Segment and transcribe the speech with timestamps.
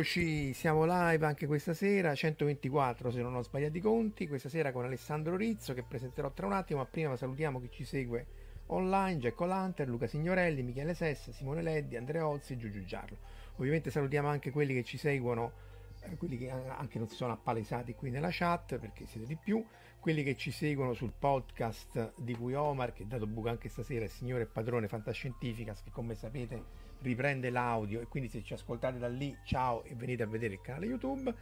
[0.00, 4.72] Eccoci, siamo live anche questa sera, 124 se non ho sbagliato i conti, questa sera
[4.72, 8.26] con Alessandro Rizzo che presenterò tra un attimo, ma prima salutiamo chi ci segue
[8.68, 13.18] online, Giacco Lanter, Luca Signorelli, Michele Sessa, Simone Leddi, Andrea Ozzi e Giugiu Giarlo.
[13.56, 15.52] Ovviamente salutiamo anche quelli che ci seguono,
[16.00, 19.62] eh, quelli che anche non si sono appalesati qui nella chat perché siete di più,
[19.98, 24.06] quelli che ci seguono sul podcast di cui Omar, che è dato buco anche stasera,
[24.06, 28.98] il signore e padrone Fantascientificas, che come sapete riprende l'audio e quindi se ci ascoltate
[28.98, 31.34] da lì ciao e venite a vedere il canale YouTube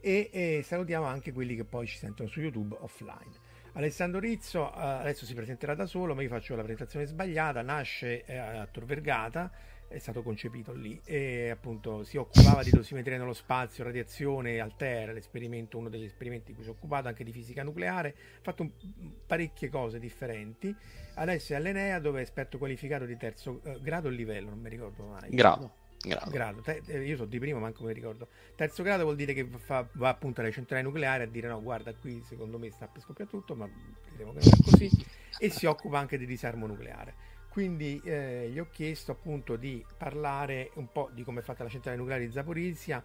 [0.00, 3.50] e, e salutiamo anche quelli che poi ci sentono su YouTube offline.
[3.74, 8.24] Alessandro Rizzo uh, adesso si presenterà da solo, ma io faccio la presentazione sbagliata, nasce
[8.24, 9.50] eh, a Tor Vergata,
[9.92, 15.78] è stato concepito lì e appunto si occupava di dosimetria nello spazio, radiazione, Altera, l'esperimento,
[15.78, 18.70] uno degli esperimenti di cui si è occupato, anche di fisica nucleare, ha fatto
[19.26, 20.74] parecchie cose differenti.
[21.14, 24.70] Adesso è all'Enea dove è esperto qualificato di terzo eh, grado o livello, non mi
[24.70, 25.30] ricordo mai.
[25.30, 25.80] Grado.
[26.00, 26.30] Grado.
[26.30, 26.60] grado.
[26.62, 28.28] Te, eh, io so di primo, manco mi ricordo.
[28.56, 31.94] Terzo grado vuol dire che fa, va appunto alle centrali nucleari a dire no, guarda,
[31.94, 33.68] qui secondo me sta per scoppiare tutto, ma
[34.10, 34.90] vedremo che non è così.
[35.38, 37.31] e si occupa anche di disarmo nucleare.
[37.52, 41.68] Quindi eh, gli ho chiesto appunto di parlare un po' di come è fatta la
[41.68, 43.04] centrale nucleare di Zaporizia,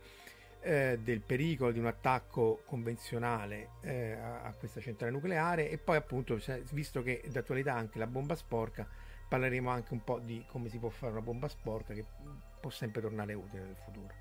[0.62, 6.40] eh, del pericolo di un attacco convenzionale eh, a, questa centrale nucleare e poi appunto,
[6.72, 8.88] visto che è d'attualità anche la bomba sporca,
[9.28, 12.06] parleremo anche un po' di come si può fare una bomba sporca che
[12.62, 14.14] può sempre tornare utile nel futuro.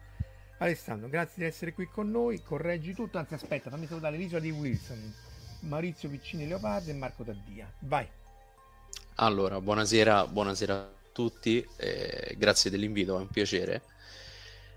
[0.59, 4.50] Alessandro, grazie di essere qui con noi, correggi tutto, anzi aspetta, fammi salutare l'isola di
[4.50, 5.15] Wilson,
[5.60, 7.72] Maurizio Piccini Leopardi e Marco Taddia.
[7.82, 8.25] Vai!
[9.19, 13.82] Allora, buonasera, buonasera a tutti, eh, grazie dell'invito, è un piacere.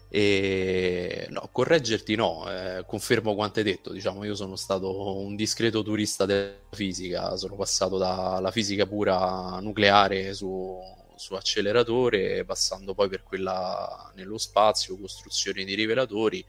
[0.09, 5.83] E, no, correggerti no, eh, confermo quanto hai detto, diciamo, io sono stato un discreto
[5.83, 10.79] turista della fisica, sono passato dalla fisica pura nucleare su,
[11.17, 16.45] su acceleratore, passando poi per quella nello spazio, costruzione di rivelatori,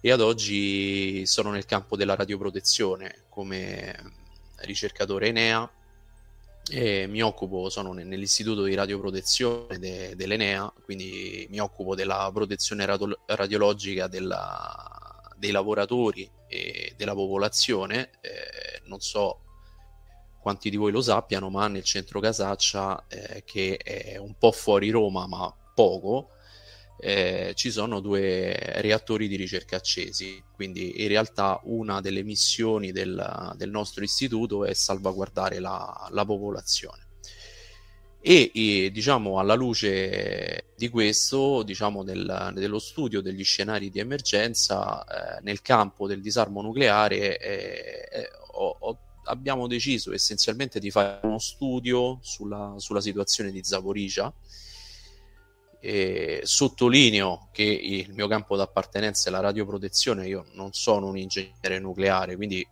[0.00, 3.94] e ad oggi sono nel campo della radioprotezione come
[4.56, 5.70] ricercatore Enea
[6.70, 13.18] e mi occupo, sono nell'istituto di radioprotezione de, dell'Enea, quindi mi occupo della protezione radio,
[13.26, 18.10] radiologica della, dei lavoratori e della popolazione.
[18.20, 19.40] Eh, non so
[20.40, 24.90] quanti di voi lo sappiano, ma nel centro Casaccia, eh, che è un po' fuori
[24.90, 26.30] Roma, ma poco,
[26.98, 33.52] eh, ci sono due reattori di ricerca accesi, quindi in realtà una delle missioni del,
[33.56, 37.02] del nostro istituto è salvaguardare la, la popolazione.
[38.26, 45.04] E, e, diciamo alla luce di questo, diciamo del, dello studio degli scenari di emergenza
[45.04, 51.20] eh, nel campo del disarmo nucleare, eh, eh, ho, ho, abbiamo deciso essenzialmente di fare
[51.24, 54.32] uno studio sulla, sulla situazione di Zaporizia
[55.86, 61.78] e sottolineo che il mio campo d'appartenenza è la radioprotezione, io non sono un ingegnere
[61.78, 62.66] nucleare, quindi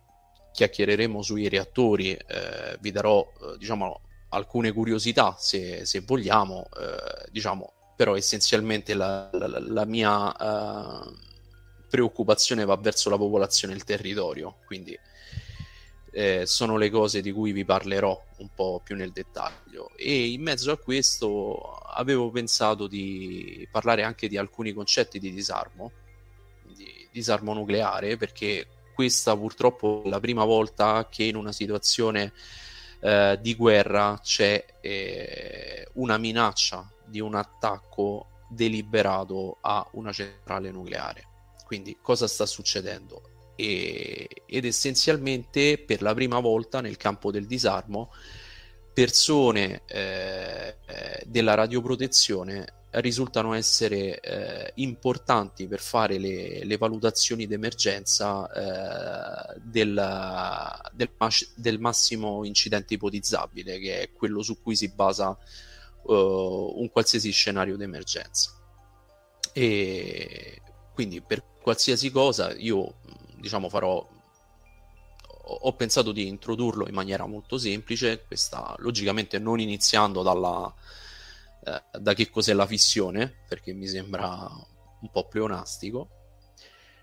[0.51, 7.73] chiacchiereremo sui reattori, eh, vi darò eh, diciamo, alcune curiosità se, se vogliamo, eh, diciamo,
[7.95, 11.11] però essenzialmente la, la, la mia eh,
[11.87, 14.97] preoccupazione va verso la popolazione e il territorio, quindi
[16.15, 19.89] eh, sono le cose di cui vi parlerò un po' più nel dettaglio.
[19.95, 25.91] E in mezzo a questo avevo pensato di parlare anche di alcuni concetti di disarmo,
[26.71, 32.31] di disarmo nucleare, perché questa purtroppo è la prima volta che in una situazione
[32.99, 41.27] eh, di guerra c'è eh, una minaccia di un attacco deliberato a una centrale nucleare.
[41.65, 43.32] Quindi cosa sta succedendo?
[43.55, 48.11] E, ed essenzialmente per la prima volta nel campo del disarmo
[48.93, 58.51] persone eh, eh, della radioprotezione risultano essere eh, importanti per fare le, le valutazioni d'emergenza
[58.51, 65.35] eh, del, del, mas- del, massimo incidente ipotizzabile, che è quello su cui si basa
[66.03, 68.51] uh, un qualsiasi scenario d'emergenza.
[69.53, 70.61] E
[70.93, 72.97] quindi per qualsiasi cosa io
[73.43, 74.07] diciamo farò
[75.45, 80.73] ho pensato di introdurlo in maniera molto semplice, questa logicamente non iniziando dalla,
[81.65, 84.49] eh, da che cos'è la fissione, perché mi sembra
[85.01, 86.07] un po' pleonastico,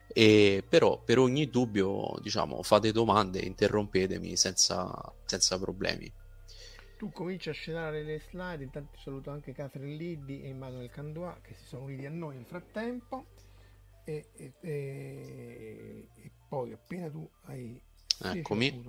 [0.09, 4.91] e però per ogni dubbio diciamo fate domande, interrompetemi senza,
[5.27, 6.11] senza problemi.
[6.97, 11.55] Tu cominci a scenare le slide, intanto saluto anche Catherine Liddi e Emanuele Candua che
[11.55, 13.27] si sono uniti a noi nel frattempo
[14.05, 17.81] e, e, e, e poi appena tu hai
[18.23, 18.85] Eccomi.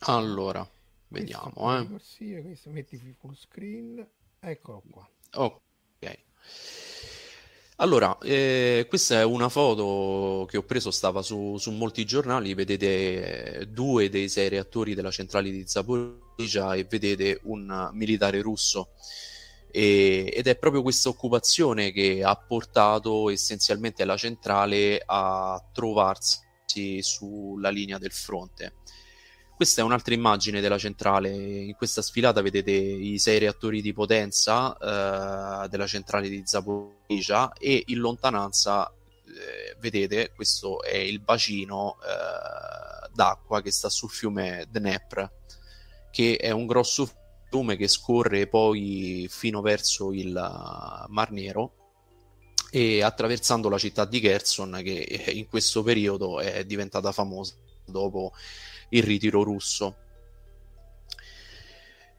[0.00, 0.68] Allora,
[1.08, 1.76] vediamo.
[1.76, 1.88] Eh.
[1.88, 4.06] Corsia, questo metti full screen.
[4.38, 5.10] Eccolo qua.
[5.34, 6.18] Ok.
[7.76, 13.60] Allora, eh, questa è una foto che ho preso, stava su, su molti giornali, vedete
[13.60, 18.90] eh, due dei sei reattori della centrale di Zaporizhia e vedete un militare russo.
[19.70, 27.70] E, ed è proprio questa occupazione che ha portato essenzialmente la centrale a trovarsi sulla
[27.70, 28.74] linea del fronte.
[29.60, 31.28] Questa è un'altra immagine della centrale.
[31.28, 37.84] In questa sfilata vedete i sei reattori di potenza eh, della centrale di Zaporizhia e
[37.88, 45.30] in lontananza eh, vedete questo è il bacino eh, d'acqua che sta sul fiume Dnepr,
[46.10, 47.04] che è un grosso
[47.50, 50.32] fiume che scorre poi fino verso il
[51.08, 51.74] Mar Nero
[52.70, 57.54] e attraversando la città di Kherson che in questo periodo è diventata famosa
[57.84, 58.32] dopo
[58.90, 59.96] il ritiro russo.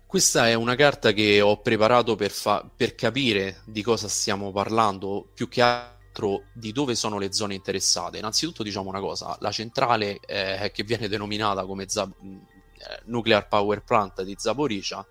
[0.06, 5.30] Questa è una carta che ho preparato per, fa- per capire di cosa stiamo parlando,
[5.34, 8.18] più che altro di dove sono le zone interessate.
[8.18, 13.84] Innanzitutto diciamo una cosa, la centrale eh, che viene denominata come Zab- eh, Nuclear Power
[13.84, 15.06] Plant di Zaporizhia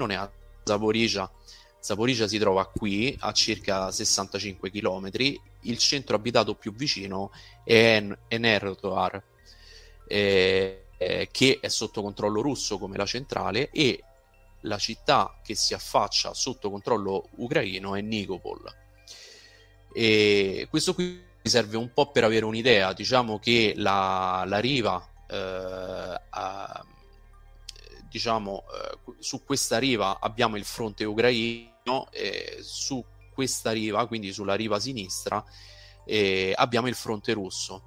[0.00, 0.30] non è a
[0.64, 1.30] Zaporizhia,
[1.78, 5.10] Zaporizhia si trova qui a circa 65 km,
[5.62, 7.30] il centro abitato più vicino
[7.64, 9.22] è Enerodar,
[10.08, 14.02] eh, eh, che è sotto controllo russo come la centrale e
[14.62, 18.74] la città che si affaccia sotto controllo ucraino è Nikopol.
[19.92, 26.20] E questo qui serve un po' per avere un'idea, diciamo che la, la riva eh,
[28.10, 33.02] diciamo, eh, su questa riva abbiamo il fronte ucraino e su
[33.32, 35.42] questa riva, quindi sulla riva sinistra,
[36.04, 37.84] eh, abbiamo il fronte russo.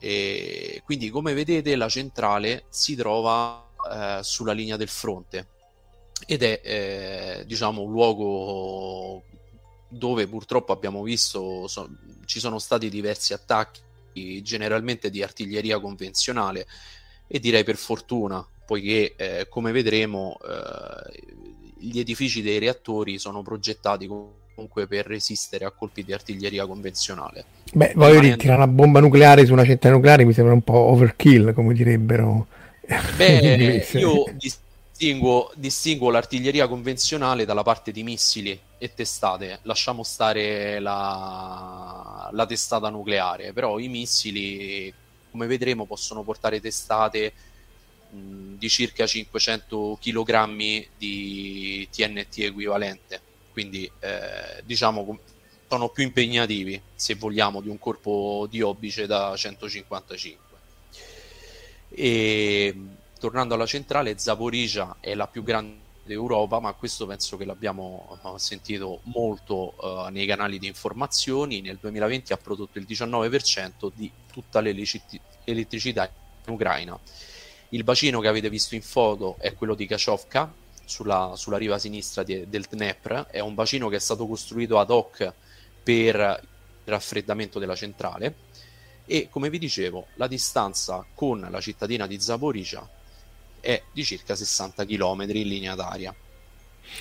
[0.00, 5.48] E quindi, come vedete, la centrale si trova eh, sulla linea del fronte
[6.26, 9.24] ed è, eh, diciamo, un luogo
[9.88, 11.88] dove purtroppo abbiamo visto so,
[12.24, 13.86] ci sono stati diversi attacchi,
[14.42, 16.66] generalmente di artiglieria convenzionale
[17.28, 21.22] e direi per fortuna poiché eh, come vedremo eh,
[21.78, 27.46] gli edifici dei reattori sono progettati comunque per resistere a colpi di artiglieria convenzionale.
[27.72, 30.76] Beh, voglio dire, tirare una bomba nucleare su una centrale nucleare mi sembra un po'
[30.76, 32.46] overkill, come direbbero.
[33.16, 42.28] Beh, io distinguo, distinguo l'artiglieria convenzionale dalla parte di missili e testate, lasciamo stare la,
[42.30, 44.92] la testata nucleare, però i missili,
[45.30, 47.32] come vedremo, possono portare testate
[48.10, 53.20] di circa 500 kg di TNT equivalente,
[53.52, 55.18] quindi eh, diciamo
[55.68, 60.46] sono più impegnativi se vogliamo di un corpo di obice da 155.
[61.90, 62.74] E
[63.18, 68.38] tornando alla centrale, Zaporizhia è la più grande d'Europa, ma questo penso che l'abbiamo uh,
[68.38, 71.60] sentito molto uh, nei canali di informazioni.
[71.60, 76.10] Nel 2020 ha prodotto il 19% di tutta l'elettricità
[76.46, 76.98] in Ucraina
[77.70, 80.52] il bacino che avete visto in foto è quello di Kachovka,
[80.88, 83.26] sulla, sulla riva sinistra di, del Dnepr.
[83.30, 85.32] È un bacino che è stato costruito ad hoc
[85.82, 88.34] per il raffreddamento della centrale.
[89.04, 92.88] E come vi dicevo, la distanza con la cittadina di Zaporizhia
[93.60, 96.14] è di circa 60 km in linea d'aria.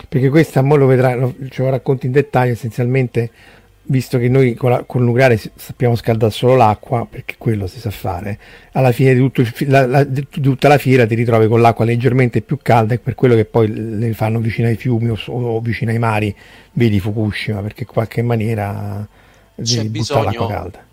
[0.08, 3.32] Perché questa, mo lo vedrai, ce lo racconti in dettaglio, essenzialmente
[3.88, 7.80] visto che noi con, la, con, il nucleare sappiamo scaldare solo l'acqua, perché quello si
[7.80, 8.40] sa fare,
[8.74, 12.42] alla fine di, tutto, la, la, di tutta la fiera ti ritrovi con l'acqua leggermente
[12.42, 15.92] più calda e per quello che poi le fanno vicino ai fiumi o, o vicino
[15.92, 16.36] ai mari,
[16.74, 19.08] vedi Fukushima, perché in qualche maniera
[19.56, 20.86] devi buttare l'acqua calda.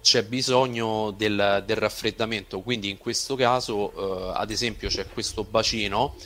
[0.00, 6.16] C'è bisogno del, del, raffreddamento, quindi in questo caso, eh, ad esempio, c'è questo bacino,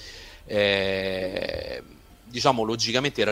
[0.46, 1.82] eh,
[2.24, 3.22] diciamo logicamente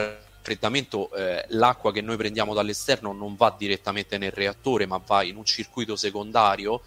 [0.45, 5.37] raffreddamento eh, l'acqua che noi prendiamo dall'esterno non va direttamente nel reattore ma va in
[5.37, 6.83] un circuito secondario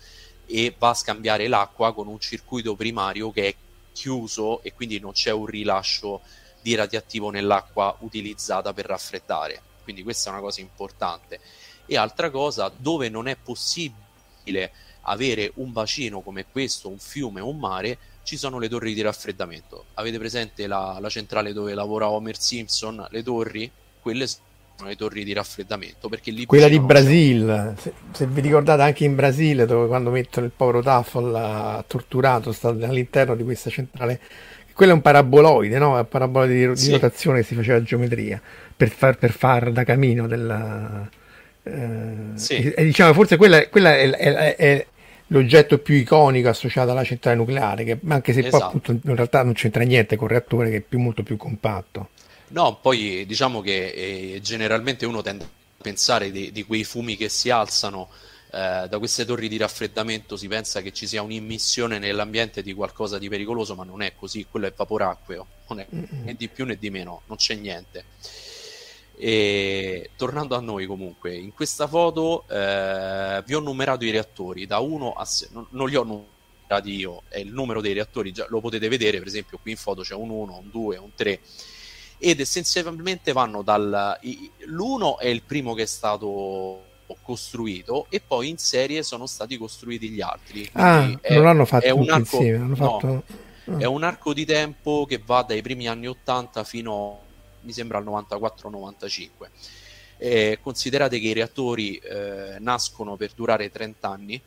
[0.45, 3.55] e va a scambiare l'acqua con un circuito primario che è
[3.91, 9.61] chiuso e quindi non c'è un rilascio di di radioattivo nell'acqua utilizzata per raffreddare.
[9.83, 11.39] Quindi questa è una cosa importante.
[11.85, 14.73] E altra cosa, dove non è possibile
[15.03, 17.97] avere un bacino come questo, un fiume o un mare,
[18.27, 19.85] ci sono le torri di raffreddamento.
[19.93, 23.07] Avete presente la, la centrale dove lavora Homer Simpson?
[23.09, 23.71] Le torri?
[24.01, 28.83] Quelle sono le torri di raffreddamento perché lì quella di Brasile se, se, vi ricordate
[28.83, 34.19] anche in Brasile dove quando mettono il povero Taffel torturato sta all'interno di questa centrale
[34.73, 35.97] quello è un paraboloide no?
[35.97, 36.91] un paraboloide di, sì.
[36.91, 38.39] rotazione che si faceva a geometria
[38.75, 41.09] per far, per far da camino della
[41.63, 42.57] eh, sì.
[42.57, 44.87] e, e, diciamo forse quella, quella è, è, è,
[45.27, 48.57] l'oggetto più iconico associato alla centrale nucleare che anche se esatto.
[48.57, 51.37] poi appunto in realtà non c'entra niente con il reattore che è più, molto più
[51.37, 52.09] compatto
[52.49, 55.49] No, poi diciamo che eh, generalmente uno tende a
[55.81, 58.09] pensare di, di quei fumi che si alzano
[58.51, 63.17] eh, da queste torri di raffreddamento, si pensa che ci sia un'immissione nell'ambiente di qualcosa
[63.17, 66.77] di pericoloso, ma non è così, quello è vaporacqueo, non è né di più né
[66.77, 68.05] di meno, non c'è niente.
[69.19, 74.77] E tornando a noi comunque, in questa foto eh, vi ho numerato i reattori da
[74.77, 78.45] 1 a 6, non, non li ho numerati io, è il numero dei reattori, già
[78.49, 81.39] lo potete vedere, per esempio qui in foto c'è un 1, un 2, un 3
[82.19, 84.17] ed essenzialmente vanno dal
[84.65, 86.83] l'uno è il primo che è stato
[87.21, 91.95] costruito e poi in serie sono stati costruiti gli altri ah, è, non l'hanno fatto
[91.95, 93.07] un arco, insieme fatto...
[93.07, 93.23] no,
[93.65, 93.77] oh.
[93.77, 97.19] è un arco di tempo che va dai primi anni 80 fino
[97.67, 99.27] mi sembra al 94-95
[100.17, 104.41] eh, considerate che i reattori eh, nascono per durare 30 anni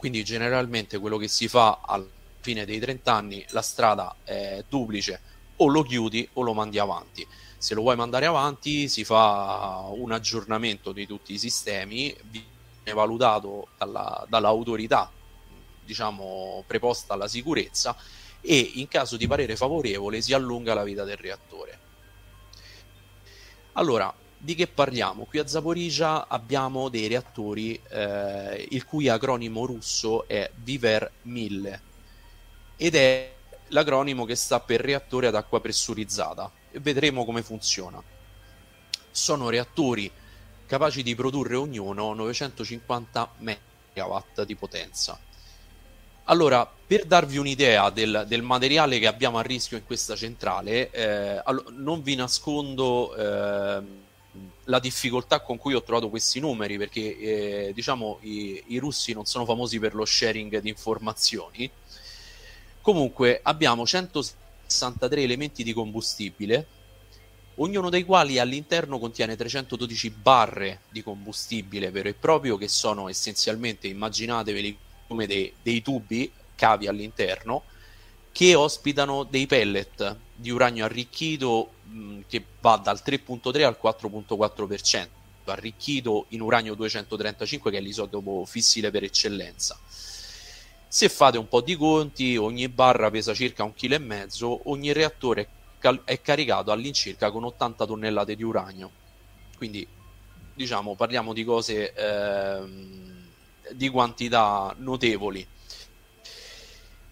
[0.00, 2.06] quindi generalmente quello che si fa alla
[2.40, 5.20] fine dei 30 anni la strada è duplice
[5.56, 7.26] o lo chiudi o lo mandi avanti.
[7.58, 13.68] Se lo vuoi mandare avanti si fa un aggiornamento di tutti i sistemi, viene valutato
[13.76, 15.10] dalla, dall'autorità
[15.84, 17.94] diciamo preposta alla sicurezza
[18.40, 21.78] e in caso di parere favorevole si allunga la vita del reattore.
[23.80, 25.24] Allora, di che parliamo?
[25.24, 31.80] Qui a Zaporizhia abbiamo dei reattori eh, il cui acronimo russo è Viver 1000
[32.76, 33.34] ed è
[33.68, 38.02] l'acronimo che sta per reattore ad acqua pressurizzata vedremo come funziona.
[39.10, 40.12] Sono reattori
[40.66, 45.18] capaci di produrre ognuno 950 MW di potenza.
[46.30, 51.42] Allora, per darvi un'idea del, del, materiale che abbiamo a rischio in questa centrale, eh,
[51.76, 53.82] non vi nascondo eh,
[54.64, 59.26] la difficoltà con cui ho trovato questi numeri, perché eh, diciamo i, i russi non
[59.26, 61.68] sono famosi per lo sharing di informazioni,
[62.82, 66.66] Comunque abbiamo 163 elementi di combustibile,
[67.56, 73.86] ognuno dei quali all'interno contiene 312 barre di combustibile vero e proprio, che sono essenzialmente,
[73.86, 74.78] immaginatevi
[75.10, 77.64] come dei, dei tubi, cavi all'interno,
[78.30, 85.08] che ospitano dei pellet di uranio arricchito mh, che va dal 3.3 al 4.4%,
[85.46, 89.76] arricchito in uranio 235 che è l'isotopo fissile per eccellenza.
[90.86, 94.92] Se fate un po' di conti, ogni barra pesa circa un chilo e mezzo, ogni
[94.92, 95.48] reattore
[96.04, 98.90] è caricato all'incirca con 80 tonnellate di uranio.
[99.56, 99.84] Quindi,
[100.54, 103.09] diciamo, parliamo di cose ehm,
[103.74, 105.46] di quantità notevoli.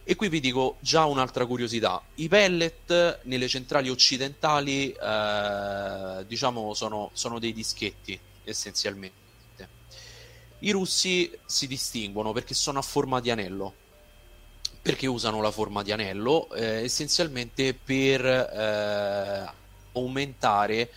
[0.04, 2.02] E qui vi dico già un'altra curiosità.
[2.14, 9.26] I pellet nelle centrali occidentali, eh, diciamo, sono, sono dei dischetti, essenzialmente
[10.60, 13.74] i russi si distinguono perché sono a forma di anello.
[14.80, 16.50] Perché usano la forma di anello?
[16.52, 19.52] Eh, essenzialmente per eh,
[19.92, 20.90] aumentare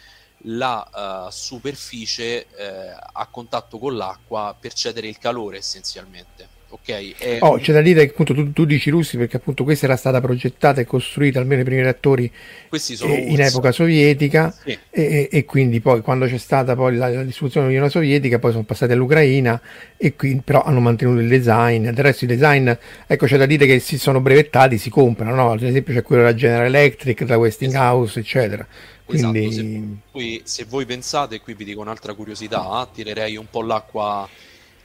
[0.43, 7.17] la uh, superficie eh, a contatto con l'acqua per cedere il calore essenzialmente ok?
[7.17, 7.37] È...
[7.41, 10.21] Oh, c'è da dire che appunto tu, tu, dici russi perché appunto questa era stata
[10.21, 12.31] progettata e costruita almeno i primi reattori
[12.69, 14.77] eh, in epoca sovietica sì.
[14.89, 18.63] e, e, quindi poi quando c'è stata poi la, la distribuzione dell'Unione Sovietica poi sono
[18.63, 19.61] passati all'Ucraina
[19.97, 22.71] e qui però hanno mantenuto il design del resto i design
[23.05, 25.51] ecco c'è da dire che si sono brevettati si comprano no?
[25.51, 28.65] ad esempio c'è quello della General Electric da Westinghouse eccetera
[29.11, 29.45] quindi...
[29.45, 34.27] Esatto, se, poi, se voi pensate, qui vi dico un'altra curiosità, tirerei un po' l'acqua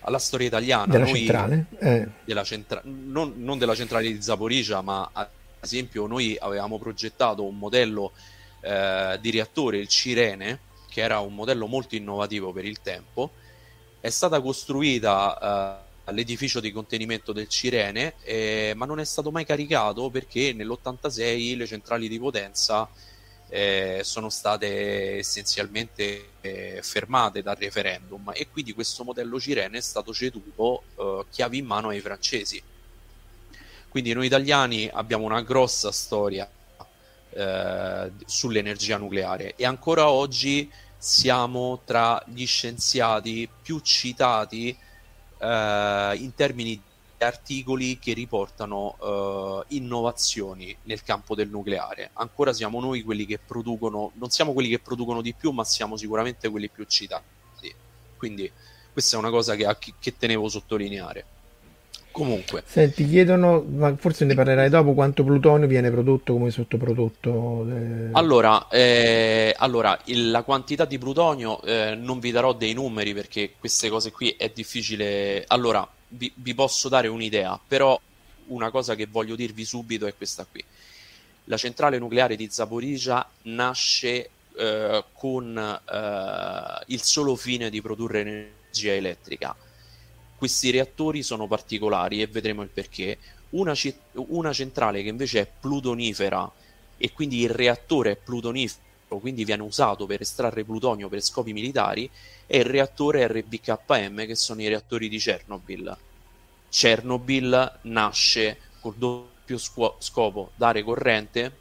[0.06, 0.86] alla storia italiana.
[0.86, 1.66] Della noi, centrale?
[1.78, 2.08] Eh.
[2.24, 5.28] Della centra- non, non, della centrale di Zaporizia, ma ad
[5.60, 8.12] esempio noi avevamo progettato un modello
[8.60, 13.32] eh, di reattore, il Cirene, che era un modello molto innovativo per il tempo.
[14.00, 19.44] È stata costruita eh, l'edificio di contenimento del Cirene, eh, ma non è stato mai
[19.44, 22.88] caricato perché nell'86 le centrali di potenza
[23.48, 30.12] eh, sono state essenzialmente eh, fermate dal referendum e quindi questo modello Cirene è stato
[30.12, 32.62] ceduto eh, chiavi in mano ai francesi.
[33.88, 36.48] Quindi noi italiani abbiamo una grossa storia
[37.30, 44.76] eh, sull'energia nucleare e ancora oggi siamo tra gli scienziati più citati
[45.38, 46.82] eh, in termini di
[47.24, 48.96] articoli che riportano
[49.68, 52.10] eh, innovazioni nel campo del nucleare.
[52.14, 55.96] Ancora siamo noi quelli che producono, non siamo quelli che producono di più, ma siamo
[55.96, 57.24] sicuramente quelli più citati.
[58.16, 58.50] Quindi
[58.92, 59.66] questa è una cosa che,
[59.98, 61.24] che tenevo a sottolineare.
[62.16, 62.62] Comunque.
[62.64, 67.66] Senti, chiedono, ma forse ne parlerai dopo, quanto plutonio viene prodotto come sottoprodotto?
[67.68, 68.08] Eh...
[68.12, 73.52] Allora, eh, allora il, la quantità di plutonio eh, non vi darò dei numeri perché
[73.58, 75.44] queste cose qui è difficile.
[75.46, 77.98] Allora, vi, vi posso dare un'idea, però
[78.46, 80.64] una cosa che voglio dirvi subito è questa qui.
[81.44, 88.92] La centrale nucleare di Zaporizhia nasce eh, con eh, il solo fine di produrre energia
[88.92, 89.54] elettrica
[90.36, 93.18] questi reattori sono particolari e vedremo il perché.
[93.50, 96.50] Una, c- una centrale che invece è plutonifera
[96.98, 102.10] e quindi il reattore è plutonifero, quindi viene usato per estrarre plutonio per scopi militari,
[102.46, 105.96] è il reattore RBKM, che sono i reattori di Chernobyl.
[106.68, 111.52] Chernobyl nasce col doppio scu- scopo dare corrente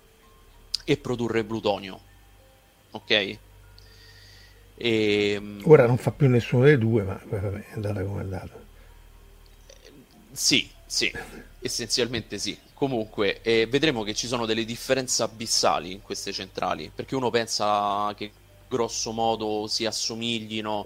[0.84, 2.00] e produrre plutonio.
[2.92, 3.12] Ok?
[3.12, 3.40] E...
[4.78, 8.64] Ehm, Ora non fa più nessuno dei due, ma vabbè, è andata come è andata.
[10.32, 11.12] Sì, sì,
[11.60, 12.58] essenzialmente sì.
[12.76, 18.14] Comunque, eh, vedremo che ci sono delle differenze abissali in queste centrali, perché uno pensa
[18.18, 18.30] che
[18.68, 20.86] grosso modo si assomiglino,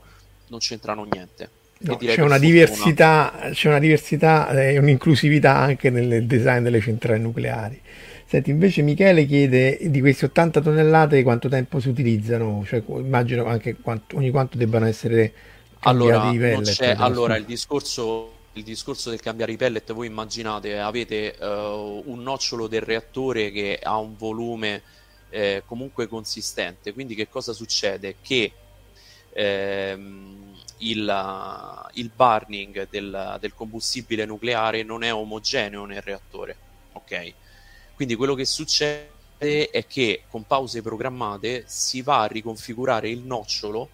[0.49, 1.49] non c'entrano niente.
[1.79, 7.81] No, c'è, una diversità, c'è una diversità e un'inclusività anche nel design delle centrali nucleari.
[8.25, 13.77] Senti, invece Michele chiede di queste 80 tonnellate quanto tempo si utilizzano, cioè, immagino anche
[13.81, 15.33] quanto, ogni quanto debbano essere
[15.79, 16.95] allora, i pellet.
[16.99, 22.67] Allora, il discorso il discorso del cambiare i pellet, voi immaginate, avete uh, un nocciolo
[22.67, 24.83] del reattore che ha un volume
[25.29, 28.17] eh, comunque consistente, quindi che cosa succede?
[28.21, 28.51] Che
[29.31, 36.55] ehm, il, il, burning del, del, combustibile nucleare non è omogeneo nel reattore,
[36.93, 37.33] ok?
[37.95, 43.89] Quindi quello che succede è che con pause programmate si va a riconfigurare il nocciolo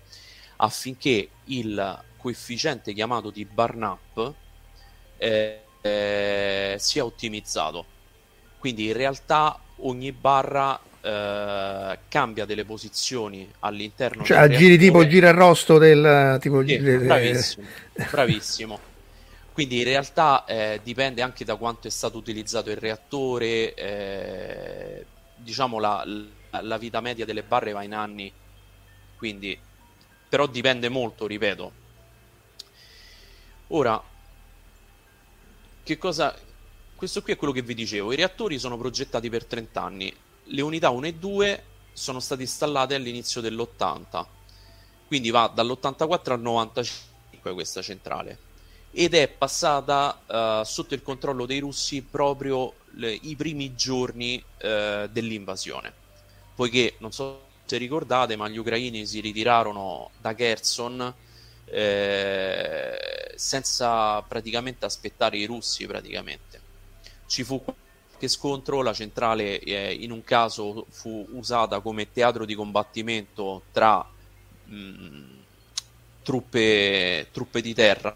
[0.58, 4.34] affinché il coefficiente chiamato di burn up
[5.18, 7.86] eh, eh, sia ottimizzato.
[8.58, 15.78] Quindi in realtà ogni barra eh, cambia delle posizioni all'interno cioè giri tipo gira arrosto
[15.78, 17.68] del tipo sì, bravissimo,
[18.10, 18.80] bravissimo.
[19.54, 25.78] quindi in realtà eh, dipende anche da quanto è stato utilizzato il reattore eh, diciamo
[25.80, 26.04] la,
[26.62, 28.32] la, vita media delle barre va in anni
[29.16, 29.56] quindi
[30.28, 31.72] però dipende molto ripeto
[33.68, 34.02] ora
[35.86, 36.36] che cosa...
[36.96, 38.12] Questo qui è quello che vi dicevo.
[38.12, 40.14] I reattori sono progettati per 30 anni.
[40.46, 44.26] Le unità 1 e 2 sono state installate all'inizio dell'80.
[45.06, 48.40] Quindi va dall'84 al 95 questa centrale.
[48.92, 55.08] Ed è passata uh, sotto il controllo dei russi proprio le, i primi giorni uh,
[55.08, 55.94] dell'invasione.
[56.56, 61.14] Poiché, non so se ricordate, ma gli ucraini si ritirarono da Kherson
[61.66, 66.62] eh, senza praticamente aspettare i russi praticamente.
[67.28, 72.56] Ci fu qualche scontro, la centrale eh, in un caso fu usata come teatro di
[72.56, 74.06] combattimento tra
[74.66, 75.36] mh, mm,
[76.24, 78.16] truppe, truppe di terra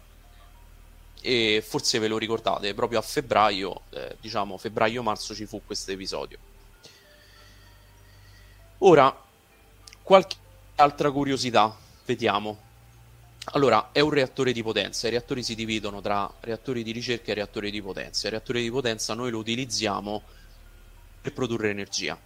[1.22, 6.38] e forse ve lo ricordate, proprio a febbraio, eh, diciamo febbraio-marzo ci fu questo episodio.
[8.78, 9.14] Ora,
[10.02, 10.36] qualche
[10.76, 12.68] altra curiosità, vediamo.
[13.52, 15.08] Allora, è un reattore di potenza.
[15.08, 18.26] I reattori si dividono tra reattori di ricerca e reattori di potenza.
[18.26, 20.22] Il reattore di potenza noi lo utilizziamo
[21.20, 22.16] per produrre energia.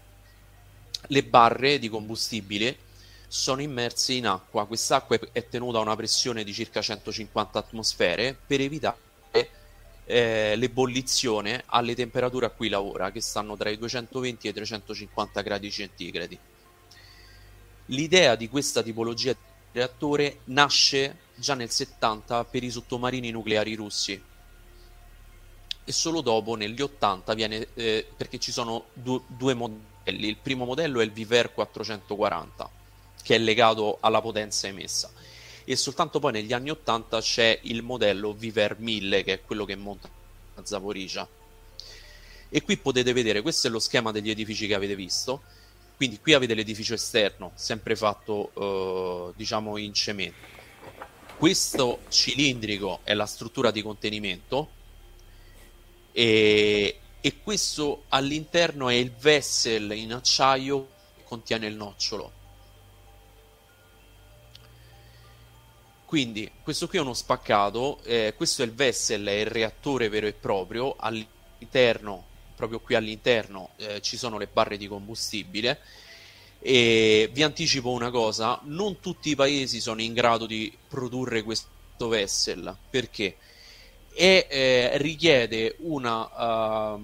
[1.06, 2.76] Le barre di combustibile
[3.26, 4.66] sono immerse in acqua.
[4.66, 8.98] Quest'acqua è tenuta a una pressione di circa 150 atmosfere per evitare
[10.04, 15.40] eh, l'ebollizione alle temperature a cui lavora, che stanno tra i 220 e i 350
[15.40, 16.38] gradi centigradi.
[17.86, 19.38] L'idea di questa tipologia di
[19.74, 24.22] reattore nasce già nel 70 per i sottomarini nucleari russi.
[25.86, 30.28] E solo dopo negli 80 viene eh, perché ci sono du- due modelli.
[30.28, 32.70] Il primo modello è il Viver 440
[33.22, 35.10] che è legato alla potenza emessa.
[35.64, 39.74] E soltanto poi negli anni 80 c'è il modello Viver 1000 che è quello che
[39.74, 40.08] monta
[40.54, 41.26] a Zaporizhia.
[42.48, 45.42] E qui potete vedere questo è lo schema degli edifici che avete visto
[45.96, 50.52] quindi qui avete l'edificio esterno, sempre fatto eh, diciamo in cemento.
[51.36, 54.68] Questo cilindrico è la struttura di contenimento
[56.12, 62.30] e e questo all'interno è il vessel in acciaio che contiene il nocciolo.
[66.04, 70.26] Quindi questo qui è uno spaccato, eh, questo è il vessel, è il reattore vero
[70.26, 75.80] e proprio, all'interno, proprio qui all'interno eh, ci sono le barre di combustibile
[76.60, 82.08] e vi anticipo una cosa, non tutti i paesi sono in grado di produrre questo
[82.08, 83.36] vessel, perché?
[84.14, 87.00] e eh, richiede una uh,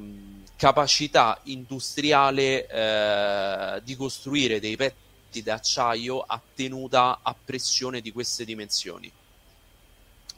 [0.57, 9.11] capacità industriale uh, di costruire dei pezzi d'acciaio a tenuta a pressione di queste dimensioni.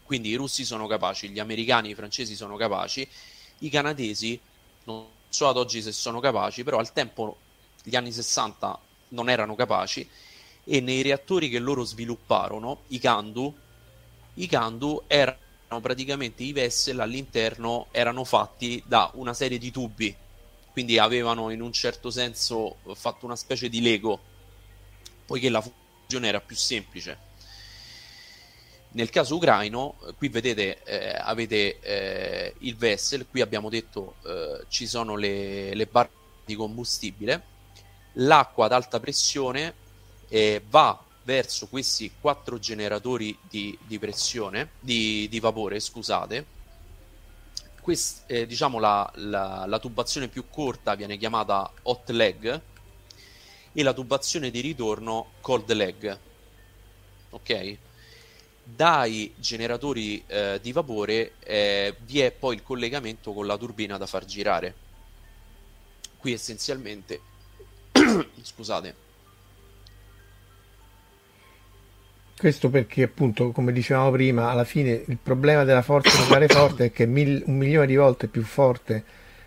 [0.02, 3.06] Quindi i russi sono capaci, gli americani, i francesi sono capaci,
[3.58, 4.40] i canadesi
[4.84, 7.36] non so ad oggi se sono capaci, però al tempo,
[7.82, 10.08] gli anni 60, non erano capaci
[10.64, 13.54] e nei reattori che loro svilupparono, i Candu,
[14.34, 20.14] i Candu erano praticamente i vessel all'interno erano fatti da una serie di tubi,
[20.70, 24.20] quindi avevano in un certo senso fatto una specie di Lego,
[25.26, 27.30] poiché la funzione era più semplice.
[28.94, 34.86] Nel caso ucraino, qui vedete, eh, avete eh, il vessel, qui abbiamo detto eh, ci
[34.86, 36.10] sono le, le barre
[36.44, 37.42] di combustibile,
[38.14, 39.74] l'acqua ad alta pressione
[40.28, 46.46] eh, va verso questi quattro generatori di, di pressione, di, di, vapore, scusate.
[47.80, 52.60] Quest, eh, diciamo la, la, la, tubazione più corta viene chiamata hot leg
[53.72, 56.18] e la tubazione di ritorno cold leg.
[57.30, 57.78] Ok?
[58.74, 64.06] Dai generatori eh, di vapore eh, vi è poi il collegamento con la turbina da
[64.06, 64.74] far girare.
[66.16, 67.20] Qui essenzialmente,
[68.40, 68.94] scusate,
[72.42, 76.90] Questo perché appunto, come dicevamo prima, alla fine il problema della forza nucleare forte è
[76.90, 79.04] che è mil- un milione di volte più forte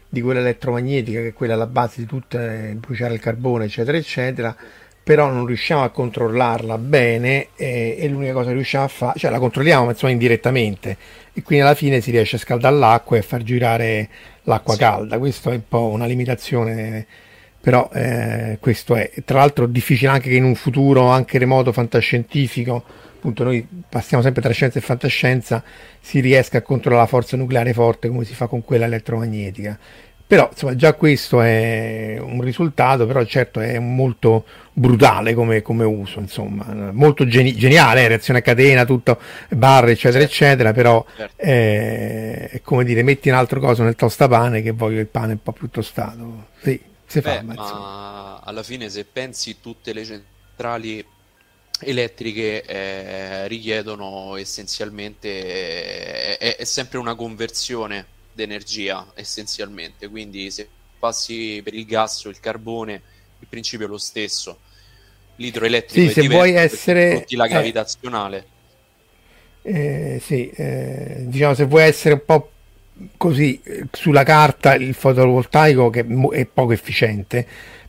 [0.07, 3.97] di quella elettromagnetica, che è quella alla base di tutto, eh, bruciare il carbone, eccetera,
[3.97, 4.55] eccetera,
[5.05, 9.29] però non riusciamo a controllarla bene e, e l'unica cosa che riusciamo a fare, cioè
[9.29, 10.97] la controlliamo ma insomma indirettamente
[11.31, 14.09] e quindi alla fine si riesce a scaldare l'acqua e a far girare
[14.45, 14.79] l'acqua sì.
[14.79, 17.05] calda, questo è un po' una limitazione
[17.61, 19.11] però eh, questo è.
[19.23, 22.83] Tra l'altro difficile anche che in un futuro anche remoto fantascientifico
[23.15, 25.63] appunto noi passiamo sempre tra scienza e fantascienza
[25.99, 29.77] si riesca a controllare la forza nucleare forte come si fa con quella elettromagnetica
[30.27, 36.19] però insomma già questo è un risultato però certo è molto brutale come, come uso
[36.19, 40.33] insomma molto geni- geniale eh, reazione a catena tutto barre eccetera certo.
[40.33, 41.41] eccetera però certo.
[41.41, 45.43] eh, è come dire metti un altro coso nel tostapane che voglio il pane un
[45.43, 51.05] po' più tostato sì si Beh, fa, ma alla fine se pensi tutte le centrali
[51.81, 60.07] elettriche eh, richiedono essenzialmente eh, è, sempre una conversione d'energia essenzialmente.
[60.09, 60.67] Quindi se
[60.99, 63.01] passi per il gas o il carbone
[63.39, 64.59] il principio è lo stesso.
[65.37, 68.47] L'idroelettrico sì, se vuoi essere la eh, gravitazionale.
[69.61, 72.51] Eh, sì, eh, diciamo se vuoi essere un po'
[73.17, 77.45] così sulla carta il fotovoltaico che è poco efficiente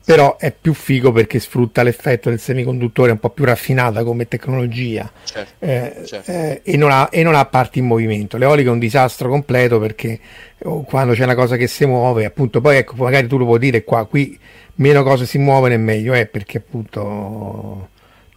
[0.07, 5.11] però è più figo perché sfrutta l'effetto del semiconduttore un po' più raffinata come tecnologia
[5.25, 6.31] certo, eh, certo.
[6.31, 8.37] Eh, e, non ha, e, non ha, parti in movimento.
[8.37, 10.21] L'eolico è un disastro completo perché
[10.62, 13.59] oh, quando c'è una cosa che si muove, appunto, poi ecco, magari tu lo puoi
[13.59, 14.38] dire qua, qui
[14.77, 17.88] meno cose si muovono e meglio è perché appunto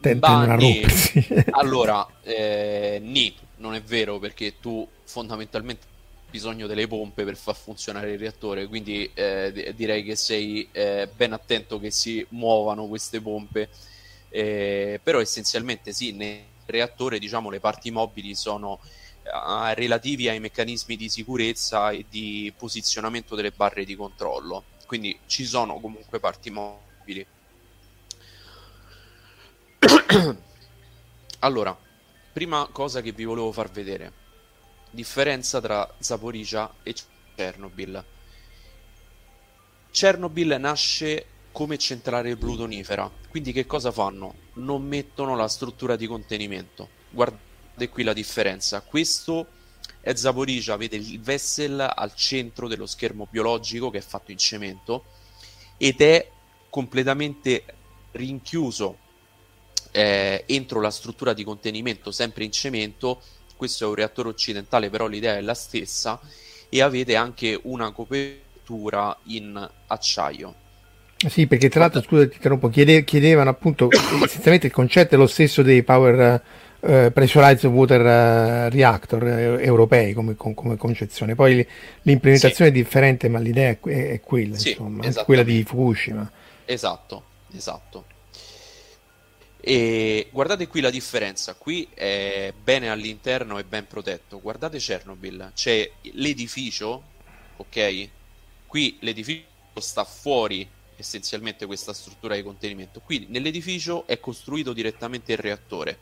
[0.01, 1.27] tendono a rompersi.
[1.51, 5.86] allora, eh, ni, non è vero perché tu fondamentalmente
[6.29, 11.33] bisogno delle pompe per far funzionare il reattore, quindi eh, direi che sei eh, ben
[11.33, 13.69] attento che si muovano queste pompe,
[14.29, 18.79] eh, però essenzialmente sì, nel reattore diciamo le parti mobili sono
[19.23, 25.45] uh, relativi ai meccanismi di sicurezza e di posizionamento delle barre di controllo, quindi ci
[25.45, 27.25] sono comunque parti mobili.
[31.39, 31.77] allora,
[32.31, 34.18] prima cosa che vi volevo far vedere
[34.89, 36.95] differenza tra Zaporizhia e
[37.36, 38.04] Chernobyl.
[39.91, 44.36] Chernobyl nasce come centrale plutonifera, quindi che cosa fanno?
[44.54, 46.89] Non mettono la struttura di contenimento.
[47.10, 48.82] Guardate qui la differenza.
[48.82, 49.47] Questo
[50.02, 55.06] è Zaporizhia, vede il vessel al centro dello schermo biologico che è fatto in cemento
[55.78, 56.30] ed è
[56.69, 57.63] completamente
[58.12, 58.97] rinchiuso
[59.91, 63.21] eh, entro la struttura di contenimento sempre in cemento
[63.59, 66.17] questo è un reattore occidentale, però l'idea è la stessa,
[66.69, 70.55] e avete anche una copertura in acciaio.
[71.27, 73.89] Sì, perché tra l'altro, scusa ti interrompo, chiede, chiedevano appunto,
[74.23, 76.41] essenzialmente il concetto è lo stesso dei power
[76.79, 81.35] eh, pressurized water eh, reactor eh, europei come, come, concezione.
[81.35, 81.55] Poi
[82.03, 82.77] l'implementazione sì.
[82.77, 86.31] è differente, ma l'idea è, è quella, sì, insomma, è quella di Fukushima.
[86.63, 88.05] Esatto, esatto.
[89.61, 94.39] E guardate qui la differenza, qui è bene all'interno e ben protetto.
[94.39, 97.03] Guardate Chernobyl, c'è l'edificio,
[97.57, 98.09] ok?
[98.65, 99.45] Qui l'edificio
[99.79, 103.01] sta fuori essenzialmente questa struttura di contenimento.
[103.01, 105.99] Qui nell'edificio è costruito direttamente il reattore.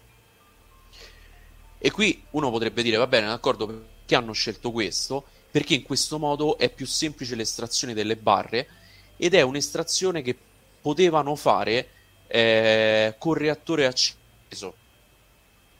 [1.79, 5.25] E qui uno potrebbe dire, va bene, d'accordo, perché hanno scelto questo?
[5.49, 8.67] Perché in questo modo è più semplice l'estrazione delle barre
[9.17, 10.35] ed è un'estrazione che
[10.81, 11.89] potevano fare
[12.27, 14.75] eh, con reattore acceso.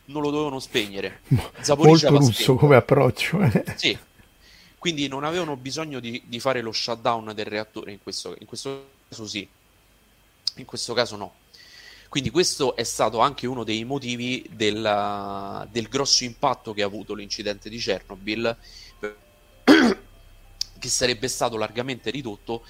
[0.06, 1.22] Non lo dovevano spegnere.
[1.62, 3.42] Zaporizia Molto russo come approccio.
[3.42, 3.64] Eh.
[3.76, 3.98] Sì,
[4.78, 8.90] quindi non avevano bisogno di, di fare lo shutdown del reattore in questo, in questo
[9.10, 9.48] caso sì,
[10.56, 11.34] in questo caso no.
[12.10, 17.14] Quindi questo è stato anche uno dei motivi del, del grosso impatto che ha avuto
[17.14, 18.58] l'incidente di Chernobyl,
[20.80, 22.64] che sarebbe stato largamente ridotto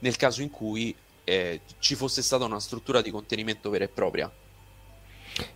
[0.00, 0.94] nel caso in cui
[1.28, 4.30] eh, ci fosse stata una struttura di contenimento vera e propria.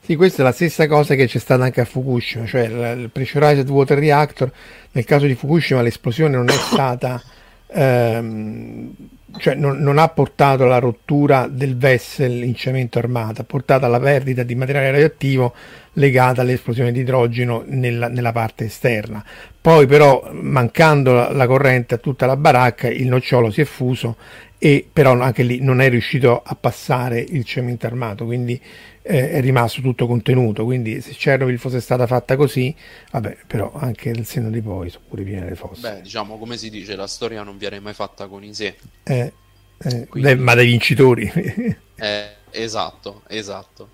[0.00, 3.68] Sì, questa è la stessa cosa che c'è stata anche a Fukushima, cioè il pressurized
[3.68, 4.52] water reactor,
[4.92, 7.20] nel caso di Fukushima l'esplosione non è stata,
[7.68, 8.94] ehm,
[9.38, 13.98] cioè non, non, ha portato alla rottura del vessel in cemento armato, ha portato alla
[13.98, 15.54] perdita di materiale radioattivo
[15.94, 19.24] legata all'esplosione di idrogeno nella, nella parte esterna.
[19.58, 24.16] Poi però, mancando la, la corrente a tutta la baracca, il nocciolo si è fuso
[24.64, 28.62] e però anche lì non è riuscito a passare il cemento armato, quindi
[29.02, 30.64] eh, è rimasto tutto contenuto.
[30.64, 32.72] Quindi se Chernobyl fosse stata fatta così,
[33.10, 35.80] vabbè, però anche il senno di poi sono pure piene le fosse.
[35.80, 38.76] Beh, diciamo come si dice, la storia non viene mai fatta con i sé.
[39.02, 39.32] Eh,
[39.78, 40.36] eh, quindi...
[40.36, 41.28] ma dai vincitori.
[41.96, 43.88] eh, esatto, esatto.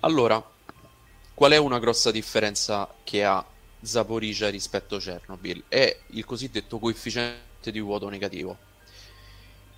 [0.00, 0.46] Allora,
[1.32, 3.42] qual è una grossa differenza che ha
[3.80, 5.64] Zaporizhia rispetto a Chernobyl?
[5.68, 8.58] È il cosiddetto coefficiente di vuoto negativo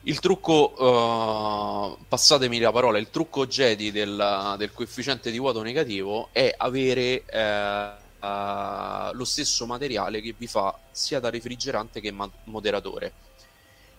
[0.06, 6.28] il trucco, uh, passatemi la parola, il trucco Jedi del, del, coefficiente di vuoto negativo
[6.32, 12.30] è avere uh, uh, lo stesso materiale che vi fa sia da refrigerante che ma-
[12.44, 13.12] moderatore.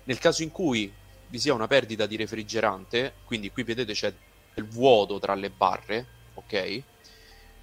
[0.03, 0.93] Nel caso in cui
[1.27, 4.13] vi sia una perdita di refrigerante, quindi qui vedete c'è
[4.53, 6.81] il vuoto tra le barre, ok?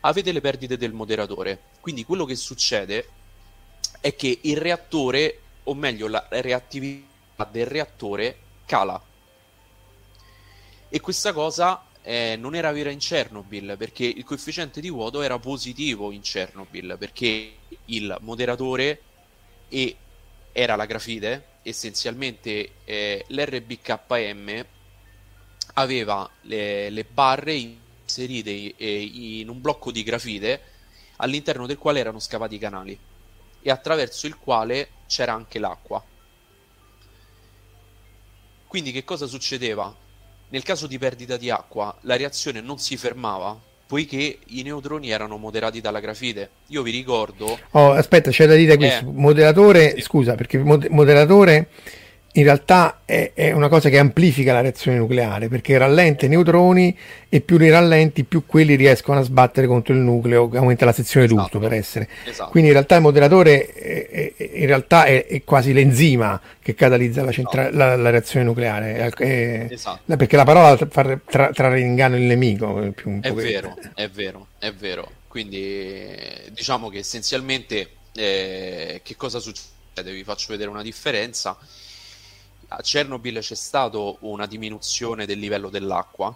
[0.00, 1.60] Avete le perdite del moderatore.
[1.78, 3.08] Quindi quello che succede
[4.00, 7.10] è che il reattore, o meglio la reattività
[7.50, 9.00] del reattore cala.
[10.88, 15.38] E questa cosa eh, non era vera in Chernobyl perché il coefficiente di vuoto era
[15.38, 17.54] positivo in Chernobyl perché
[17.86, 19.00] il moderatore
[19.68, 19.96] e
[20.52, 24.66] era la grafite essenzialmente eh, l'RBKM
[25.74, 29.02] aveva le, le barre inserite eh,
[29.40, 30.60] in un blocco di grafite
[31.16, 32.98] all'interno del quale erano scavati i canali
[33.62, 36.04] e attraverso il quale c'era anche l'acqua
[38.72, 39.94] quindi che cosa succedeva?
[40.48, 43.54] Nel caso di perdita di acqua, la reazione non si fermava
[43.86, 46.48] poiché i neutroni erano moderati dalla grafite.
[46.68, 47.58] Io vi ricordo...
[47.72, 49.04] Oh, aspetta, c'è da dire questo.
[49.04, 50.00] Eh, moderatore, sì.
[50.00, 51.68] scusa, perché moderatore
[52.34, 56.96] in realtà è, è, una cosa che amplifica la reazione nucleare perché rallenta i neutroni
[57.28, 61.26] e più li rallenti più quelli riescono a sbattere contro il nucleo aumenta la sezione
[61.26, 61.40] esatto.
[61.40, 62.50] d'urto per essere esatto.
[62.50, 67.32] quindi in realtà il moderatore è, è, in realtà è, quasi l'enzima che catalizza la,
[67.32, 67.76] centra- esatto.
[67.76, 69.12] la, la reazione nucleare
[69.70, 70.16] esatto.
[70.16, 72.80] perché la parola fa tra, trarre in inganno il nemico
[73.20, 76.06] è vero è vero è vero quindi
[76.50, 79.70] diciamo che essenzialmente eh, che cosa succede
[80.02, 81.58] vi faccio vedere una differenza
[82.76, 86.34] a Chernobyl c'è stata una diminuzione del livello dell'acqua,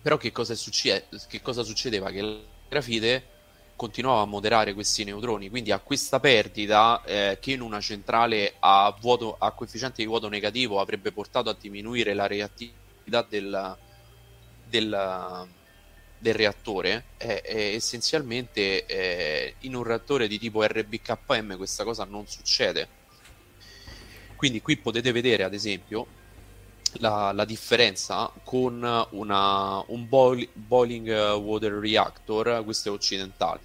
[0.00, 2.10] però che cosa, succede, che cosa succedeva?
[2.10, 2.38] Che la
[2.68, 3.32] grafite
[3.76, 8.94] continuava a moderare questi neutroni, quindi a questa perdita eh, che in una centrale a,
[9.00, 13.76] vuoto, a coefficiente di vuoto negativo avrebbe portato a diminuire la reattività del,
[14.68, 15.48] del,
[16.18, 22.26] del reattore, eh, eh, essenzialmente eh, in un reattore di tipo RBKM questa cosa non
[22.26, 23.02] succede
[24.44, 26.06] quindi qui potete vedere ad esempio
[26.98, 33.62] la, la differenza con una, un boil, boiling water reactor, questo è occidentale,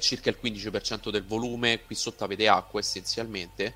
[0.00, 3.74] circa il 15% del volume, qui sotto avete acqua essenzialmente,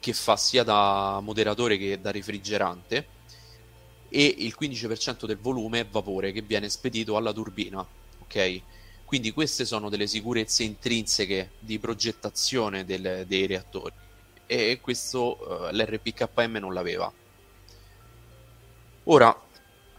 [0.00, 3.08] che fa sia da moderatore che da refrigerante,
[4.08, 7.86] e il 15% del volume è vapore che viene spedito alla turbina,
[8.20, 8.62] ok?
[9.08, 13.94] Quindi queste sono delle sicurezze intrinseche di progettazione del, dei reattori
[14.44, 17.10] e questo uh, l'RPKM non l'aveva.
[19.04, 19.34] Ora,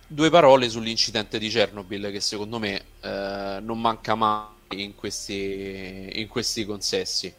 [0.06, 6.28] due parole sull'incidente di Chernobyl che secondo me eh, non manca mai in questi, in
[6.28, 7.34] questi consessi.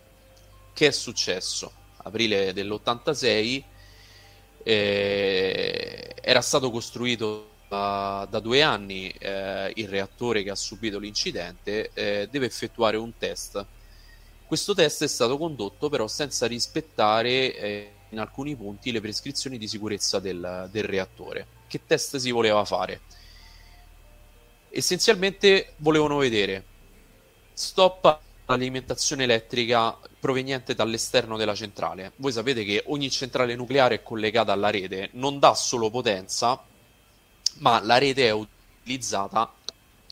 [0.73, 1.71] Che è successo?
[1.99, 3.63] Aprile dell'86
[4.65, 12.29] eh, era stato costruito da, due anni eh, il reattore che ha subito l'incidente eh,
[12.29, 13.65] deve effettuare un test.
[14.45, 19.69] Questo test è stato condotto però senza rispettare eh, in alcuni punti le prescrizioni di
[19.69, 21.47] sicurezza del, del reattore.
[21.69, 23.03] Che test si voleva fare?
[24.71, 26.65] Essenzialmente volevano vedere
[27.53, 32.13] stop all'alimentazione elettrica proveniente dall'esterno della centrale.
[32.17, 36.65] Voi sapete che ogni centrale nucleare è collegata alla rete, non dà solo potenza,
[37.61, 39.53] ma la rete è utilizzata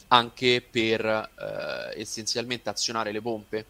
[0.08, 3.66] anche per eh, essenzialmente azionare le pompe.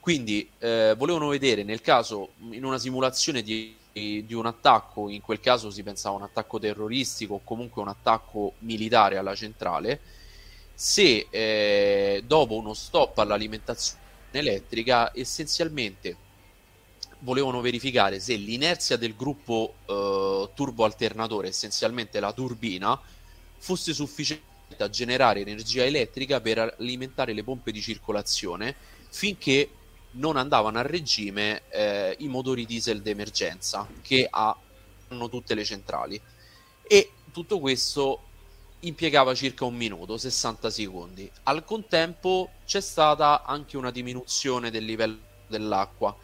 [0.00, 5.40] Quindi eh, volevano vedere nel caso, in una simulazione di, di, un attacco, in quel
[5.40, 10.00] caso si pensava un attacco terroristico o comunque un attacco militare alla centrale,
[10.74, 13.98] se eh, dopo uno stop all'alimentazione
[14.30, 16.16] elettrica essenzialmente
[17.20, 22.98] volevano verificare se l'inerzia del gruppo eh, turbo alternatore, essenzialmente la turbina,
[23.58, 28.74] fosse sufficiente a generare energia elettrica per alimentare le pompe di circolazione
[29.10, 29.68] finché
[30.12, 36.20] non andavano a regime eh, i motori diesel d'emergenza che hanno tutte le centrali.
[36.82, 38.22] E tutto questo
[38.80, 41.30] impiegava circa un minuto, 60 secondi.
[41.44, 46.16] Al contempo c'è stata anche una diminuzione del livello dell'acqua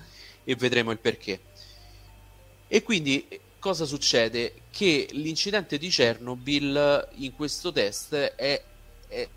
[0.46, 1.40] e vedremo il perché.
[2.66, 3.28] E quindi
[3.58, 4.62] cosa succede?
[4.70, 8.64] Che l'incidente di Chernobyl in questo test è,
[9.08, 9.28] è,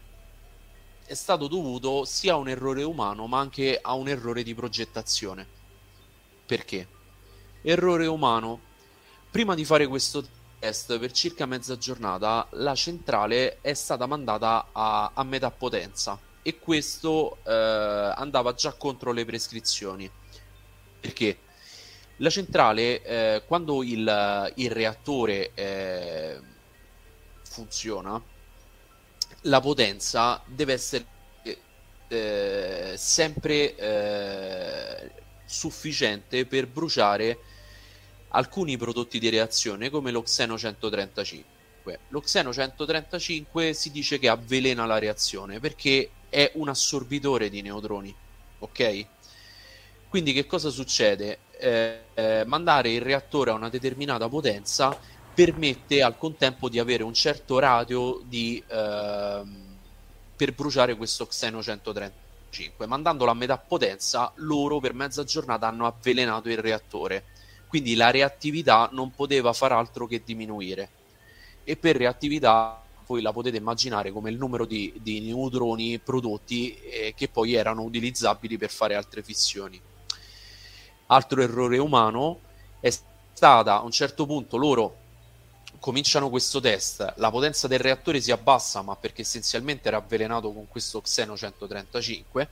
[1.05, 5.45] è stato dovuto sia a un errore umano ma anche a un errore di progettazione.
[6.45, 6.87] Perché?
[7.63, 8.67] Errore umano.
[9.31, 14.67] Prima di fare questo test test per circa mezza giornata la centrale è stata mandata
[14.71, 20.09] a, a metà potenza e questo eh, andava già contro le prescrizioni
[20.99, 21.37] perché
[22.17, 26.39] la centrale eh, quando il, il reattore eh,
[27.43, 28.21] funziona
[29.43, 31.05] la potenza deve essere
[32.09, 35.11] eh, sempre eh,
[35.45, 37.37] sufficiente per bruciare
[38.29, 41.99] alcuni prodotti di reazione come lo Xeno 135.
[42.09, 48.13] Lo Xeno 135 si dice che avvelena la reazione perché è un assorbitore di neutroni,
[48.59, 49.05] ok?
[50.09, 51.39] Quindi che cosa succede?
[51.57, 54.97] Eh, eh, mandare il reattore a una determinata potenza
[55.33, 59.41] permette al contempo di avere un certo radio di, eh,
[60.35, 62.87] per bruciare questo Xeno 135.
[62.87, 67.23] Mandandolo a metà potenza, loro per mezza giornata hanno avvelenato il reattore
[67.69, 70.89] quindi la reattività non poteva far altro che diminuire
[71.63, 77.13] e per reattività voi la potete immaginare come il numero di, di neutroni prodotti eh,
[77.15, 79.79] che poi erano utilizzabili per fare altre fissioni.
[81.11, 82.39] Altro errore umano
[82.79, 84.95] è stata a un certo punto loro
[85.79, 90.67] cominciano questo test, la potenza del reattore si abbassa, ma perché essenzialmente era avvelenato con
[90.67, 92.49] questo Xeno 135.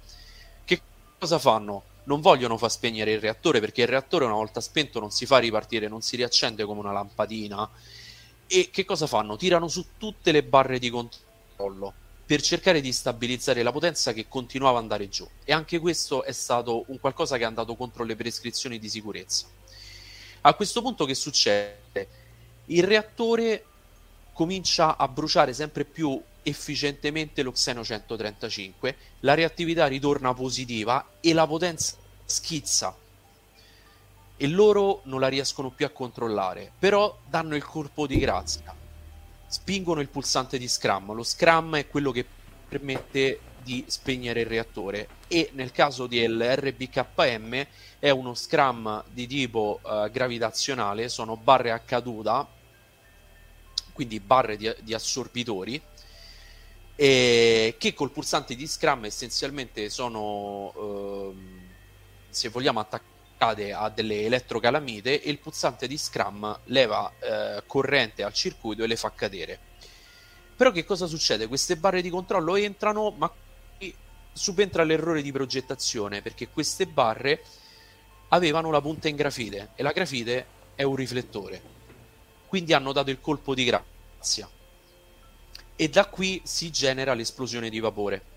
[0.63, 0.81] Che
[1.19, 1.83] cosa fanno?
[2.07, 5.39] non vogliono far spegnere il reattore perché il reattore una volta spento non si fa
[5.39, 7.69] ripartire, non si riaccende come una lampadina.
[8.47, 9.35] E che cosa fanno?
[9.35, 14.77] Tirano su tutte le barre di controllo per cercare di stabilizzare la potenza che continuava
[14.77, 15.25] ad andare giù.
[15.45, 19.47] E anche questo è stato un qualcosa che è andato contro le prescrizioni di sicurezza.
[20.41, 22.07] A questo punto che succede?
[22.65, 23.63] Il reattore
[24.33, 31.47] comincia a bruciare sempre più efficientemente lo Xeno 135, la reattività ritorna positiva e la
[31.47, 32.93] potenza schizza.
[34.35, 38.75] E loro non la riescono più a controllare, però danno il colpo di grazia.
[39.47, 41.13] Spingono il pulsante di Scrum.
[41.13, 42.25] Lo Scrum è quello che
[42.67, 47.67] permette di spegnere il reattore e nel caso del RBKM
[47.99, 52.47] è uno Scrum di tipo uh, gravitazionale, sono barre a caduta,
[53.91, 55.81] quindi barre di, di assorbitori
[56.97, 61.61] che col pulsante di Scrum essenzialmente sono, ehm,
[62.29, 62.83] se vogliamo,
[63.37, 68.87] attaccate a delle elettrocalamite e il pulsante di Scrum leva eh, corrente al circuito e
[68.87, 69.59] le fa cadere.
[70.55, 71.47] Però che cosa succede?
[71.47, 73.31] Queste barre di controllo entrano, ma
[74.33, 77.41] subentra l'errore di progettazione perché queste barre
[78.29, 81.75] avevano la punta in grafite e la grafite è un riflettore.
[82.47, 84.49] Quindi hanno dato il colpo di grazia
[85.75, 88.36] e da qui si genera l'esplosione di vapore.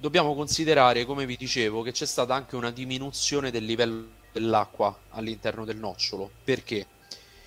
[0.00, 5.66] Dobbiamo considerare, come vi dicevo, che c'è stata anche una diminuzione del livello dell'acqua all'interno
[5.66, 6.30] del nocciolo.
[6.42, 6.86] Perché?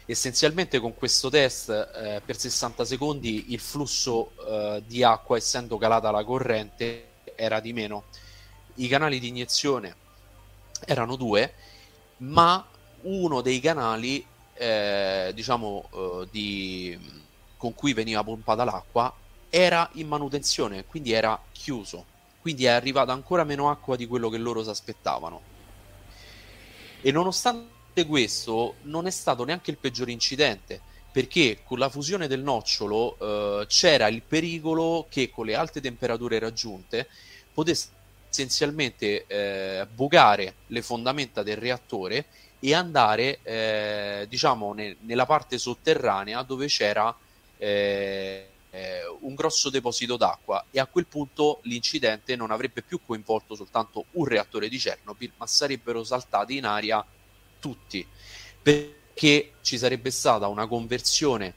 [0.05, 6.11] Essenzialmente con questo test eh, per 60 secondi il flusso eh, di acqua, essendo calata
[6.11, 8.03] la corrente, era di meno.
[8.75, 9.95] I canali di iniezione
[10.85, 11.55] erano due,
[12.17, 12.63] ma
[13.01, 14.23] uno dei canali
[14.53, 16.99] eh, diciamo, eh, di,
[17.57, 19.11] con cui veniva pompata l'acqua
[19.49, 22.11] era in manutenzione, quindi era chiuso.
[22.43, 25.41] Quindi è arrivata ancora meno acqua di quello che loro si aspettavano.
[26.99, 32.41] E nonostante questo, non è stato neanche il peggior incidente, perché con la fusione del
[32.41, 33.15] nocciolo
[33.61, 37.07] eh, c'era il pericolo che con le alte temperature raggiunte
[37.53, 42.25] potesse essenzialmente eh, bucare le fondamenta del reattore
[42.59, 47.15] e andare eh, diciamo ne, nella parte sotterranea dove c'era
[47.57, 53.53] eh, eh, un grosso deposito d'acqua e a quel punto l'incidente non avrebbe più coinvolto
[53.53, 57.05] soltanto un reattore di Chernobyl ma sarebbero saltati in aria
[57.59, 58.05] tutti
[58.61, 61.53] perché ci sarebbe stata una conversione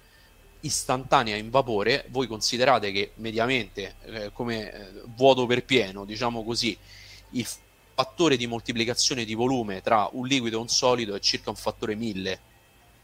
[0.60, 6.76] istantanea in vapore, voi considerate che mediamente eh, come eh, vuoto per pieno, diciamo così,
[7.30, 7.46] il
[7.94, 11.94] fattore di moltiplicazione di volume tra un liquido e un solido è circa un fattore
[11.94, 12.40] 1000.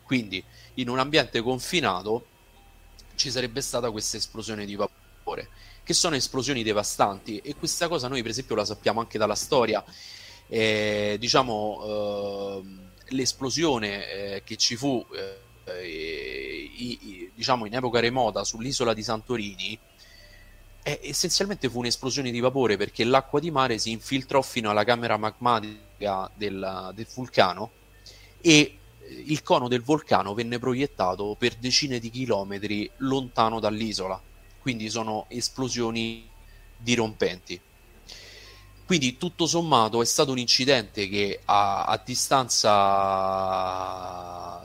[0.02, 0.42] Quindi
[0.74, 2.26] in un ambiente confinato
[3.14, 5.48] ci sarebbe stata questa esplosione di vapore,
[5.82, 9.84] che sono esplosioni devastanti e questa cosa noi per esempio la sappiamo anche dalla storia.
[10.48, 15.04] Eh, diciamo eh, l'esplosione che ci fu
[15.64, 19.78] eh, i, i, diciamo in epoca remota sull'isola di Santorini
[20.82, 25.16] eh, essenzialmente fu un'esplosione di vapore perché l'acqua di mare si infiltrò fino alla camera
[25.16, 27.70] magmatica del, del vulcano
[28.40, 28.78] e
[29.26, 34.20] il cono del vulcano venne proiettato per decine di chilometri lontano dall'isola
[34.60, 36.28] quindi sono esplosioni
[36.76, 37.60] dirompenti
[38.84, 43.50] quindi tutto sommato è stato un incidente che a, a distanza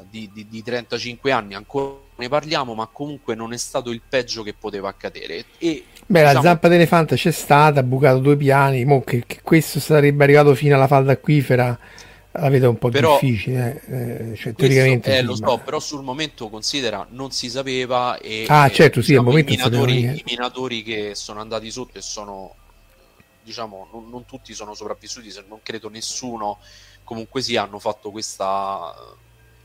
[0.09, 4.43] di, di, di, 35 anni ancora ne parliamo, ma comunque non è stato il peggio
[4.43, 5.45] che poteva accadere.
[5.59, 6.33] E, Beh, diciamo...
[6.33, 10.53] la zampa d'elefante c'è stata, ha bucato due piani, mo che, che questo sarebbe arrivato
[10.55, 11.79] fino alla falda acquifera
[12.39, 15.13] la vedo un po' però, difficile, eh, cioè, teoricamente.
[15.15, 19.11] Eh, sì, lo so, però sul momento considera non si sapeva e ah, certo, sì,
[19.11, 22.55] diciamo, i, minatori, i minatori che sono andati sotto e sono
[23.47, 26.59] diciamo, non, non, tutti sono sopravvissuti, se non credo nessuno,
[27.03, 28.93] comunque sia, hanno fatto questa...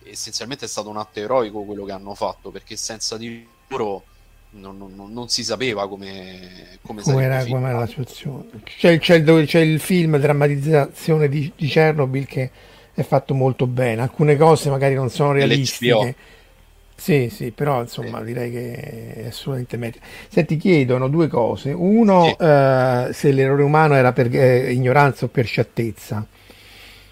[0.04, 4.04] Essenzialmente è stato un atto eroico quello che hanno fatto, perché senza di loro
[4.52, 8.46] non, non, non si sapeva come, come, come era, come era la situazione.
[8.64, 12.50] C'è, c'è, il, c'è, il, film drammatizzazione di, di Chernobyl che
[12.92, 16.14] è fatto molto bene, alcune cose magari non sono realistiche.
[16.94, 18.26] Sì, sì, però insomma sì.
[18.26, 19.98] direi che è assolutamente meglio.
[20.28, 21.72] Senti, chiedono due cose.
[21.72, 22.36] Uno, sì.
[22.38, 26.24] eh, se l'errore umano era per eh, ignoranza o per sciattezza.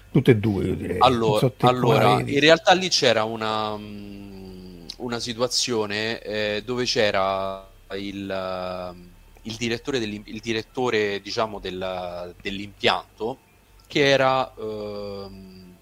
[0.09, 0.97] Tutte e due, io direi.
[0.99, 4.30] Allora, allora in realtà lì c'era una, mm,
[5.01, 8.95] una situazione eh, dove c'era il,
[9.41, 13.39] il direttore, il direttore diciamo, del, dell'impianto
[13.87, 15.75] che era ehm,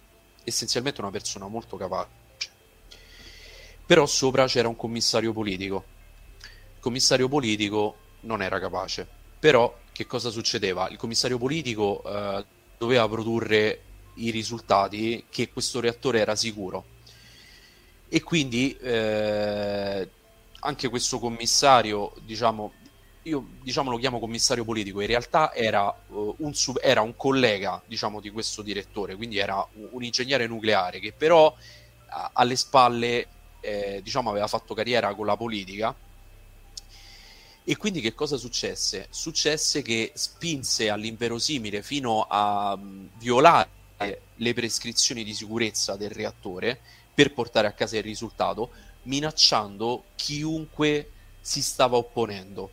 [0.43, 2.19] essenzialmente una persona molto capace
[3.89, 5.83] però sopra c'era un commissario politico.
[6.75, 9.07] Il commissario politico non era capace,
[9.39, 10.87] però che cosa succedeva?
[10.89, 12.45] Il commissario politico eh,
[12.77, 13.81] doveva produrre
[14.17, 16.85] i risultati che questo reattore era sicuro
[18.09, 20.09] e quindi eh,
[20.61, 22.73] anche questo commissario, diciamo,
[23.23, 27.81] io diciamo, lo chiamo commissario politico, in realtà era, uh, un, sub- era un collega
[27.85, 31.55] diciamo, di questo direttore, quindi era un, un ingegnere nucleare che però
[32.07, 33.27] a- alle spalle
[33.61, 35.95] eh, diciamo aveva fatto carriera con la politica.
[37.63, 39.05] E quindi che cosa successe?
[39.11, 43.77] Successe che spinse all'inverosimile fino a um, violare
[44.35, 46.79] le prescrizioni di sicurezza del reattore
[47.19, 48.69] per portare a casa il risultato,
[49.03, 51.09] minacciando chiunque
[51.41, 52.69] si stava opponendo.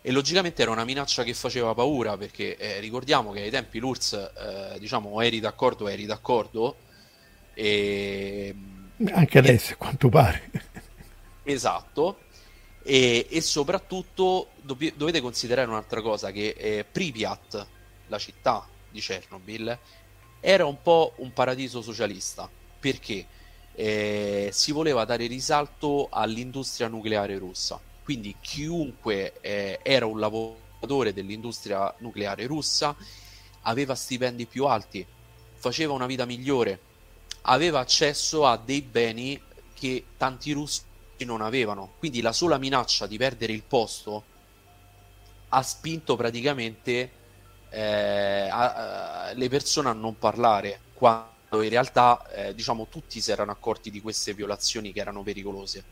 [0.00, 4.12] E logicamente era una minaccia che faceva paura perché eh, ricordiamo che ai tempi l'URSS,
[4.14, 6.76] eh, diciamo, eri d'accordo, eri d'accordo,
[7.52, 8.54] e,
[9.12, 10.50] Anche adesso, a quanto pare.
[11.42, 12.20] Esatto.
[12.82, 17.66] E, e soprattutto dov- dovete considerare un'altra cosa, che eh, Pripyat,
[18.06, 19.78] la città di Chernobyl,
[20.40, 22.48] era un po' un paradiso socialista.
[22.80, 23.26] Perché?
[23.74, 27.80] Eh, si voleva dare risalto all'industria nucleare russa.
[28.02, 32.96] Quindi chiunque eh, era un lavoratore dell'industria nucleare russa
[33.62, 35.06] aveva stipendi più alti,
[35.54, 36.80] faceva una vita migliore,
[37.42, 39.40] aveva accesso a dei beni
[39.74, 40.82] che tanti russi
[41.18, 41.92] non avevano.
[41.98, 44.24] Quindi la sola minaccia di perdere il posto
[45.48, 47.10] ha spinto praticamente
[47.70, 53.30] eh, a, a, le persone a non parlare quando in realtà eh, diciamo tutti si
[53.30, 55.82] erano accorti di queste violazioni che erano pericolose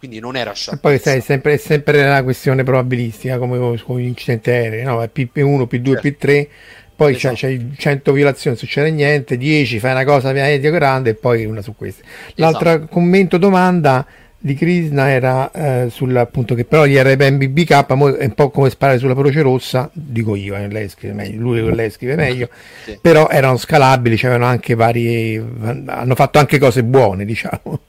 [0.00, 0.80] quindi non era sciatezza.
[0.80, 4.98] poi sai, sempre, sempre la questione probabilistica come con gli incidenti aerei, no?
[5.02, 6.26] P1, P2, certo.
[6.26, 6.48] P3,
[6.96, 7.34] poi esatto.
[7.36, 11.74] c'hai 100 violazioni, succede niente, 10 fai una cosa media grande e poi una su
[11.76, 12.02] queste.
[12.36, 12.86] L'altra esatto.
[12.86, 14.06] commento domanda
[14.42, 17.70] di Krishna era eh, sul appunto che però gli RPM BBK
[18.16, 21.74] è un po' come sparare sulla Croce Rossa, dico io, eh, lei scrive meglio, lui
[21.74, 22.48] lei scrive meglio,
[22.84, 22.98] sì.
[23.02, 27.80] però erano scalabili, c'erano anche vari, hanno fatto anche cose buone, diciamo.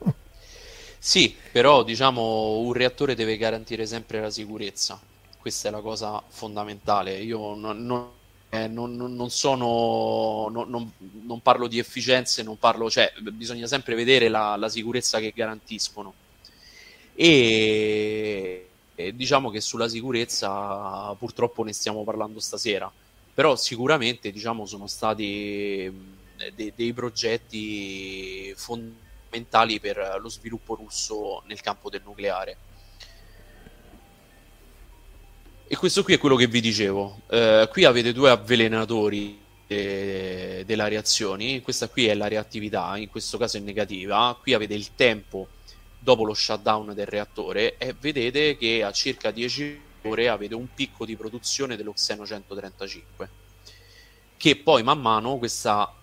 [0.98, 5.00] Sì, però diciamo un reattore deve garantire sempre la sicurezza,
[5.40, 7.16] questa è la cosa fondamentale.
[7.16, 8.06] Io non, non,
[8.50, 14.54] eh, non, non sono, non, parlo di efficienze, non parlo, cioè bisogna sempre vedere la,
[14.56, 16.12] la sicurezza che garantiscono.
[17.14, 22.90] E, e diciamo che sulla sicurezza purtroppo ne stiamo parlando stasera,
[23.34, 26.20] però sicuramente diciamo sono stati
[26.54, 32.56] de, dei progetti fondamentali per lo sviluppo russo nel campo del nucleare.
[35.66, 37.22] E questo qui è quello che vi dicevo.
[37.28, 41.62] Eh, qui avete due avvelenatori de- della reazioni.
[41.62, 44.36] Questa qui è la reattività, in questo caso è negativa.
[44.38, 45.48] Qui avete il tempo
[46.02, 51.04] dopo lo shutdown del reattore e vedete che a circa 10 ore avete un picco
[51.04, 53.28] di produzione dell'oxeno 135
[54.36, 55.94] che poi man mano questa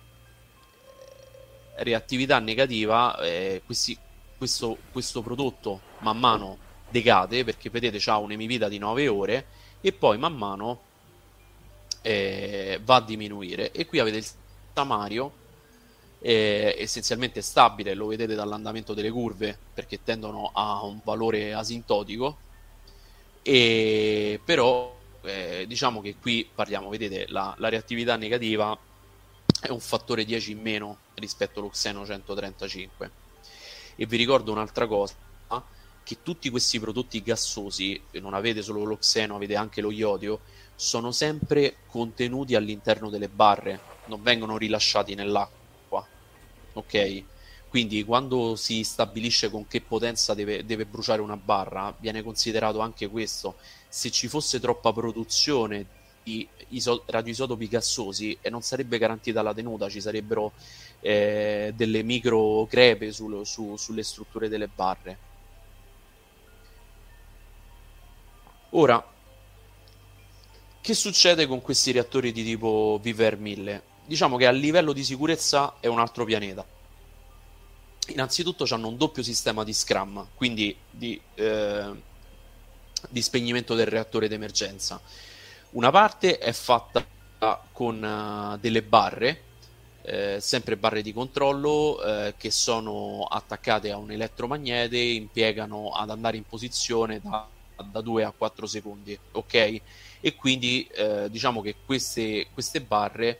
[1.74, 3.96] reattività negativa, eh, questi,
[4.38, 6.56] questo, questo, prodotto man mano
[6.88, 9.46] decade perché vedete ha un'emivita di 9 ore
[9.82, 10.80] e poi man mano
[12.00, 13.72] eh, va a diminuire.
[13.72, 14.26] E qui avete il
[14.72, 15.32] samario
[16.20, 22.48] eh, essenzialmente stabile, lo vedete dall'andamento delle curve perché tendono a un valore asintotico.
[23.42, 28.76] E però eh, diciamo che qui parliamo, vedete, la, la reattività negativa
[29.60, 33.10] è un fattore 10 in meno rispetto all'Oxeno 135.
[33.96, 35.14] E vi ricordo un'altra cosa,
[36.02, 40.40] che tutti questi prodotti gassosi, non avete solo l'oxeno, avete anche lo iodio,
[40.74, 45.59] sono sempre contenuti all'interno delle barre, non vengono rilasciati nell'acqua.
[46.74, 47.24] Ok?
[47.68, 53.06] Quindi quando si stabilisce con che potenza deve, deve bruciare una barra, viene considerato anche
[53.08, 53.56] questo.
[53.88, 55.86] Se ci fosse troppa produzione
[56.22, 60.52] di iso- radioisotopi gassosi e non sarebbe garantita la tenuta, ci sarebbero
[61.00, 65.18] eh, delle micro crepe sul, su, sulle strutture delle barre.
[68.70, 69.04] Ora,
[70.80, 73.89] che succede con questi reattori di tipo Viver 1000?
[74.10, 76.66] Diciamo che a livello di sicurezza è un altro pianeta.
[78.08, 81.92] Innanzitutto hanno un doppio sistema di scram, quindi di, eh,
[83.08, 85.00] di spegnimento del reattore d'emergenza
[85.70, 87.06] una parte è fatta
[87.70, 89.42] con uh, delle barre,
[90.02, 96.36] eh, sempre barre di controllo, eh, che sono attaccate a un elettromagnete impiegano ad andare
[96.36, 97.46] in posizione da,
[97.84, 99.80] da 2 a 4 secondi, ok?
[100.20, 103.38] E quindi eh, diciamo che queste, queste barre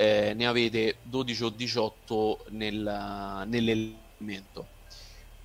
[0.00, 4.66] eh, ne avete 12 o 18 nel, nell'elemento.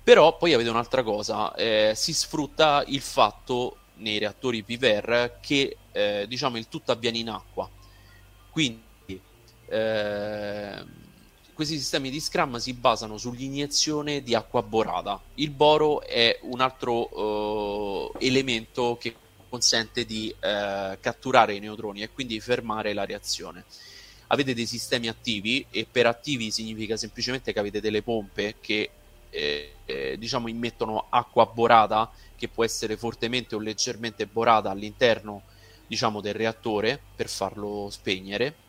[0.02, 6.24] Però poi avete un'altra cosa, eh, si sfrutta il fatto nei reattori PVR che eh,
[6.26, 7.68] diciamo il tutto avviene in acqua.
[8.50, 9.20] Quindi
[9.68, 10.84] eh,
[11.52, 15.20] questi sistemi di Scrum si basano sull'iniezione di acqua borata.
[15.34, 19.14] Il boro è un altro eh, elemento che
[19.50, 23.64] consente di eh, catturare i neutroni e quindi fermare la reazione.
[24.28, 28.90] Avete dei sistemi attivi e per attivi significa semplicemente che avete delle pompe che
[29.30, 35.42] eh, eh, diciamo immettono acqua borata che può essere fortemente o leggermente borata all'interno
[35.86, 38.64] diciamo, del reattore per farlo spegnere.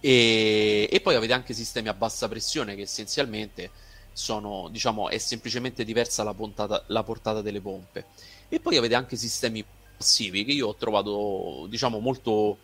[0.00, 3.70] E, e, poi avete anche sistemi a bassa pressione che essenzialmente
[4.12, 8.06] sono, diciamo, è semplicemente diversa la, pontata, la portata delle pompe.
[8.48, 9.64] E poi avete anche sistemi
[9.96, 12.58] passivi che io ho trovato, diciamo, molto,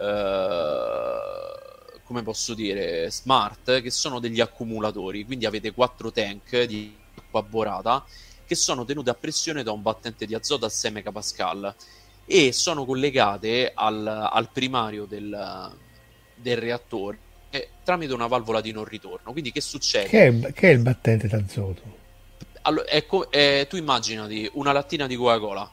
[0.00, 5.24] eh, come posso dire, smart, che sono degli accumulatori.
[5.24, 8.04] Quindi avete quattro tank di acqua borata
[8.46, 11.74] che sono tenute a pressione da un battente di azoto a 6 megapascal
[12.24, 15.72] e sono collegate al, al primario del,
[16.34, 17.28] del reattore
[17.90, 19.32] tramite una valvola di non ritorno.
[19.32, 20.08] Quindi che succede?
[20.08, 21.98] Che è, che è il battente d'azoto?
[22.62, 25.68] Allora, ecco, eh, tu immaginati una lattina di Coca-Cola,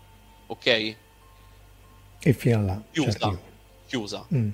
[0.47, 0.95] ok?
[2.19, 2.81] E fino a là.
[2.91, 3.11] Chiusa.
[3.11, 3.46] Certo.
[3.87, 4.25] Chiusa.
[4.33, 4.49] Mm.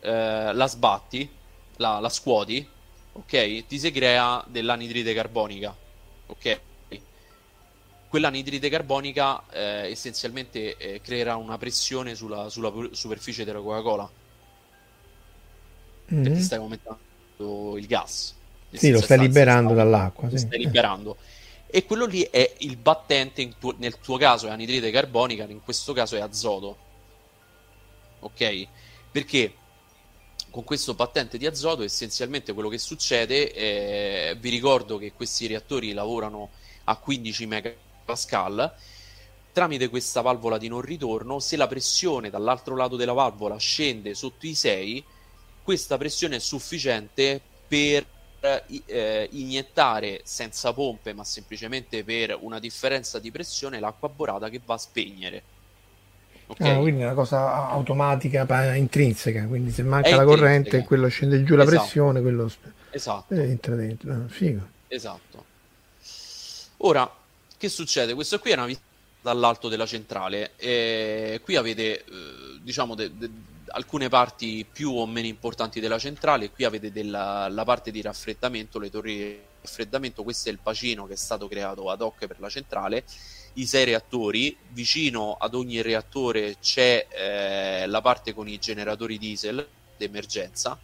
[0.00, 1.28] Eh, la sbatti,
[1.76, 2.66] la, la scuoti,
[3.12, 3.66] ok?
[3.66, 5.74] Ti si crea dell'anidride carbonica,
[6.26, 6.60] ok?
[8.10, 14.10] quell'anidride carbonica eh, essenzialmente eh, creerà una pressione sulla, sulla, superficie della Coca-Cola.
[16.12, 16.22] mm-hmm.
[16.24, 18.34] perché stai aumentando il gas.
[18.72, 20.28] Sì, lo stai liberando dall'acqua.
[20.28, 20.44] Lo sì.
[20.46, 21.16] stai liberando.
[21.66, 25.92] E quello lì è il battente, tuo, nel tuo caso è anidride carbonica, in questo
[25.92, 26.88] caso è azoto.
[28.20, 28.66] Ok?
[29.10, 29.54] Perché
[30.50, 35.92] con questo battente di azoto essenzialmente quello che succede, è, vi ricordo che questi reattori
[35.92, 36.50] lavorano
[36.84, 38.74] a 15 megapascal,
[39.52, 44.46] tramite questa valvola di non ritorno, se la pressione dall'altro lato della valvola scende sotto
[44.46, 45.04] i 6,
[45.62, 48.06] questa pressione è sufficiente per
[48.40, 54.74] eh, iniettare senza pompe, ma semplicemente per una differenza di pressione, l'acqua borata che va
[54.74, 55.42] a spegnere.
[56.50, 56.68] Okay.
[56.68, 61.54] Ah, quindi è una cosa automatica, intrinseca, quindi se manca la corrente, quello scende giù
[61.54, 61.78] la esatto.
[61.78, 62.50] pressione, quello
[62.90, 63.34] esatto.
[63.34, 64.12] Eh, entra dentro.
[64.12, 64.66] Ah, figo.
[64.88, 65.44] Esatto.
[66.78, 67.08] Ora,
[67.56, 68.14] che succede?
[68.14, 68.82] Questo qui è una vista
[69.20, 70.52] dall'alto della centrale.
[70.56, 72.04] E qui avete, eh,
[72.60, 73.30] diciamo, de- de-
[73.68, 76.50] alcune parti più o meno importanti della centrale.
[76.50, 80.24] Qui avete della, la parte di raffreddamento, le torri di raffreddamento.
[80.24, 83.04] Questo è il bacino che è stato creato ad hoc per la centrale
[83.54, 89.66] i sei reattori, vicino ad ogni reattore c'è eh, la parte con i generatori diesel
[89.96, 90.78] d'emergenza.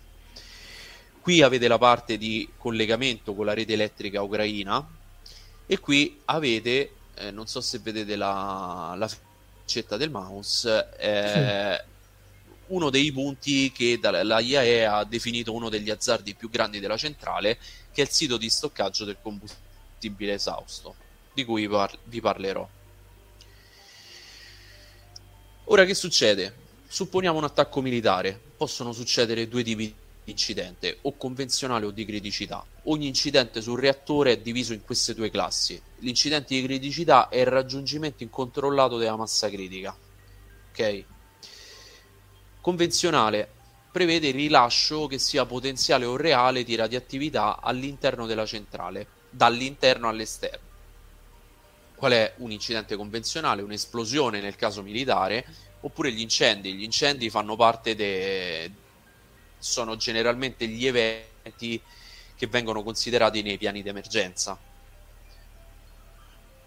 [1.21, 4.87] Qui avete la parte di collegamento con la rete elettrica ucraina
[5.67, 12.53] e qui avete, eh, non so se vedete la, la faccetta del mouse, eh, sì.
[12.67, 17.59] uno dei punti che la IAE ha definito uno degli azzardi più grandi della centrale,
[17.93, 21.06] che è il sito di stoccaggio del combustibile esausto
[21.37, 22.67] di cui par- vi parlerò.
[25.65, 26.55] Ora che succede?
[26.89, 28.41] Supponiamo un attacco militare.
[28.57, 32.65] Possono succedere due tipi di incidente, o convenzionale o di criticità.
[32.85, 35.79] Ogni incidente sul reattore è diviso in queste due classi.
[35.99, 39.95] L'incidente di criticità è il raggiungimento incontrollato della massa critica.
[40.71, 41.05] Ok?
[42.63, 43.47] Convenzionale
[43.93, 50.66] prevede il rilascio che sia potenziale o reale di radioattività all'interno della centrale, dall'interno all'esterno
[51.97, 55.45] qual è un incidente convenzionale, un'esplosione nel caso militare,
[55.81, 56.75] oppure gli incendi.
[56.75, 58.71] Gli incendi fanno parte de...
[59.59, 61.81] sono generalmente gli eventi
[62.37, 64.59] che vengono considerati nei piani di emergenza.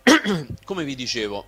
[0.65, 1.45] come vi dicevo,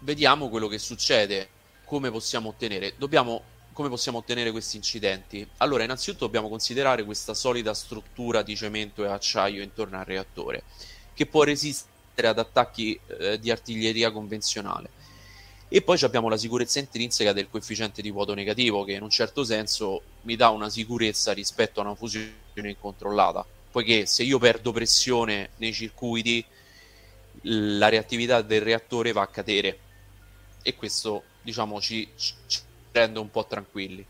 [0.00, 1.48] vediamo quello che succede,
[1.84, 2.94] come possiamo ottenere.
[2.96, 5.46] Dobbiamo come possiamo ottenere questi incidenti?
[5.58, 10.62] Allora, innanzitutto dobbiamo considerare questa solida struttura di cemento e acciaio intorno al reattore
[11.16, 14.90] che può resistere ad attacchi eh, di artiglieria convenzionale.
[15.68, 19.42] E poi abbiamo la sicurezza intrinseca del coefficiente di vuoto negativo, che in un certo
[19.42, 25.50] senso mi dà una sicurezza rispetto a una fusione incontrollata, poiché se io perdo pressione
[25.56, 26.44] nei circuiti,
[27.42, 29.78] la reattività del reattore va a cadere
[30.62, 32.34] e questo diciamo ci, ci
[32.92, 34.04] rende un po' tranquilli.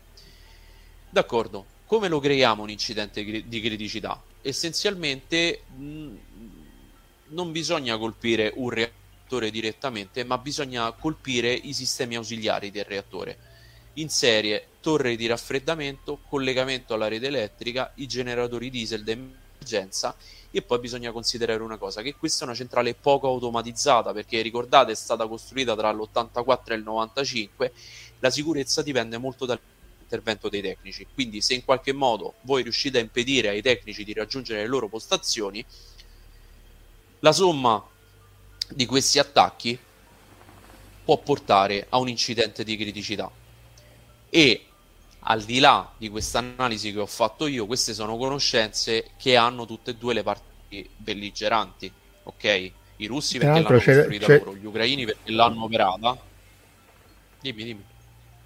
[1.09, 4.21] D'accordo, come lo creiamo un incidente di criticità?
[4.41, 6.15] Essenzialmente mh,
[7.29, 13.37] non bisogna colpire un reattore direttamente, ma bisogna colpire i sistemi ausiliari del reattore.
[13.93, 20.15] In serie, torre di raffreddamento, collegamento alla rete elettrica, i generatori diesel d'emergenza
[20.51, 24.93] e poi bisogna considerare una cosa, che questa è una centrale poco automatizzata perché ricordate
[24.93, 27.73] è stata costruita tra l'84 e il 95,
[28.19, 33.01] la sicurezza dipende molto dall'intervento dei tecnici, quindi se in qualche modo voi riuscite a
[33.01, 35.65] impedire ai tecnici di raggiungere le loro postazioni,
[37.19, 37.83] la somma
[38.69, 39.77] di questi attacchi
[41.03, 43.31] può portare a un incidente di criticità.
[44.29, 44.61] E
[45.19, 49.65] al di là di questa analisi che ho fatto io, queste sono conoscenze che hanno
[49.65, 51.91] tutte e due le parti belligeranti,
[52.23, 52.71] ok?
[52.97, 54.37] I russi perché l'hanno costruita c'è...
[54.39, 56.17] loro, gli ucraini perché l'hanno operata.
[57.39, 57.83] Dimmi, dimmi.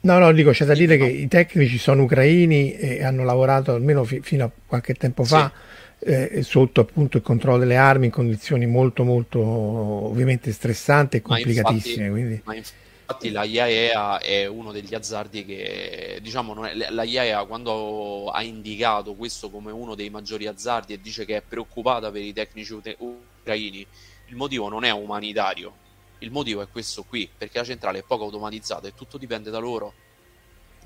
[0.02, 1.06] No, no, dico, c'è da dire no.
[1.06, 5.52] che i tecnici sono ucraini e hanno lavorato almeno fi- fino a qualche tempo fa
[5.54, 11.22] sì eh, sotto appunto il controllo delle armi in condizioni molto molto ovviamente stressanti e
[11.22, 12.10] complicatissime.
[12.10, 17.46] Ma infatti, ma infatti la IAEA è uno degli azzardi che diciamo è, la IAEA
[17.46, 22.24] quando ha indicato questo come uno dei maggiori azzardi e dice che è preoccupata per
[22.24, 23.86] i tecnici ucraini,
[24.28, 25.78] il motivo non è umanitario.
[26.20, 29.58] Il motivo è questo qui, perché la centrale è poco automatizzata e tutto dipende da
[29.58, 29.94] loro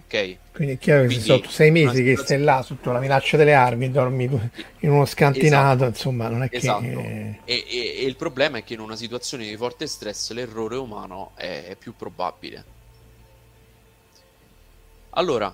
[0.06, 0.38] ok?
[0.54, 3.92] Quindi è chiaro che sotto sei mesi che stai là sotto la minaccia delle armi,
[3.92, 4.24] dormi
[4.80, 5.90] in uno scantinato, esatto.
[5.90, 6.82] insomma, non è esatto.
[6.82, 7.40] che...
[7.44, 11.32] E, e, e, il problema è che in una situazione di forte stress l'errore umano
[11.36, 12.74] è, è più probabile.
[15.12, 15.54] Allora,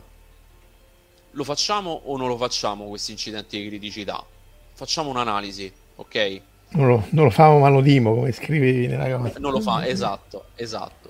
[1.31, 4.23] lo facciamo o non lo facciamo questi incidenti di criticità?
[4.73, 6.41] Facciamo un'analisi, ok?
[6.73, 9.39] Non lo, non lo famo ma lo dimo, come scrivevi nella cosa.
[9.39, 11.00] Non lo fa, esatto, esatto.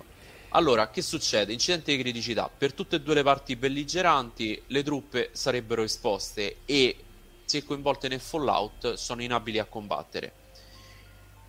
[0.53, 1.53] Allora, che succede?
[1.53, 2.49] Incidente di criticità.
[2.55, 6.95] Per tutte e due le parti belligeranti le truppe sarebbero esposte e,
[7.45, 10.33] se coinvolte nel fallout, sono inabili a combattere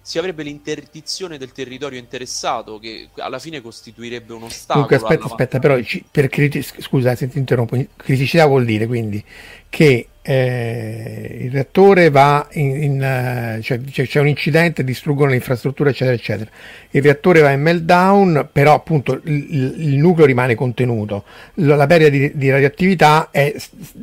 [0.05, 4.87] si avrebbe l'interdizione del territorio interessato che alla fine costituirebbe un ostacolo.
[4.87, 5.79] Comunque aspetta, aspetta, però
[6.11, 9.25] per criti- scusa se ti interrompo, criticità vuol dire quindi
[9.69, 16.17] che eh, il reattore va in, in uh, cioè, c'è un incidente, distruggono l'infrastruttura eccetera
[16.17, 16.51] eccetera.
[16.91, 21.25] Il reattore va in meltdown, però appunto il, il nucleo rimane contenuto.
[21.55, 23.55] La, la perdita di, di, radioattività è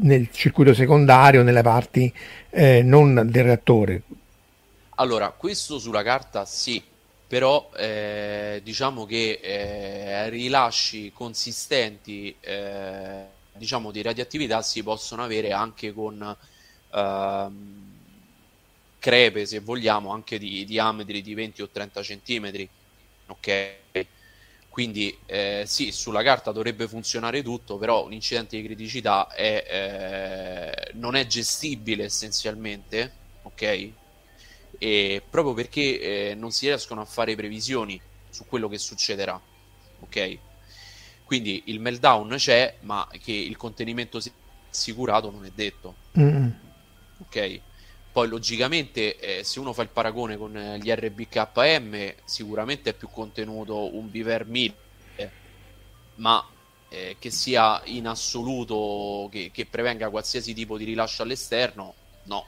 [0.02, 2.12] nel circuito secondario, nelle parti
[2.50, 4.02] eh, non del reattore
[5.00, 6.84] allora, questo sulla carta sì,
[7.26, 13.26] però eh, diciamo che eh, rilasci consistenti eh,
[13.60, 16.38] diciamo di radioattività si possono avere anche con
[16.94, 17.98] ehm,
[19.00, 22.68] crepe, se vogliamo, anche di diametri di 20 o 30 centimetri.
[23.28, 23.78] Ok?
[24.70, 30.92] Quindi eh, sì, sulla carta dovrebbe funzionare tutto, però un incidente di criticità è, eh,
[30.96, 33.94] non è gestibile essenzialmente, ok?
[34.80, 39.40] e proprio perché eh, non si riescono a fare previsioni su quello che succederà.
[40.00, 40.40] Ok?
[41.30, 44.32] Quindi il meltdown c'è, ma che il contenimento sia
[44.68, 45.94] assicurato non è detto.
[46.18, 46.50] Mm.
[47.20, 47.60] Ok?
[48.12, 53.10] Poi logicamente eh, se uno fa il paragone con eh, gli RBKM sicuramente è più
[53.12, 54.76] contenuto un Beaver 1000
[56.16, 56.44] ma
[56.90, 62.46] eh, che sia in assoluto che, che, prevenga qualsiasi tipo di rilascio all'esterno no.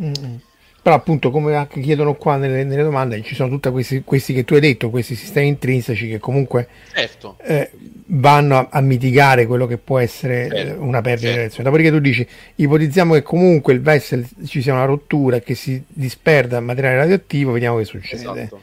[0.00, 0.36] Mm-hmm
[0.82, 4.44] però appunto come anche chiedono qua nelle, nelle domande ci sono tutti questi, questi, che
[4.44, 7.36] tu hai detto questi sistemi intrinseci che comunque certo.
[7.40, 7.70] eh,
[8.06, 10.72] vanno a, a, mitigare quello che può essere certo.
[10.72, 11.34] Eh, una perdita certo.
[11.34, 12.26] di reazione dopodiché tu dici
[12.56, 17.52] ipotizziamo che comunque il vessel ci sia una rottura e che si disperda materiale radioattivo
[17.52, 18.60] vediamo che succede esatto.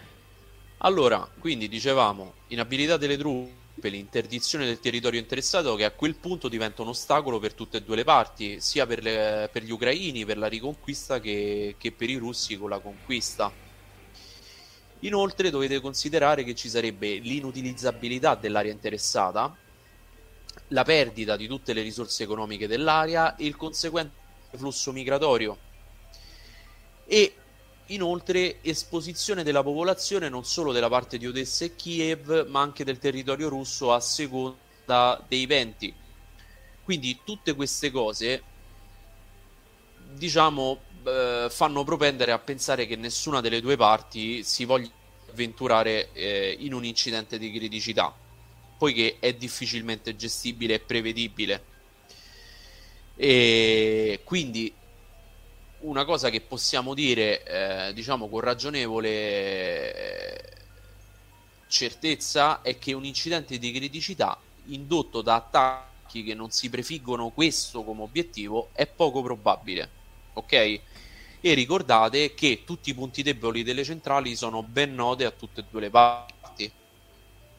[0.80, 3.15] allora quindi dicevamo inabilità delle
[3.80, 7.82] truppe l'interdizione del territorio interessato che a quel punto diventa un ostacolo per tutte e
[7.82, 12.09] due le parti, sia per, le, per gli ucraini, per la riconquista, che, che per
[12.09, 13.51] i russi con la conquista.
[14.99, 19.55] Inoltre dovete considerare che ci sarebbe l'inutilizzabilità dell'area interessata,
[20.67, 24.17] la perdita di tutte le risorse economiche dell'area e il conseguente
[24.55, 25.57] flusso migratorio.
[27.05, 27.34] E
[27.91, 32.99] Inoltre, esposizione della popolazione non solo della parte di Odessa e Kiev, ma anche del
[32.99, 35.91] territorio russo a seconda dei venti.
[36.83, 38.43] Quindi tutte queste cose,
[40.13, 44.89] diciamo, eh, fanno propendere a pensare che nessuna delle due parti si voglia
[45.29, 48.13] avventurare eh, in un incidente di criticità,
[48.77, 51.63] poiché è difficilmente gestibile e prevedibile.
[53.15, 54.71] E quindi
[55.82, 59.09] una cosa che possiamo dire, eh, diciamo con ragionevole
[59.95, 60.43] eh,
[61.67, 67.84] certezza, è che un incidente di criticità indotto da attacchi che non si prefiggono questo
[67.84, 69.89] come obiettivo è poco probabile.
[70.34, 70.53] Ok?
[71.41, 75.65] E ricordate che tutti i punti deboli delle centrali sono ben note a tutte e
[75.69, 76.69] due le parti.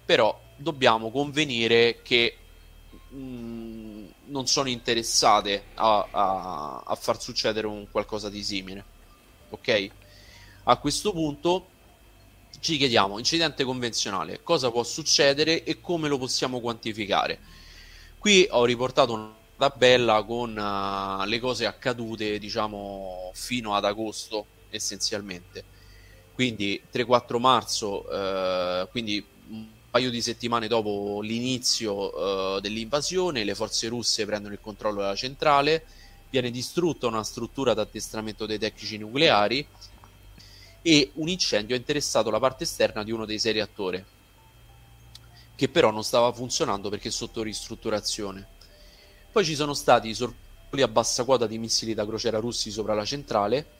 [0.04, 2.36] Però dobbiamo convenire che
[3.08, 3.89] mh, mm,
[4.30, 8.84] non sono interessate a, a, a, far succedere un qualcosa di simile.
[9.50, 9.90] Ok?
[10.64, 11.66] A questo punto
[12.60, 17.38] ci chiediamo, incidente convenzionale, cosa può succedere e come lo possiamo quantificare?
[18.18, 25.64] Qui ho riportato una tabella con uh, le cose accadute, diciamo, fino ad agosto, essenzialmente.
[26.34, 29.24] Quindi 3-4 marzo, uh, quindi
[29.90, 35.84] paio di settimane dopo l'inizio uh, dell'invasione, le forze russe prendono il controllo della centrale,
[36.30, 39.66] viene distrutta una struttura d'addestramento dei tecnici nucleari
[40.82, 44.02] e un incendio ha interessato la parte esterna di uno dei sei reattori,
[45.56, 48.46] che però non stava funzionando perché sotto ristrutturazione.
[49.32, 53.04] Poi ci sono stati sorvoli a bassa quota di missili da crociera russi sopra la
[53.04, 53.78] centrale,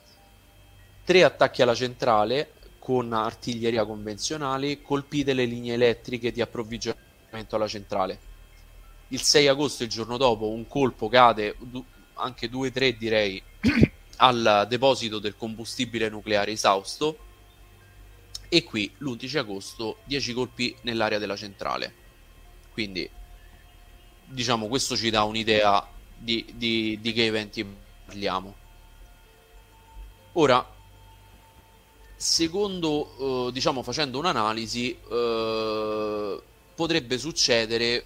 [1.04, 8.18] tre attacchi alla centrale, con artiglieria convenzionale colpite le linee elettriche di approvvigionamento alla centrale.
[9.08, 11.56] Il 6 agosto, il giorno dopo, un colpo cade,
[12.14, 13.40] anche 2-3 direi,
[14.16, 17.28] al deposito del combustibile nucleare esausto
[18.48, 21.94] e qui l'11 agosto 10 colpi nell'area della centrale.
[22.72, 23.08] Quindi
[24.24, 27.64] diciamo questo ci dà un'idea di, di, di che eventi
[28.04, 28.54] parliamo.
[30.32, 30.78] Ora
[32.20, 36.40] secondo, eh, diciamo, facendo un'analisi, eh,
[36.74, 38.04] potrebbe succedere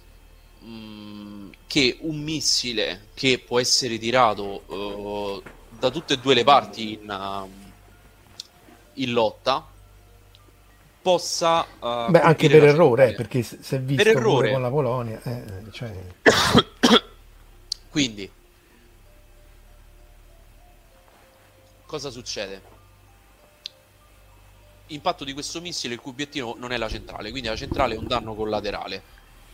[0.59, 5.41] mh, mm, che un missile che può essere tirato eh,
[5.77, 7.49] da tutte e due le parti in, uh,
[8.93, 9.67] in lotta
[11.01, 11.65] possa...
[11.79, 14.53] Uh, Beh, anche per errore, eh, perché è visto per errore.
[14.53, 15.21] con la Polonia.
[15.23, 15.91] Eh, cioè...
[17.91, 18.31] Quindi,
[21.85, 22.74] cosa succede?
[24.87, 27.97] Impatto di questo missile, il cui obiettivo non è la centrale, quindi la centrale è
[27.97, 29.01] un danno collaterale.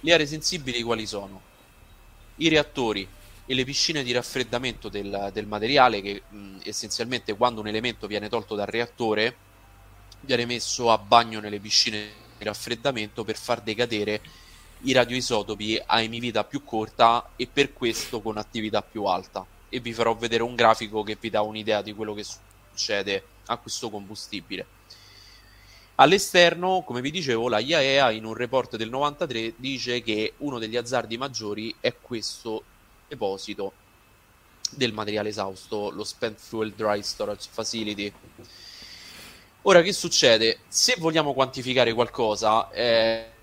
[0.01, 1.41] Le aree sensibili quali sono?
[2.35, 3.07] I reattori
[3.45, 8.27] e le piscine di raffreddamento del, del materiale che mh, essenzialmente quando un elemento viene
[8.27, 9.35] tolto dal reattore
[10.21, 14.21] viene messo a bagno nelle piscine di raffreddamento per far decadere
[14.81, 19.45] i radioisotopi a emivita più corta e per questo con attività più alta.
[19.69, 23.55] E vi farò vedere un grafico che vi dà un'idea di quello che succede a
[23.55, 24.65] questo combustibile.
[26.01, 30.75] All'esterno, come vi dicevo, la IAEA in un report del 93 dice che uno degli
[30.75, 32.63] azzardi maggiori è questo
[33.07, 33.73] deposito
[34.71, 38.11] del materiale esausto, lo Spent Fuel Dry Storage Facility.
[39.61, 40.61] Ora, che succede?
[40.67, 43.33] Se vogliamo quantificare qualcosa, eh,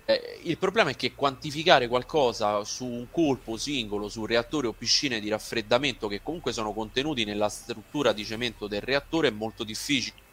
[0.43, 5.29] il problema è che quantificare qualcosa su un colpo singolo, su reattore o piscine di
[5.29, 10.27] raffreddamento che comunque sono contenuti nella struttura di cemento del reattore è molto difficile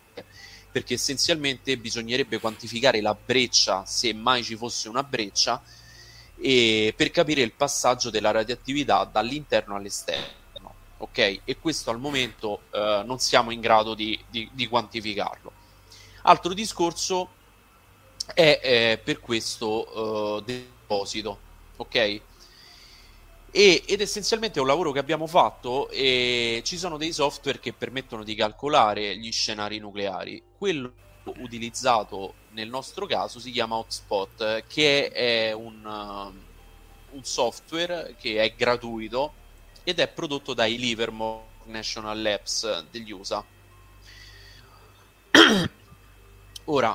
[0.77, 5.63] perché essenzialmente bisognerebbe quantificare la breccia, se mai ci fosse una breccia,
[6.35, 10.75] per capire il passaggio della radioattività dall'interno all'esterno.
[10.99, 11.41] Ok?
[11.45, 15.51] E questo al momento eh, non siamo in grado di, di, di quantificarlo.
[16.25, 17.31] Altro discorso
[18.35, 21.39] è eh, per questo eh, deposito.
[21.77, 22.21] Ok?
[23.59, 27.73] E, ed essenzialmente è un lavoro che abbiamo fatto e ci sono dei software che
[27.73, 30.43] permettono di calcolare gli scenari nucleari.
[30.59, 30.93] Quello
[31.39, 38.53] utilizzato nel nostro caso si chiama Hotspot, che è un, uh, un software che è
[38.55, 39.33] gratuito
[39.85, 43.43] ed è prodotto dai Livermore National Labs degli USA.
[46.65, 46.95] Ora,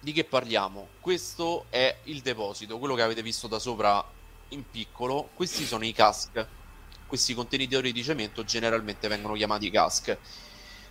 [0.00, 0.88] di che parliamo?
[1.00, 4.04] Questo è il deposito, quello che avete visto da sopra
[4.48, 6.46] in piccolo, questi sono i cask.
[7.06, 10.16] Questi contenitori di cemento generalmente vengono chiamati cask.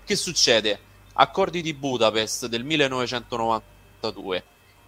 [0.04, 0.80] Che succede?
[1.14, 4.43] Accordi di Budapest del 1992.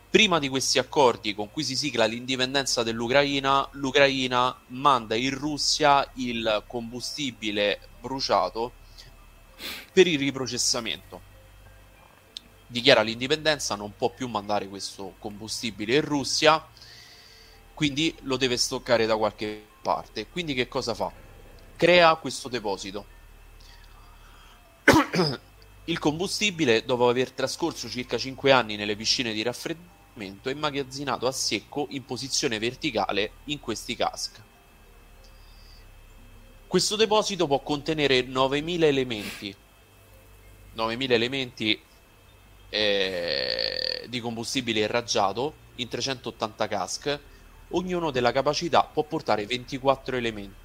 [0.10, 6.64] Prima di questi accordi con cui si sigla l'indipendenza dell'Ucraina, l'Ucraina manda in Russia il
[6.68, 8.72] combustibile bruciato
[9.92, 11.34] per il riprocessamento.
[12.68, 16.66] Dichiara l'indipendenza, non può più mandare questo combustibile in Russia
[17.76, 20.28] quindi lo deve stoccare da qualche parte.
[20.28, 21.12] Quindi che cosa fa?
[21.76, 23.06] Crea questo deposito.
[25.86, 31.32] Il combustibile, dopo aver trascorso circa 5 anni nelle piscine di raffreddamento, è immagazzinato a
[31.34, 34.42] secco in posizione verticale in questi cask.
[36.66, 39.56] Questo deposito può contenere 9000 elementi.
[40.74, 41.80] 9000 elementi
[42.70, 47.20] eh, di combustibile irraggiato in 380 cask
[47.76, 50.64] ognuno della capacità può portare 24 elementi.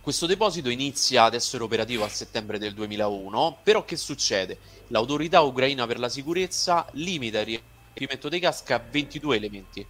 [0.00, 4.58] Questo deposito inizia ad essere operativo a settembre del 2001, però che succede?
[4.88, 7.60] L'autorità ucraina per la sicurezza limita il
[7.92, 9.84] riempimento dei casca a 22 elementi.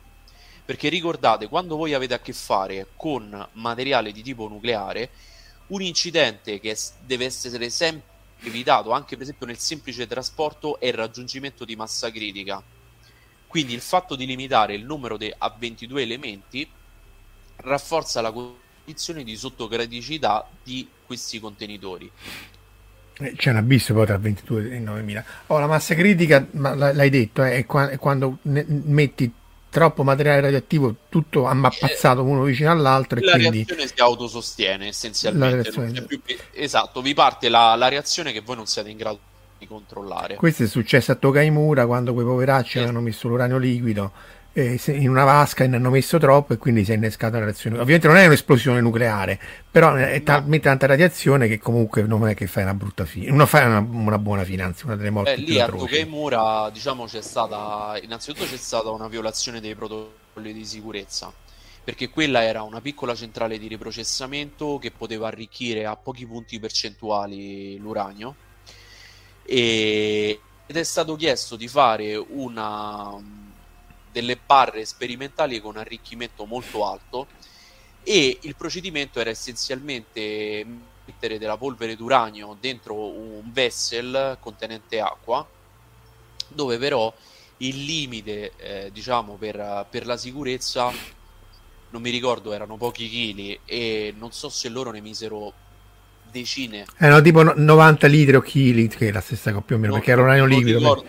[0.65, 5.11] Perché ricordate, quando voi avete a che fare con materiale di tipo nucleare,
[5.67, 10.95] un incidente che deve essere sempre evitato, anche per esempio nel semplice trasporto, è il
[10.95, 12.63] raggiungimento di massa critica
[13.47, 16.69] quindi il fatto di limitare il numero de- a 22 elementi
[17.57, 22.11] rafforza la condizione di sottogradicità di questi contenitori.
[23.19, 25.25] Eh, c'è un abisso poi tra 22 e 9000.
[25.47, 29.33] Oh, la massa critica, ma l'hai detto, eh, è, qua- è quando ne- metti
[29.69, 35.71] troppo materiale radioattivo tutto ammappazzato uno vicino all'altro la e quindi reazione si autosostiene essenzialmente
[36.07, 36.19] più...
[36.53, 39.19] esatto vi parte la, la reazione che voi non siete in grado
[39.59, 40.37] di controllare.
[40.37, 44.13] Questo è successo a Tokaimura quando quei poveracci avevano messo l'uranio liquido
[44.57, 47.45] eh, in una vasca e ne hanno messo troppo e quindi si è innescata la
[47.45, 47.79] reazione.
[47.79, 49.39] Ovviamente non è un'esplosione nucleare,
[49.71, 53.47] però è talmente tanta radiazione che comunque non è che fai una brutta fine, non
[53.47, 57.99] fai una, una, buona finanza, una delle morti Beh, lì a Tokaimura diciamo c'è stata,
[58.03, 61.31] innanzitutto c'è stata una violazione dei protocolli di sicurezza
[61.85, 67.77] perché quella era una piccola centrale di riprocessamento che poteva arricchire a pochi punti percentuali
[67.77, 68.35] l'uranio
[69.47, 73.15] e, ed è stato chiesto di fare una,
[74.11, 77.29] delle barre sperimentali con arricchimento molto alto
[78.03, 80.65] e il procedimento era essenzialmente
[81.05, 85.47] mettere della polvere d'uranio dentro un vessel contenente acqua
[86.49, 87.13] dove però
[87.59, 90.91] il limite eh, diciamo per, per la sicurezza
[91.91, 95.53] non mi ricordo erano pochi chili e non so se loro ne misero
[96.41, 96.85] decine.
[96.99, 99.99] Erano tipo 90 litri o chili, che è la stessa cosa più o meno, Non-
[100.01, 101.05] perché era uranio non liquido.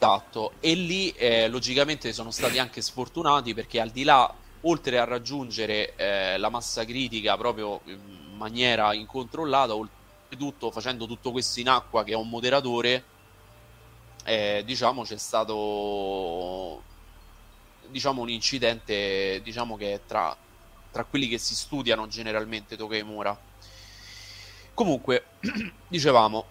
[0.00, 4.32] Esatto, e lì eh, logicamente sono stati anche sfortunati perché al di là,
[4.62, 7.98] oltre a raggiungere eh, la massa critica proprio in
[8.34, 13.04] maniera incontrollata, oltretutto facendo tutto questo in acqua che è un moderatore,
[14.24, 16.82] eh, diciamo c'è stato
[17.88, 20.34] diciamo un incidente diciamo che è tra,
[20.92, 23.38] tra quelli che si studiano generalmente Tokemura.
[24.80, 25.24] Comunque,
[25.88, 26.46] dicevamo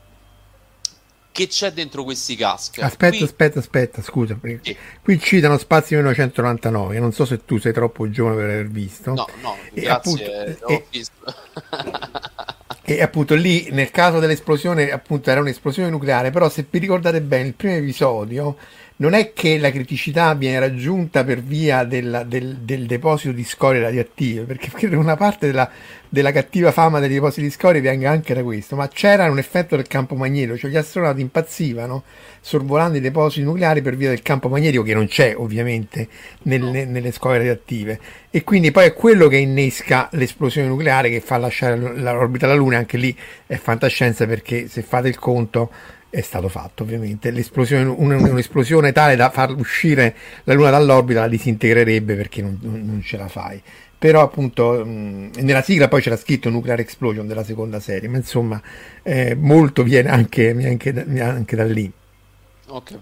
[1.32, 2.78] che c'è dentro questi cask.
[2.80, 4.38] Aspetta, Qui- aspetta, aspetta, scusa.
[4.62, 4.78] Sì.
[5.02, 9.14] Qui citano Spazio 1999, che non so se tu sei troppo giovane per aver visto.
[9.16, 11.14] No, no, E grazie, appunto- ho e- visto.
[12.90, 17.48] E appunto lì, nel caso dell'esplosione, appunto era un'esplosione nucleare, però se vi ricordate bene,
[17.50, 18.58] il primo episodio
[19.02, 23.82] non è che la criticità viene raggiunta per via della- del, del deposito di scorie
[23.82, 25.70] radioattive, perché credo una parte della,
[26.10, 29.78] della cattiva fama dei depositi di scorie venga anche da questo, ma c'era un effetto
[29.78, 32.04] del campo magnetico, cioè gli astronauti impazzivano
[32.42, 36.10] sorvolando i depositi nucleari per via del campo magnetico che non c'è ovviamente
[36.44, 38.00] nelle, nelle scorie radioattive.
[38.30, 42.78] E quindi poi è quello che innesca l'esplosione nucleare che fa lasciare l'orbita alla Luna,
[42.78, 43.16] anche lì
[43.48, 45.72] è fantascienza perché se fate il conto
[46.10, 51.28] è stato fatto ovviamente, l'esplosione, un- un'esplosione tale da far uscire la Luna dall'orbita la
[51.28, 53.62] disintegrerebbe perché non, non- ce la fai.
[53.98, 58.62] Però appunto nella sigla poi c'era scritto Nuclear Explosion della seconda serie, ma insomma
[59.04, 61.92] eh, molto viene anche, anche da- anche da lì.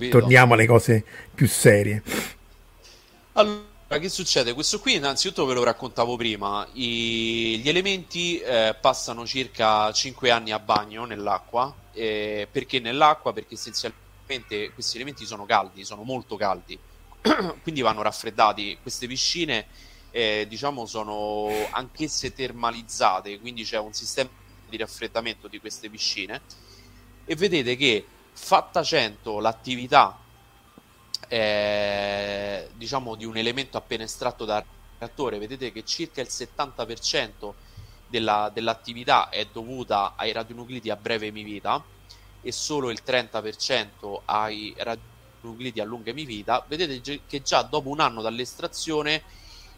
[0.10, 1.04] Torniamo alle cose
[1.34, 2.02] più serie.
[3.34, 3.67] Allora,
[4.00, 4.54] che succede?
[4.54, 10.52] Questo qui innanzitutto ve lo raccontavo prima, I- gli elementi eh, passano circa 5 anni
[10.52, 13.32] a bagno nell'acqua, eh, perché nell'acqua?
[13.32, 16.78] Perché essenzialmente questi elementi sono caldi, sono molto caldi,
[17.64, 18.78] quindi vanno raffreddati.
[18.82, 19.68] Queste piscine,
[20.12, 24.30] eh, diciamo, sono anch'esse termalizzate, quindi c'è un sistema
[24.68, 26.42] di raffreddamento di queste piscine
[27.24, 30.20] e vedete che fatta 100 l'attività
[31.28, 34.64] eh, diciamo di un elemento appena estratto dal
[34.98, 37.54] reattore, vedete che circa il 70%
[38.08, 41.84] della, dell'attività è dovuta ai radionuclidi a breve emivita
[42.42, 46.64] e solo il 30% ai radionuclidi a lunga emivita.
[46.68, 49.24] Vedete che già dopo un anno dall'estrazione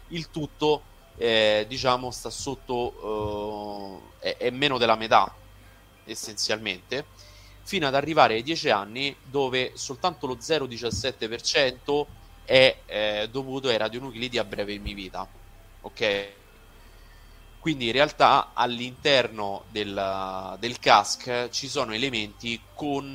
[0.08, 0.82] il tutto
[1.16, 5.32] eh, diciamo sta sotto eh, è, è meno della metà
[6.04, 7.06] essenzialmente
[7.70, 12.04] fino ad arrivare ai 10 anni dove soltanto lo 0,17%
[12.44, 15.24] è eh, dovuto ai radionuclidi a breve emivita.
[15.82, 16.28] Ok?
[17.60, 23.14] Quindi in realtà all'interno del, del CASC ci sono elementi con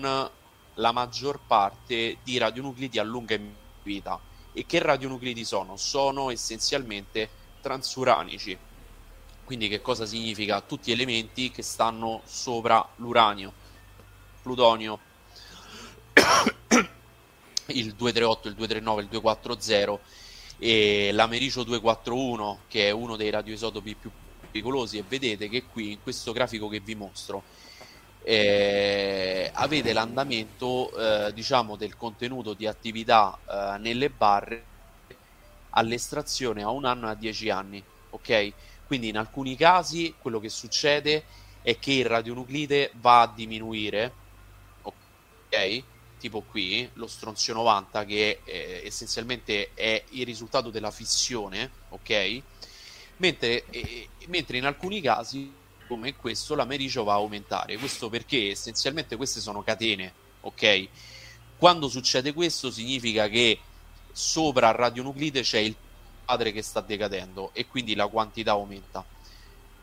[0.76, 4.18] la maggior parte di radionuclidi a lunga emivita.
[4.54, 5.76] E che radionuclidi sono?
[5.76, 7.28] Sono essenzialmente
[7.60, 8.58] transuranici.
[9.44, 10.62] Quindi che cosa significa?
[10.62, 13.64] Tutti elementi che stanno sopra l'uranio
[14.46, 15.00] plutonio,
[17.66, 20.00] il 238, il 239, il 240
[20.60, 25.00] e l'americio 241 che è uno dei radioisotopi più pericolosi.
[25.00, 27.42] E vedete che qui in questo grafico che vi mostro
[28.22, 34.64] eh, avete l'andamento eh, diciamo del contenuto di attività eh, nelle barre
[35.72, 38.54] all'estrazione a un anno e a dieci anni ok?
[38.86, 41.24] Quindi in alcuni casi quello che succede
[41.62, 44.24] è che il radionuclide va a diminuire
[46.18, 52.42] Tipo qui, lo stronzio 90 che eh, essenzialmente è il risultato della fissione, ok?
[53.18, 55.52] Mentre, eh, mentre in alcuni casi,
[55.88, 57.78] come questo, l'americio va a aumentare.
[57.78, 60.88] Questo perché essenzialmente queste sono catene, ok?
[61.58, 63.60] Quando succede questo significa che
[64.12, 65.76] sopra il radionuclide c'è il
[66.26, 69.06] padre che sta decadendo e quindi la quantità aumenta.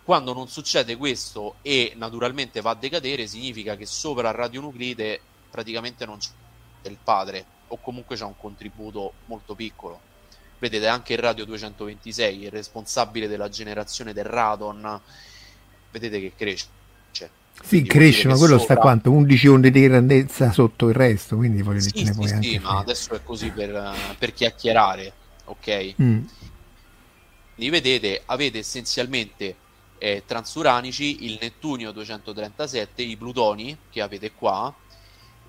[0.04, 5.20] Quando non succede questo e naturalmente va a decadere, significa che sopra il radionuclide
[5.52, 6.30] praticamente non c'è
[6.88, 10.00] il padre o comunque c'è un contributo molto piccolo.
[10.58, 15.00] Vedete anche il radio 226, il responsabile della generazione del radon,
[15.90, 16.66] vedete che cresce.
[17.12, 19.10] Sì, Quindi vuol cresce, dire ma quello sopra- sta quanto?
[19.10, 22.60] 11 onde di grandezza sotto il resto, quindi voglio dire, Sì, ne sì, sì, anche
[22.60, 25.12] ma adesso è così per, per chiacchierare,
[25.44, 25.94] ok?
[26.00, 26.24] Mm.
[27.54, 29.56] Quindi vedete, avete essenzialmente
[29.98, 34.74] eh, transuranici, il Nettunio 237, i plutoni che avete qua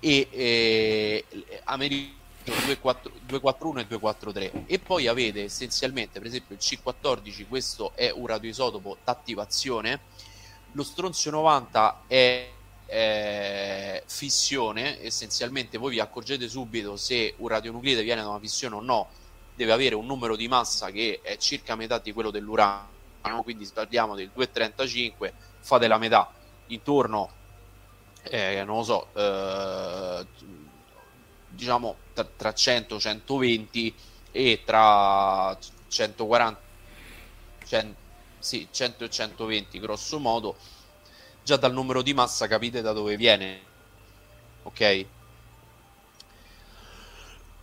[0.04, 1.24] e eh,
[1.64, 2.12] Americo
[2.44, 8.26] 24 241 e 243 e poi avete essenzialmente per esempio il C14 questo è un
[8.26, 10.00] radioisotopo d'attivazione.
[10.72, 12.50] Lo stronzio 90 è
[12.86, 18.80] eh, fissione essenzialmente voi vi accorgete subito se un radionuclide viene da una fissione o
[18.80, 19.08] no.
[19.54, 22.92] Deve avere un numero di massa che è circa metà di quello dell'uranio
[23.42, 26.30] quindi parliamo del 235 fate la metà.
[26.66, 27.30] Intorno,
[28.24, 30.26] eh, non lo so, eh,
[31.48, 33.94] diciamo tra, tra 100 120
[34.32, 35.56] e tra
[35.88, 36.60] 140
[37.64, 37.94] 100,
[38.38, 40.56] sì, 100 e 120 grosso modo
[41.42, 43.60] già dal numero di massa capite da dove viene
[44.62, 45.06] ok?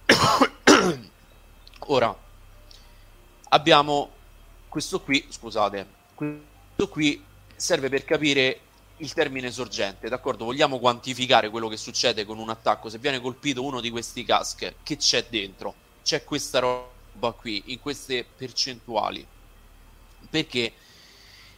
[1.88, 2.16] Ora
[3.50, 4.12] abbiamo
[4.70, 7.24] questo qui scusate questo qui
[7.56, 8.60] serve per capire
[9.02, 10.46] il termine sorgente, d'accordo?
[10.46, 12.90] Vogliamo quantificare quello che succede con un attacco.
[12.90, 15.74] Se viene colpito uno di questi cask, che c'è dentro?
[16.04, 19.26] C'è questa roba qui, in queste percentuali.
[20.30, 20.74] Perché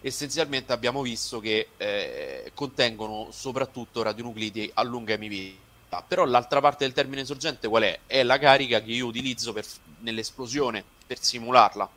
[0.02, 6.02] essenzialmente abbiamo visto che eh, contengono soprattutto radionuclidi a lunga emivita.
[6.08, 8.00] Però l'altra parte del termine sorgente qual è?
[8.08, 9.66] È la carica che io utilizzo per,
[10.00, 11.90] nell'esplosione per simularla.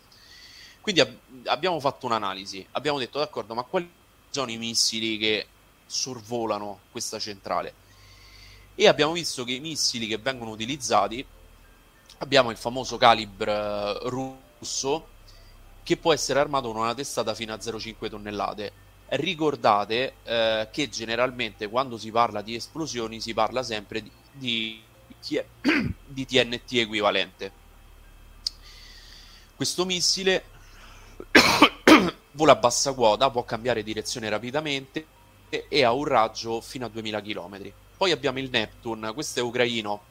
[0.81, 3.89] Quindi ab- abbiamo fatto un'analisi, abbiamo detto d'accordo, ma quali
[4.37, 5.47] sono i missili che
[5.87, 7.73] sorvolano questa centrale.
[8.75, 11.25] E abbiamo visto che i missili che vengono utilizzati,
[12.19, 15.15] abbiamo il famoso calibre russo,
[15.83, 18.73] che può essere armato con una testata fino a 0,5 tonnellate.
[19.09, 24.83] Ricordate eh, che generalmente quando si parla di esplosioni si parla sempre di,
[25.23, 25.43] di,
[26.05, 27.53] di TNT equivalente.
[29.55, 30.45] Questo missile
[32.37, 35.07] vola a bassa quota, può cambiare direzione rapidamente
[35.49, 37.73] e ha un raggio fino a 2000 km.
[37.97, 40.03] Poi abbiamo il Neptune, questo è ucraino,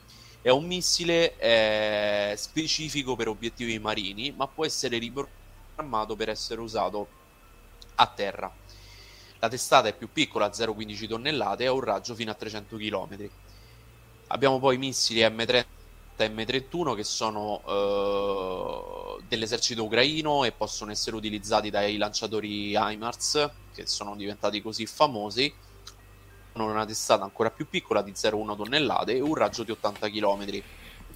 [0.42, 7.08] è un missile eh, specifico per obiettivi marini, ma può essere riprogrammato per essere usato
[7.96, 8.52] a terra.
[9.38, 13.30] La testata è più piccola, 0,15 tonnellate, e ha un raggio fino a 300 km.
[14.28, 15.75] Abbiamo poi missili M30
[16.18, 24.16] M31 che sono uh, dell'esercito ucraino e possono essere utilizzati dai lanciatori HIMARS che sono
[24.16, 25.54] diventati così famosi.
[26.54, 30.64] Hanno una testata ancora più piccola di 0,1 tonnellate e un raggio di 80 km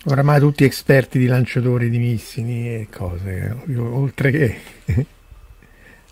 [0.05, 4.59] oramai tutti esperti di lanciatori di missili e cose oltre che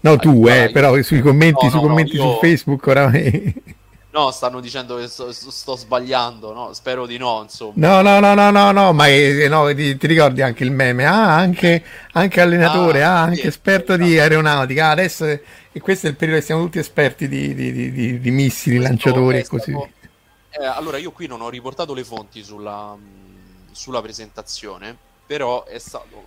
[0.02, 2.34] no tu eh, però sui commenti, no, sui no, commenti no, io...
[2.34, 3.54] su Facebook oramai
[4.18, 6.74] No, stanno dicendo che sto, sto, sbagliando, no?
[6.74, 7.74] Spero di no, insomma.
[7.76, 11.06] No, no, no, no, no, no ma eh, no, ti, ti, ricordi anche il meme?
[11.06, 14.10] Ah, anche, anche allenatore, ah, ah anche sì, esperto esatto.
[14.10, 14.88] di aeronautica.
[14.88, 18.32] Ah, adesso e questo è il periodo che siamo tutti esperti di, di, di, di
[18.32, 19.88] missili, lanciatori e così via.
[20.50, 22.98] Eh, allora, io qui non ho riportato le fonti sulla,
[23.70, 24.98] sulla presentazione,
[25.28, 26.26] però è stato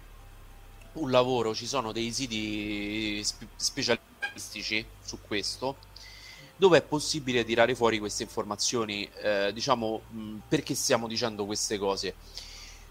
[0.92, 5.74] un lavoro, ci sono dei siti spe- specialistici su questo
[6.60, 12.16] dove è possibile tirare fuori queste informazioni, eh, diciamo, mh, perché stiamo dicendo queste cose?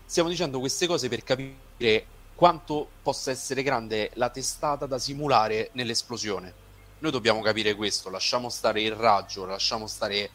[0.08, 6.52] Stiamo dicendo queste cose per capire quanto possa essere grande la testata da simulare nell'esplosione.
[6.98, 10.32] Noi dobbiamo capire questo, lasciamo stare il raggio, lasciamo stare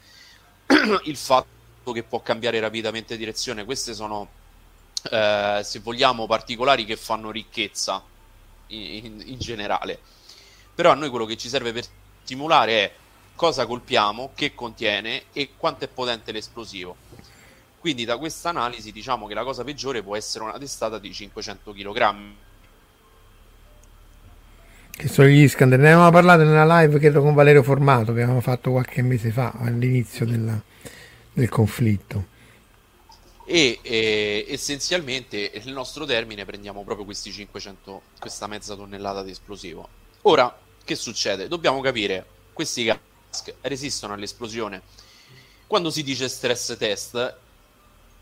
[1.02, 3.64] il fatto che può cambiare rapidamente direzione.
[3.64, 4.28] Queste sono,
[5.10, 8.00] eh, se vogliamo, particolari che fanno ricchezza
[8.68, 9.98] in, in, in generale.
[10.72, 11.84] Però a noi quello che ci serve per
[12.22, 13.02] simulare è
[13.34, 16.96] cosa colpiamo, che contiene e quanto è potente l'esplosivo.
[17.78, 21.72] Quindi da questa analisi diciamo che la cosa peggiore può essere una testata di 500
[21.72, 22.14] kg.
[24.90, 28.40] Che sono gli Iskander, ne avevamo parlato nella live credo con Valerio Formato che avevamo
[28.40, 30.58] fatto qualche mese fa all'inizio della,
[31.32, 32.32] del conflitto.
[33.44, 39.86] E eh, essenzialmente il nostro termine prendiamo proprio questi 500, questa mezza tonnellata di esplosivo.
[40.22, 41.48] Ora, che succede?
[41.48, 42.24] Dobbiamo capire
[42.54, 43.12] questi casi
[43.62, 44.82] resistono all'esplosione.
[45.66, 47.36] Quando si dice stress test,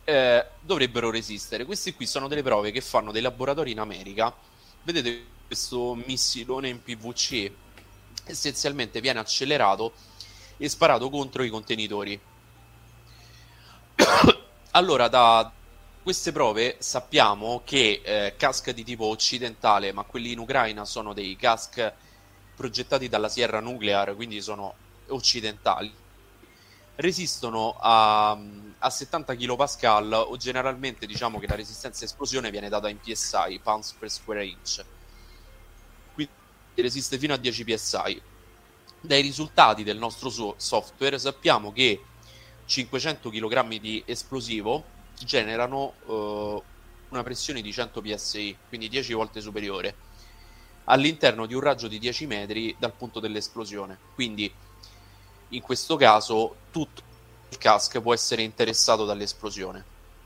[0.05, 1.64] eh, dovrebbero resistere.
[1.64, 4.34] Queste qui sono delle prove che fanno dei laboratori in America.
[4.82, 7.51] Vedete questo missilone in PVC
[8.24, 9.93] essenzialmente viene accelerato
[10.56, 12.18] e sparato contro i contenitori.
[14.72, 15.51] allora, da
[16.02, 21.36] queste prove sappiamo che eh, cask di tipo occidentale, ma quelli in Ucraina sono dei
[21.36, 21.93] cask
[22.55, 24.74] progettati dalla Sierra Nuclear, quindi sono
[25.08, 25.92] occidentali
[26.96, 28.38] resistono a,
[28.78, 33.60] a 70 kPa o generalmente diciamo che la resistenza a esplosione viene data in PSI,
[33.62, 34.84] pounds per square inch.
[36.14, 36.32] Quindi
[36.76, 38.22] resiste fino a 10 PSI.
[39.00, 42.00] Dai risultati del nostro so- software sappiamo che
[42.64, 44.84] 500 kg di esplosivo
[45.18, 46.62] generano uh,
[47.08, 49.94] una pressione di 100 psi, quindi 10 volte superiore,
[50.84, 53.98] all'interno di un raggio di 10 metri dal punto dell'esplosione.
[54.14, 54.52] Quindi
[55.52, 57.02] in questo caso tutto
[57.48, 59.84] il cask può essere interessato dall'esplosione.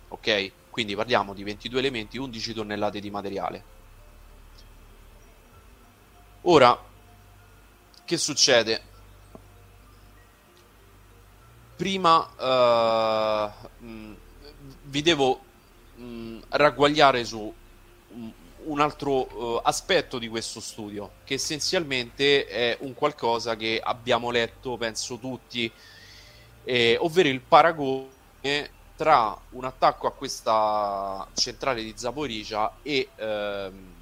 [0.09, 0.53] Ok?
[0.71, 3.65] Quindi parliamo di 22 elementi, 11 tonnellate di materiale.
[6.43, 6.79] Ora,
[8.05, 8.95] che succede?
[11.77, 14.17] prima uh, mh,
[14.85, 15.41] vi devo
[15.95, 17.53] mh, ragguagliare su
[18.67, 24.77] un altro uh, aspetto di questo studio, che essenzialmente è un qualcosa che abbiamo letto,
[24.77, 25.71] penso tutti,
[26.65, 33.95] eh, ovvero il paragone tra un attacco a questa centrale di Zaporizia e ehm,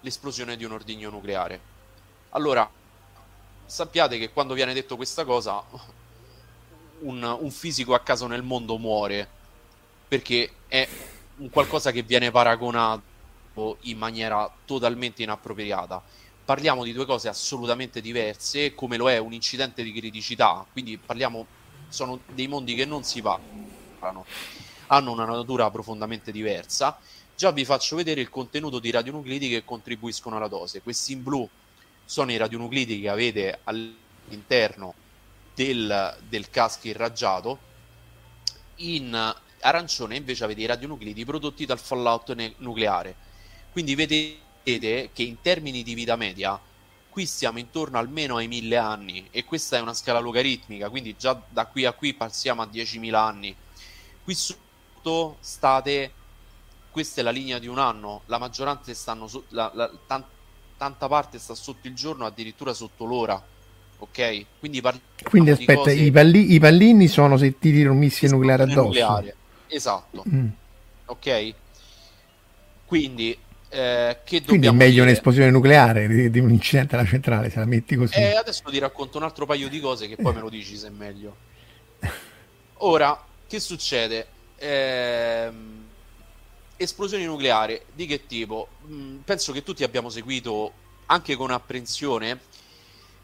[0.00, 1.60] l'esplosione di un ordigno nucleare.
[2.30, 2.68] Allora,
[3.66, 5.62] sappiate che quando viene detto questa cosa,
[7.00, 9.28] un, un fisico a caso nel mondo muore,
[10.06, 10.88] perché è
[11.36, 16.02] un qualcosa che viene paragonato in maniera totalmente inappropriata.
[16.44, 21.46] Parliamo di due cose assolutamente diverse, come lo è un incidente di criticità, quindi parliamo,
[21.88, 24.26] sono dei mondi che non si parlano,
[24.88, 26.98] hanno una natura profondamente diversa.
[27.36, 30.82] Già vi faccio vedere il contenuto di radionuclidi che contribuiscono alla dose.
[30.82, 31.48] Questi in blu
[32.04, 34.94] sono i radionuclidi che avete all'interno
[35.54, 37.58] del, del casco irraggiato.
[38.76, 39.34] In
[39.64, 43.14] arancione invece avete i radionuclidi prodotti dal fallout ne- nucleare.
[43.72, 46.60] Quindi vedete che in termini di vita media
[47.08, 51.40] qui siamo intorno almeno ai mille anni e questa è una scala logaritmica, quindi già
[51.48, 53.54] da qui a qui passiamo a 10.000 anni.
[54.22, 56.12] Qui sotto state,
[56.90, 60.24] questa è la linea di un anno, la maggioranza stanno, so- la, la, tan-
[60.76, 63.42] tanta parte sta sotto il giorno, addirittura sotto l'ora
[63.98, 64.44] ok?
[64.58, 64.82] Quindi,
[65.22, 65.94] Quindi aspetta, cose...
[65.94, 68.82] i, palli- i, pallini sono se ti tiri un missile nucleare addosso.
[68.82, 69.36] Nucleare.
[69.68, 70.24] Esatto.
[70.28, 70.48] Mm.
[71.06, 71.54] Ok?
[72.84, 73.36] Quindi,
[73.68, 75.02] eh, che Quindi è meglio dire?
[75.06, 78.14] un'esplosione nucleare di, di, un incidente alla centrale, se la metti così.
[78.14, 80.88] Eh, adesso ti racconto un altro paio di cose che poi me lo dici se
[80.88, 81.36] è meglio.
[82.78, 84.26] Ora, che succede?
[84.56, 85.50] Eh,
[86.76, 88.68] esplosione nucleare di che tipo?
[88.86, 90.72] Mm, penso che tutti abbiamo seguito
[91.06, 92.40] anche con apprensione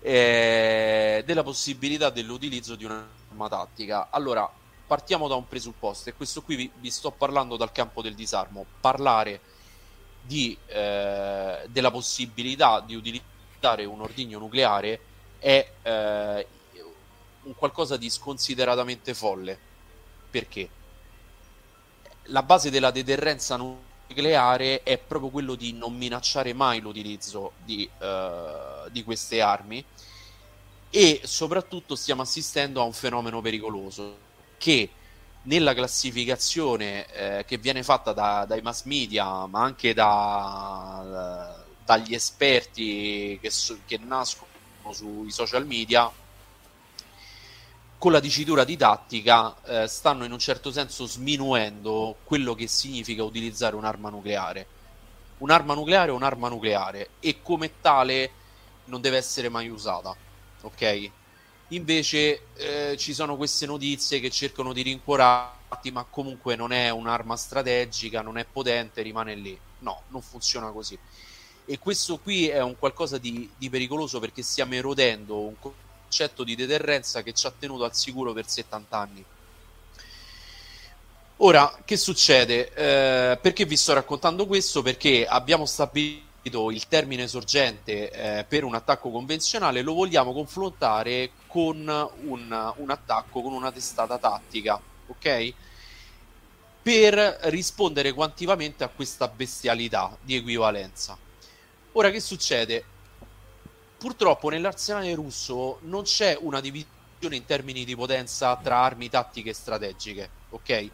[0.01, 4.09] eh, della possibilità dell'utilizzo di un'arma tattica.
[4.11, 4.51] Allora,
[4.91, 8.67] partiamo da un presupposto e questo qui vi, vi sto parlando dal campo del disarmo.
[8.81, 9.41] Parlare
[10.21, 15.01] di, eh, della possibilità di utilizzare un ordigno nucleare
[15.39, 16.47] è eh,
[17.43, 19.57] un qualcosa di sconsideratamente folle.
[20.29, 20.69] Perché?
[22.25, 28.91] La base della deterrenza nucleare è proprio quello di non minacciare mai l'utilizzo di, uh,
[28.91, 29.85] di queste armi
[30.91, 34.30] e soprattutto stiamo assistendo a un fenomeno pericoloso
[34.61, 34.91] che
[35.45, 43.39] nella classificazione eh, che viene fatta da, dai mass media, ma anche da, dagli esperti
[43.41, 44.49] che, so, che nascono
[44.91, 46.13] sui social media,
[47.97, 53.77] con la dicitura didattica eh, stanno in un certo senso sminuendo quello che significa utilizzare
[53.77, 54.67] un'arma nucleare.
[55.39, 58.31] Un'arma nucleare è un'arma nucleare e come tale
[58.87, 60.15] non deve essere mai usata,
[60.61, 61.11] ok?
[61.73, 67.37] Invece eh, ci sono queste notizie che cercano di rincuorarti, ma comunque non è un'arma
[67.37, 69.57] strategica, non è potente, rimane lì.
[69.81, 70.99] No, non funziona così.
[71.65, 76.57] E questo qui è un qualcosa di, di pericoloso perché stiamo erodendo un concetto di
[76.57, 79.25] deterrenza che ci ha tenuto al sicuro per 70 anni.
[81.37, 82.73] Ora, che succede?
[82.75, 84.83] Eh, perché vi sto raccontando questo?
[84.83, 92.11] Perché abbiamo stabilito il termine sorgente eh, per un attacco convenzionale lo vogliamo confrontare con
[92.23, 95.55] un, un attacco con una testata tattica, ok?
[96.83, 101.17] Per rispondere quantivamente a questa bestialità di equivalenza.
[101.93, 102.85] Ora che succede?
[103.99, 109.55] Purtroppo nell'arsenale russo non c'è una divisione in termini di potenza tra armi tattiche e
[109.55, 110.89] strategiche, ok?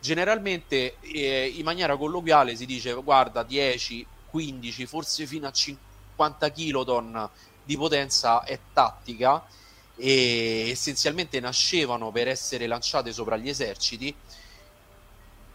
[0.00, 4.06] Generalmente eh, in maniera colloquiale si dice guarda 10
[4.36, 7.28] 15, forse fino a 50 kiloton
[7.64, 9.42] di potenza è tattica
[9.96, 14.14] e essenzialmente nascevano per essere lanciate sopra gli eserciti.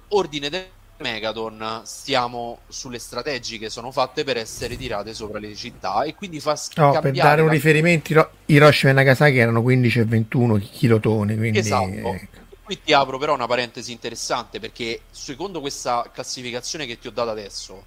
[0.09, 6.13] Ordine del Megaton stiamo sulle strategiche sono fatte per essere tirate sopra le città e
[6.13, 7.53] quindi fa no, per dare un la...
[7.53, 11.57] riferimento Hiroshima e Nagasaki erano 15 e 21 kilotoni quindi...
[11.57, 12.27] esatto ecco.
[12.61, 17.31] qui ti apro però una parentesi interessante perché secondo questa classificazione che ti ho dato
[17.31, 17.83] adesso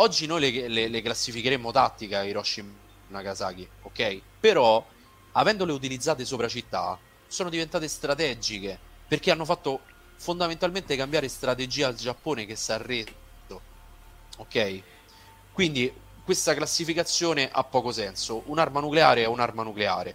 [0.00, 4.20] Oggi noi le, le, le classificheremmo tattica Hiroshima e Nagasaki, ok?
[4.38, 4.86] Però,
[5.32, 9.80] avendole utilizzate sopra città, sono diventate strategiche perché hanno fatto
[10.16, 13.60] fondamentalmente cambiare strategia al Giappone che si è arreso,
[14.38, 14.82] ok?
[15.52, 15.92] Quindi
[16.24, 18.42] questa classificazione ha poco senso.
[18.46, 20.14] Un'arma nucleare è un'arma nucleare.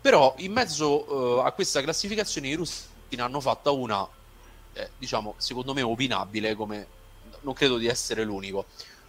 [0.00, 4.06] Però in mezzo uh, a questa classificazione i russi ne hanno fatta una,
[4.72, 6.86] eh, diciamo, secondo me opinabile, come
[7.40, 8.66] non credo di essere l'unico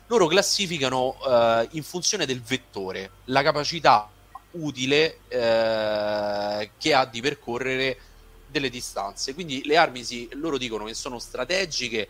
[0.07, 4.09] loro classificano uh, in funzione del vettore la capacità
[4.55, 7.97] utile eh, che ha di percorrere
[8.47, 9.33] delle distanze.
[9.33, 12.09] Quindi le armi si, loro dicono che sono strategiche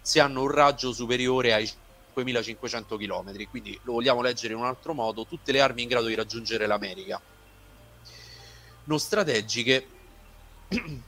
[0.00, 1.70] se hanno un raggio superiore ai
[2.14, 3.46] 5500 km.
[3.48, 6.66] Quindi lo vogliamo leggere in un altro modo: tutte le armi in grado di raggiungere
[6.66, 7.20] l'America.
[8.84, 9.86] Non strategiche.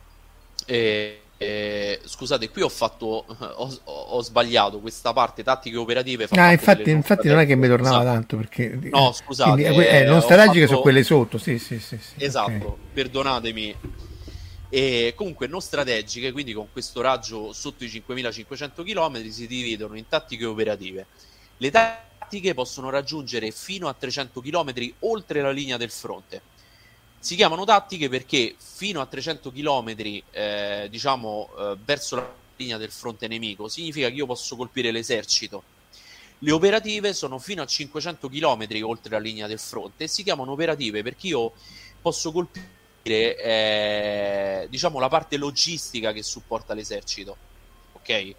[0.66, 6.28] eh, eh, scusate, qui ho fatto ho, ho, sbagliato questa parte tattiche operative.
[6.30, 8.14] Ah, infatti, infatti non è che mi tornava esatto.
[8.14, 10.70] tanto perché no, scusate, quindi, eh, non strategiche fatto...
[10.70, 11.38] sono quelle sotto.
[11.38, 12.84] Sì, sì, sì, sì esatto, okay.
[12.92, 13.76] perdonatemi.
[14.68, 20.08] E comunque non strategiche, quindi con questo raggio sotto i 5500 km si dividono in
[20.08, 21.06] tattiche operative.
[21.56, 26.42] Le tattiche possono raggiungere fino a 300 km oltre la linea del fronte
[27.24, 29.94] si chiamano tattiche perché fino a 300 km,
[30.30, 35.62] eh, diciamo, eh, verso la linea del fronte nemico, significa che io posso colpire l'esercito.
[36.40, 40.52] Le operative sono fino a 500 km oltre la linea del fronte e si chiamano
[40.52, 41.52] operative perché io
[42.02, 42.66] posso colpire,
[43.02, 47.38] eh, diciamo, la parte logistica che supporta l'esercito.
[47.92, 48.34] Ok?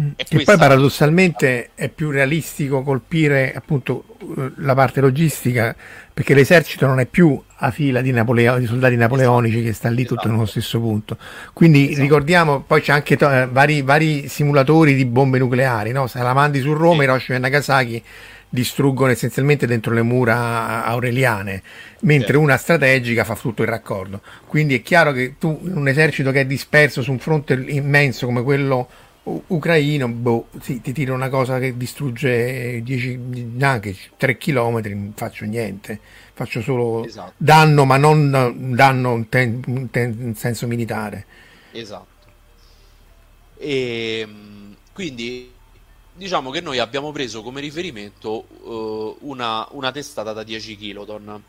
[0.00, 0.10] Mm.
[0.14, 4.04] E poi paradossalmente è più realistico colpire appunto
[4.36, 5.74] eh, la parte logistica
[6.14, 9.68] perché l'esercito non è più a fila di, Napoleo- di soldati napoleonici esatto.
[9.68, 10.28] che sta lì tutto esatto.
[10.28, 11.16] nello stesso punto.
[11.52, 12.02] Quindi esatto.
[12.02, 16.06] ricordiamo, poi c'è anche to- eh, vari, vari, simulatori di bombe nucleari, no?
[16.06, 17.02] se la mandi su Roma, sì.
[17.02, 18.02] Hiroshima e Nagasaki
[18.50, 21.62] distruggono essenzialmente dentro le mura aureliane,
[22.00, 22.38] mentre sì.
[22.38, 24.20] una strategica fa tutto il raccordo.
[24.46, 28.42] Quindi è chiaro che tu, un esercito che è disperso su un fronte immenso come
[28.42, 28.88] quello
[29.48, 33.16] ucraino, boh, sì, ti tira una cosa che distrugge 10,
[33.54, 36.00] neanche 3 km, non faccio niente,
[36.32, 37.32] faccio solo esatto.
[37.36, 41.26] danno, ma non danno in, ten, in, ten, in senso militare.
[41.72, 42.26] Esatto.
[43.56, 45.52] E ehm, quindi
[46.14, 51.42] diciamo che noi abbiamo preso come riferimento uh, una, una testata da 10 kiloton.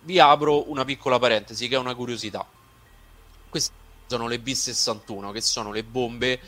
[0.00, 2.46] Vi apro una piccola parentesi che è una curiosità.
[3.48, 3.72] Queste
[4.08, 6.40] sono le B61, che sono le bombe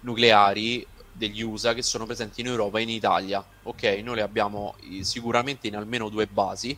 [0.00, 3.44] nucleari degli USA che sono presenti in Europa e in Italia.
[3.64, 6.76] Ok, noi le abbiamo sicuramente in almeno due basi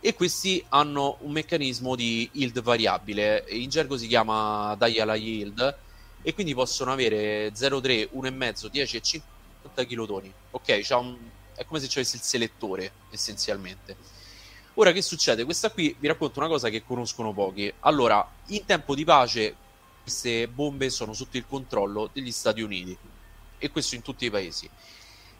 [0.00, 5.76] e questi hanno un meccanismo di yield variabile, in gergo si chiama dial yield
[6.22, 10.32] e quindi possono avere 0,3, 1,5, 10 e 50 kilotoni.
[10.50, 11.16] Ok, un...
[11.54, 13.96] è come se c'avessi il selettore essenzialmente.
[14.74, 15.44] Ora che succede?
[15.44, 17.72] Questa qui vi racconto una cosa che conoscono pochi.
[17.80, 19.56] Allora, in tempo di pace
[20.06, 22.96] queste bombe sono sotto il controllo degli Stati Uniti
[23.58, 24.70] e questo in tutti i paesi.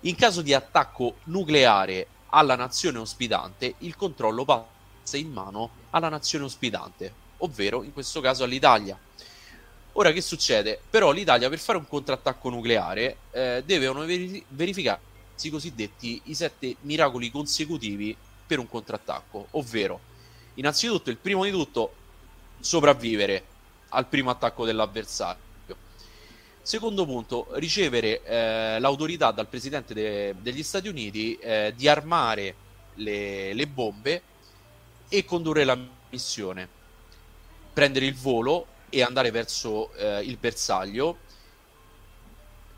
[0.01, 6.47] In caso di attacco nucleare alla nazione ospitante, il controllo passa in mano alla nazione
[6.47, 8.99] ospitante, ovvero in questo caso all'Italia.
[9.93, 10.81] Ora che succede?
[10.91, 16.75] Però l'Italia per fare un contrattacco nucleare eh, deve veri- verificarsi i cosiddetti i sette
[16.81, 20.01] miracoli consecutivi per un contrattacco, ovvero
[20.55, 21.95] innanzitutto il primo di tutto
[22.59, 23.55] sopravvivere
[23.97, 25.45] al primo attacco dell'avversario.
[26.61, 32.55] Secondo punto, ricevere eh, l'autorità dal presidente de- degli Stati Uniti eh, di armare
[32.95, 34.23] le-, le bombe
[35.09, 35.79] e condurre la
[36.11, 36.69] missione,
[37.73, 41.19] prendere il volo e andare verso eh, il bersaglio,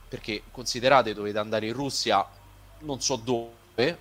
[0.09, 2.27] perché considerate dovete andare in Russia,
[2.81, 3.99] non so dove,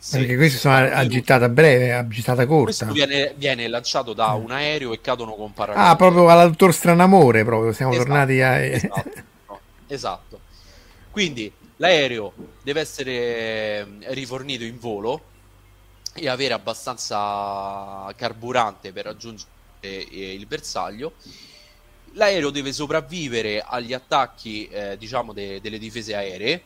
[0.00, 0.16] sì.
[0.16, 2.86] Perché questi sono a gittata breve, a gittata corta.
[2.86, 5.90] Questo viene, viene lanciato da un aereo e cadono con paracadute.
[5.90, 8.56] Ah, proprio alla dottor Stranamore, proprio, siamo esatto, tornati a...
[8.56, 9.12] Esatto,
[9.46, 10.40] no, esatto.
[11.10, 12.32] Quindi l'aereo
[12.62, 15.22] deve essere rifornito in volo
[16.14, 19.50] e avere abbastanza carburante per raggiungere
[19.80, 21.12] eh, il bersaglio.
[22.14, 26.62] L'aereo deve sopravvivere agli attacchi, eh, diciamo, de- delle difese aeree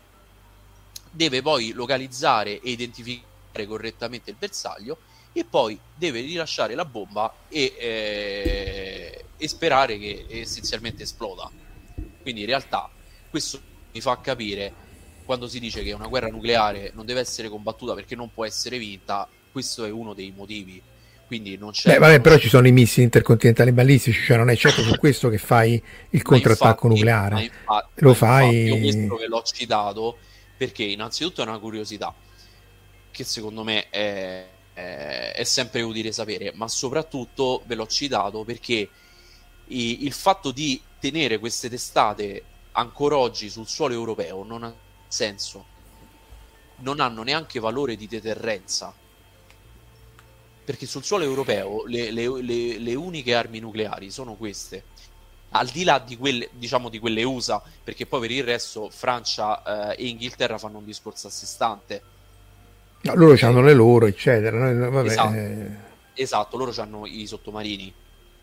[1.14, 4.98] deve poi localizzare e identificare correttamente il bersaglio
[5.32, 11.50] e poi deve rilasciare la bomba e, eh, e sperare che essenzialmente esploda.
[12.22, 12.90] Quindi in realtà
[13.30, 13.60] questo
[13.92, 14.72] mi fa capire
[15.24, 18.78] quando si dice che una guerra nucleare non deve essere combattuta perché non può essere
[18.78, 20.82] vinta, questo è uno dei motivi.
[21.26, 21.92] Quindi non c'è.
[21.92, 25.30] Beh, vabbè, però ci sono i missili intercontinentali balistici, cioè non è certo su questo
[25.30, 27.44] che fai il contrattacco nucleare.
[27.44, 28.64] Infatti, Lo fai.
[28.64, 30.18] Infatti, io questo che l'ho citato
[30.56, 32.14] perché innanzitutto è una curiosità
[33.10, 38.88] che secondo me è, è, è sempre utile sapere, ma soprattutto ve l'ho citato perché
[39.66, 44.74] i, il fatto di tenere queste testate ancora oggi sul suolo europeo non ha
[45.06, 45.64] senso,
[46.78, 48.92] non hanno neanche valore di deterrenza.
[50.64, 54.84] Perché sul suolo europeo le, le, le, le uniche armi nucleari sono queste
[55.56, 59.92] al di là di quelle, diciamo, di quelle USA, perché poi per il resto Francia
[59.92, 62.02] eh, e Inghilterra fanno un discorso a sé stante.
[63.02, 64.72] No, loro hanno le loro, eccetera.
[64.90, 65.34] Vabbè, esatto.
[65.34, 65.76] Eh...
[66.14, 67.92] esatto, loro hanno i sottomarini,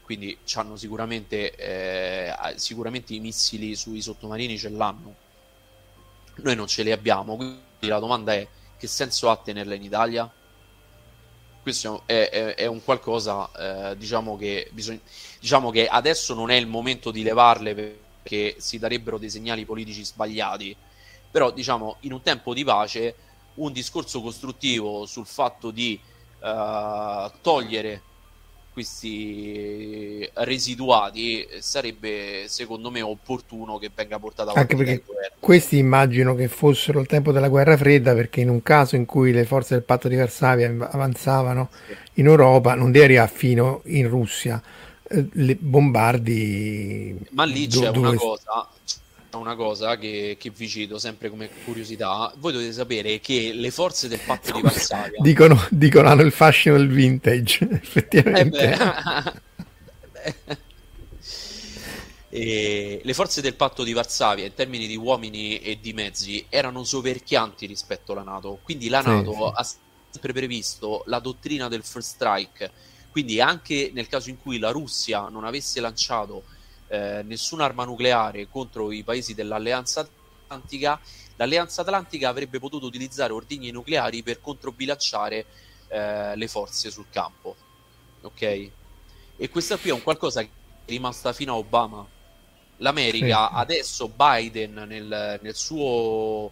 [0.02, 5.16] quindi hanno sicuramente, eh, sicuramente i missili sui sottomarini ce l'hanno.
[6.36, 8.48] Noi non ce li abbiamo, quindi la domanda è
[8.78, 10.32] che senso ha tenerla in Italia?
[11.62, 15.00] Questo è, è, è un qualcosa, eh, diciamo, che bisogna,
[15.40, 20.04] diciamo che adesso non è il momento di levarle perché si darebbero dei segnali politici
[20.04, 20.76] sbagliati,
[21.30, 23.16] però diciamo in un tempo di pace
[23.56, 26.00] un discorso costruttivo sul fatto di
[26.40, 28.02] uh, togliere
[28.72, 36.48] questi residuati sarebbe secondo me opportuno che venga portata avanti anche perché questi immagino che
[36.48, 39.84] fossero il tempo della guerra fredda perché in un caso in cui le forze del
[39.84, 41.70] patto di Varsavia avanzavano
[42.16, 44.62] in Europa non devi arrivare fino in Russia
[45.04, 48.08] eh, le bombardi ma lì c'è dove...
[48.08, 48.70] una cosa
[49.38, 52.34] una cosa che, che, vi cito sempre come curiosità.
[52.38, 56.78] Voi dovete sapere che le forze del patto di Varsavia dicono, dicono hanno il fascino
[56.78, 58.78] del vintage, effettivamente.
[60.24, 60.60] Eh
[62.34, 66.86] e le forze del patto di Varsavia in termini di uomini e di mezzi erano
[66.86, 68.60] soverchianti rispetto alla Nato.
[68.64, 69.68] Quindi la Nato sì, ha
[70.10, 72.72] sempre previsto la dottrina del first strike.
[73.12, 76.44] Quindi anche nel caso in cui la Russia non avesse lanciato
[76.92, 80.06] eh, nessuna arma nucleare contro i paesi dell'Alleanza
[80.46, 81.00] Atlantica,
[81.38, 85.46] l'Alleanza Atlantica avrebbe potuto utilizzare ordigni nucleari per controbilanciare
[85.88, 87.56] eh, le forze sul campo.
[88.24, 88.42] Ok?
[88.42, 90.50] E questo qui è un qualcosa che
[90.86, 92.06] è rimasta fino a Obama.
[92.78, 93.54] L'America, sì.
[93.54, 96.52] adesso Biden nel, nel suo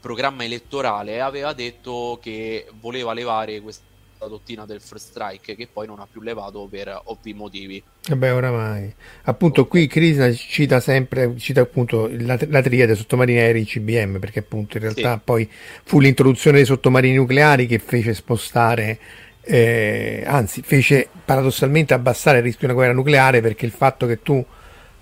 [0.00, 3.84] programma elettorale aveva detto che voleva levare questa
[4.26, 7.82] dottrina del first strike che poi non ha più levato per ovvi motivi.
[8.08, 8.92] Vabbè, oramai.
[9.24, 14.76] Appunto qui Krishna cita sempre, cita appunto la, la triade sottomarini aerei CBM perché appunto
[14.76, 15.20] in realtà sì.
[15.24, 15.50] poi
[15.84, 18.98] fu l'introduzione dei sottomarini nucleari che fece spostare
[19.46, 24.22] eh, anzi fece paradossalmente abbassare il rischio di una guerra nucleare perché il fatto che
[24.22, 24.42] tu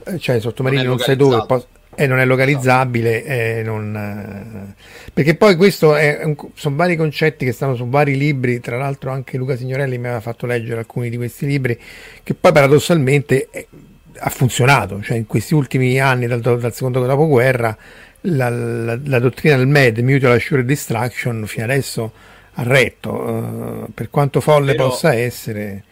[0.04, 1.46] eh, cioè i sottomarini non, non sai dove
[1.94, 4.74] e non è localizzabile eh, non, eh,
[5.12, 8.60] perché poi questo un, sono vari concetti che stanno su vari libri.
[8.60, 11.78] Tra l'altro anche Luca Signorelli mi aveva fatto leggere alcuni di questi libri
[12.22, 13.66] che poi paradossalmente è,
[14.18, 15.02] ha funzionato.
[15.02, 17.76] Cioè in questi ultimi anni dal, dal secondo dopoguerra
[18.22, 22.12] la, la, la, dottrina del MED Mutual Assured Destruction fino adesso
[22.54, 23.12] ha retto.
[23.12, 25.84] Uh, per quanto folle però, possa essere.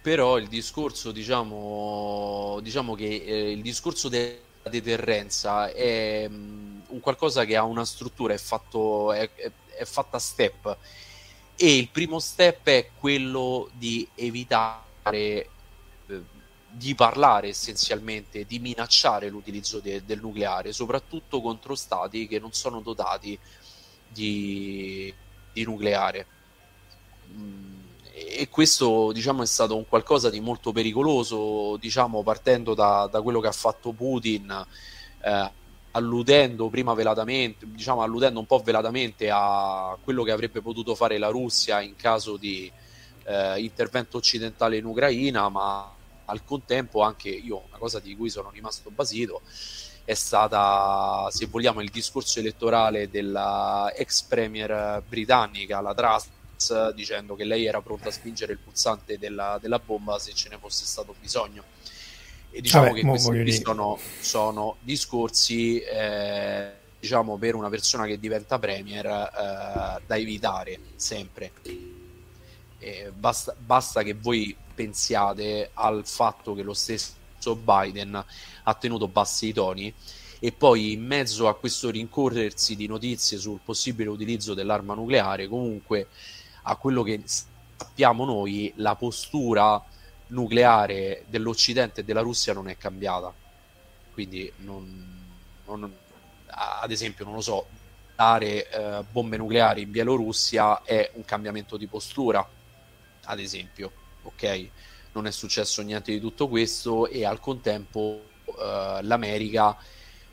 [0.00, 4.36] Però il discorso diciamo, diciamo che eh, il discorso del
[4.70, 10.16] deterrenza è um, un qualcosa che ha una struttura, è, fatto, è, è, è fatta
[10.16, 10.76] a step
[11.56, 15.48] e il primo step è quello di evitare
[16.06, 16.22] eh,
[16.68, 22.80] di parlare essenzialmente, di minacciare l'utilizzo de, del nucleare, soprattutto contro stati che non sono
[22.80, 23.38] dotati
[24.08, 25.12] di,
[25.52, 26.26] di nucleare.
[27.32, 27.83] Mm
[28.16, 33.40] e questo diciamo è stato un qualcosa di molto pericoloso diciamo partendo da, da quello
[33.40, 34.66] che ha fatto Putin
[35.20, 35.50] eh,
[35.90, 41.26] alludendo prima velatamente diciamo alludendo un po' velatamente a quello che avrebbe potuto fare la
[41.26, 42.70] Russia in caso di
[43.24, 45.92] eh, intervento occidentale in Ucraina ma
[46.26, 49.40] al contempo anche io una cosa di cui sono rimasto basito
[50.04, 55.94] è stata se vogliamo il discorso elettorale della ex premier britannica la
[56.56, 60.48] Truss dicendo che lei era pronta a spingere il pulsante della, della bomba se ce
[60.48, 61.62] ne fosse stato bisogno.
[62.50, 66.70] E diciamo Vabbè, che questi sono, sono, discorsi eh,
[67.00, 71.52] diciamo per una persona che diventa premier eh, da evitare sempre.
[73.14, 78.22] Basta, basta che voi pensiate al fatto che lo stesso Biden
[78.62, 79.92] ha tenuto bassi i toni
[80.38, 86.08] e poi in mezzo a questo rincorrersi di notizie sul possibile utilizzo dell'arma nucleare comunque
[86.66, 89.82] a quello che sappiamo noi, la postura
[90.28, 93.32] nucleare dell'Occidente e della Russia non è cambiata.
[94.12, 95.26] Quindi, non,
[95.66, 95.92] non,
[96.46, 97.66] ad esempio, non lo so,
[98.14, 102.46] dare eh, bombe nucleari in Bielorussia è un cambiamento di postura,
[103.24, 103.90] ad esempio,
[104.22, 104.68] ok?
[105.12, 109.76] Non è successo niente di tutto questo e al contempo eh, l'America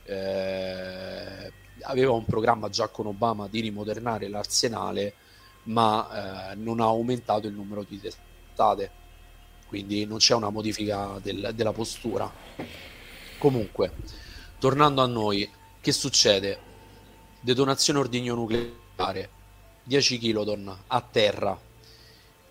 [0.03, 1.51] eh,
[1.81, 5.13] aveva un programma già con Obama di rimodernare l'arsenale
[5.63, 8.91] ma eh, non ha aumentato il numero di testate,
[9.67, 12.31] quindi non c'è una modifica del, della postura.
[13.37, 13.93] Comunque,
[14.59, 16.69] tornando a noi, che succede?
[17.39, 19.29] Detonazione ordigno nucleare,
[19.83, 21.59] 10 kiloton a terra.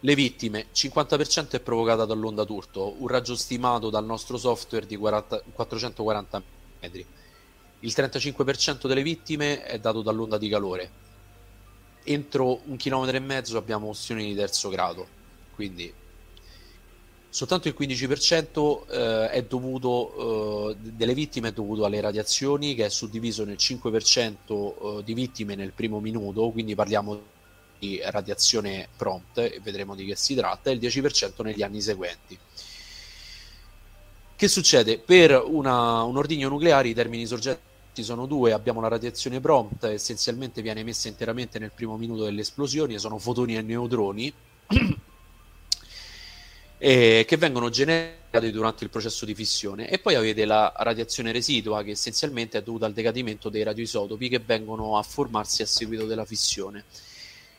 [0.02, 5.42] Le vittime, 50% è provocata dall'onda Turto, un raggio stimato dal nostro software di 40,
[5.52, 6.42] 440
[6.80, 7.06] metri.
[7.80, 10.90] Il 35% delle vittime è dato dall'onda di calore,
[12.12, 15.06] entro un chilometro e mezzo abbiamo ustioni di terzo grado,
[15.54, 15.92] quindi
[17.28, 22.90] soltanto il 15% eh, è dovuto, eh, delle vittime è dovuto alle radiazioni, che è
[22.90, 27.38] suddiviso nel 5% eh, di vittime nel primo minuto, quindi parliamo
[27.78, 32.38] di radiazione prompt e vedremo di che si tratta, e il 10% negli anni seguenti.
[34.36, 34.98] Che succede?
[34.98, 40.62] Per una, un ordigno nucleare i termini sorgenti sono due, abbiamo la radiazione prompt, essenzialmente
[40.62, 44.32] viene emessa interamente nel primo minuto delle esplosioni, sono fotoni e neutroni,
[46.78, 49.90] eh, che vengono generati durante il processo di fissione.
[49.90, 54.38] E poi avete la radiazione residua che essenzialmente è dovuta al decadimento dei radioisotopi che
[54.38, 56.84] vengono a formarsi a seguito della fissione.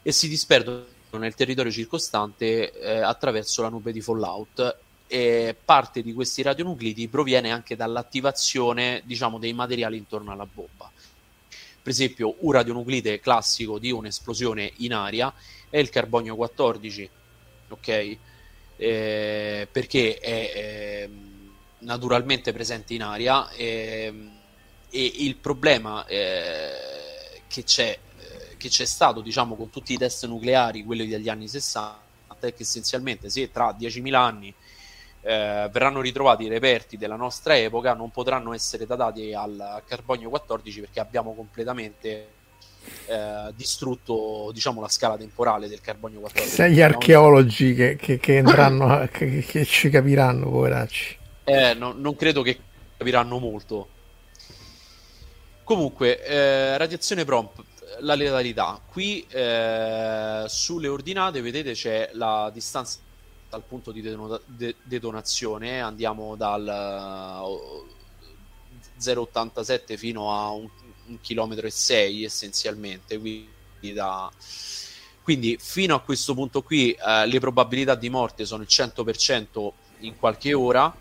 [0.01, 4.77] E si disperdono nel territorio circostante eh, attraverso la nube di fallout
[5.11, 10.89] e parte di questi radionuclidi proviene anche dall'attivazione diciamo dei materiali intorno alla bomba.
[11.81, 15.33] Per esempio un radionuclide classico di un'esplosione in aria
[15.69, 17.09] è il carbonio 14
[17.73, 18.17] ok?
[18.77, 21.09] Eh, perché è eh,
[21.79, 24.13] naturalmente presente in aria eh,
[24.89, 30.25] e il problema eh, che c'è, eh, che c'è stato diciamo con tutti i test
[30.25, 31.99] nucleari, quelli degli anni 60,
[32.39, 34.53] è che essenzialmente se tra 10.000 anni
[35.22, 40.80] eh, verranno ritrovati i reperti della nostra epoca non potranno essere datati al carbonio 14
[40.81, 42.39] perché abbiamo completamente
[43.06, 48.38] eh, distrutto diciamo la scala temporale del carbonio 14 Sai gli archeologi che, che, che
[48.39, 51.18] andranno che, che, ci capiranno poveracci.
[51.43, 52.57] Eh, no, non credo che
[52.98, 53.88] capiranno molto.
[55.64, 57.64] Comunque eh, radiazione prompt
[57.99, 58.80] la letalità.
[58.85, 62.98] Qui eh, sulle ordinate vedete c'è la distanza
[63.51, 66.63] dal punto di de- detonazione andiamo dal
[68.97, 70.69] 0,87 fino a un
[71.67, 74.31] sei essenzialmente, quindi, da...
[75.21, 80.17] quindi fino a questo punto qui eh, le probabilità di morte sono il 100% in
[80.17, 80.95] qualche ora.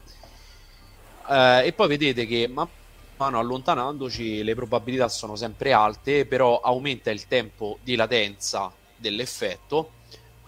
[1.28, 2.68] Eh, e poi vedete che man
[3.16, 9.90] mano allontanandoci le probabilità sono sempre alte, però aumenta il tempo di latenza dell'effetto,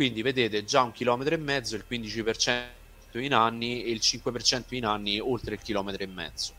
[0.02, 4.84] quindi vedete già un chilometro e mezzo, il 15% in anni e il 5% in
[4.84, 6.52] anni oltre il chilometro e mezzo.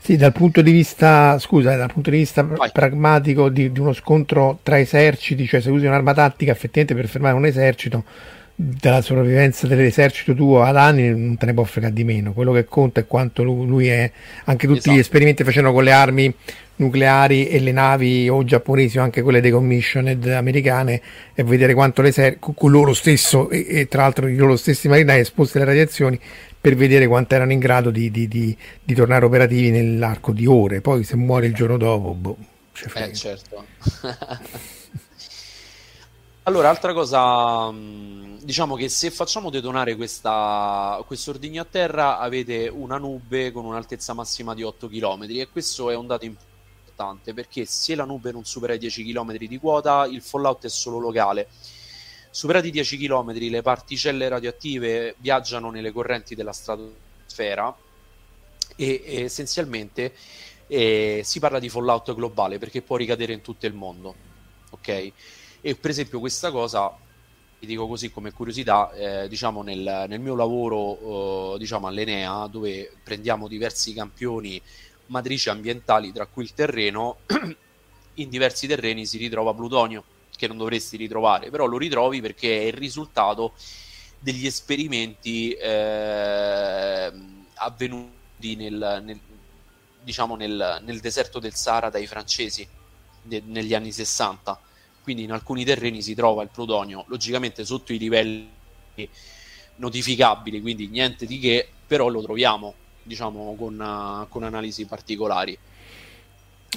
[0.00, 2.70] Sì, dal punto di vista, scusa, dal punto di vista Vai.
[2.72, 7.34] pragmatico di, di, uno scontro tra eserciti, cioè se usi un'arma tattica effettivamente per fermare
[7.34, 8.04] un esercito,
[8.62, 12.34] della sopravvivenza dell'esercito tuo ad anni non te ne può fregare di meno.
[12.34, 14.10] Quello che conta è quanto lui, è.
[14.44, 14.96] Anche tutti esatto.
[14.96, 16.34] gli esperimenti facevano con le armi
[16.76, 21.00] nucleari e le navi o giapponesi o anche quelle decommissioned americane
[21.34, 25.20] e vedere quanto l'esercito, con loro stesso e, e, tra l'altro i loro stessi marinai
[25.20, 26.18] esposti alle radiazioni
[26.60, 30.82] per vedere quanto erano in grado di, di, di, di, tornare operativi nell'arco di ore.
[30.82, 32.36] Poi se muore il giorno dopo, boh,
[32.94, 33.64] eh, certo.
[36.50, 42.66] allora, altra cosa, mm, diciamo che se facciamo detonare questa, questo ordigno a terra avete
[42.66, 47.66] una nube con un'altezza massima di 8 km e questo è un dato importante perché
[47.66, 51.46] se la nube non supera i 10 km di quota il fallout è solo locale
[52.32, 57.74] Superati i 10 km, le particelle radioattive viaggiano nelle correnti della stratosfera
[58.74, 60.14] e, e essenzialmente
[60.66, 64.14] eh, si parla di fallout globale perché può ricadere in tutto il mondo.
[64.70, 65.12] Ok?
[65.60, 66.96] E per esempio questa cosa,
[67.58, 72.90] vi dico così come curiosità, eh, diciamo nel, nel, mio lavoro eh, diciamo all'Enea, dove
[73.02, 74.60] prendiamo diversi campioni
[75.06, 77.18] matrici ambientali, tra cui il terreno,
[78.14, 80.04] in diversi terreni si ritrova plutonio
[80.34, 83.52] che non dovresti ritrovare, però lo ritrovi perché è il risultato
[84.18, 87.12] degli esperimenti eh,
[87.54, 89.20] avvenuti nel, nel,
[90.02, 92.66] diciamo nel, nel, deserto del Sahara dai francesi
[93.22, 94.60] de, negli anni 60.
[95.10, 98.48] Quindi in alcuni terreni si trova il plutonio, logicamente sotto i livelli
[99.78, 105.58] notificabili, quindi niente di che, però lo troviamo diciamo con, con analisi particolari.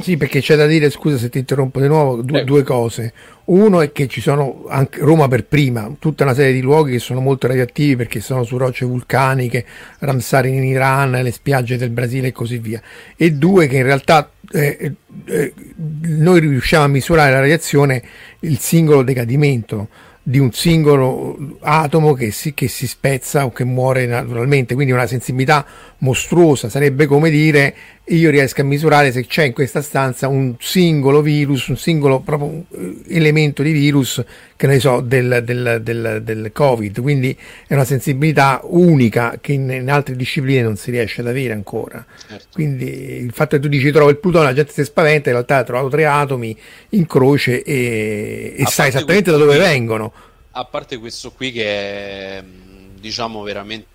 [0.02, 3.14] Sì, perché c'è da dire, scusa se ti interrompo di nuovo, due, due, cose.
[3.46, 7.00] Uno è che ci sono anche Roma per prima, tutta una serie di luoghi che
[7.00, 9.64] sono molto radioattivi perché sono su rocce vulcaniche,
[10.00, 12.82] Ramsar in Iran, le spiagge del Brasile e così via.
[13.16, 14.94] E due che in realtà eh,
[15.26, 15.54] eh,
[16.02, 18.02] noi riusciamo a misurare la radiazione,
[18.40, 19.90] il singolo decadimento
[20.26, 25.06] di un singolo atomo che si, che si, spezza o che muore naturalmente, quindi una
[25.06, 25.66] sensibilità
[25.98, 31.22] mostruosa, sarebbe come dire io riesco a misurare se c'è in questa stanza un singolo
[31.22, 34.24] virus, un singolo proprio eh, elemento di virus
[34.56, 39.52] che che ne so, del, del, del, del, Covid, quindi è una sensibilità unica che
[39.52, 42.06] in, in, altre discipline non si riesce ad avere ancora.
[42.26, 42.48] Certo.
[42.54, 45.58] Quindi il fatto che tu dici trovo il Plutone, la gente si spaventa, in realtà
[45.58, 46.58] ha trovato tre atomi
[46.92, 50.14] in croce e, e sa esattamente da dove qui, vengono.
[50.52, 52.44] A parte questo qui che è,
[53.02, 53.88] diciamo veramente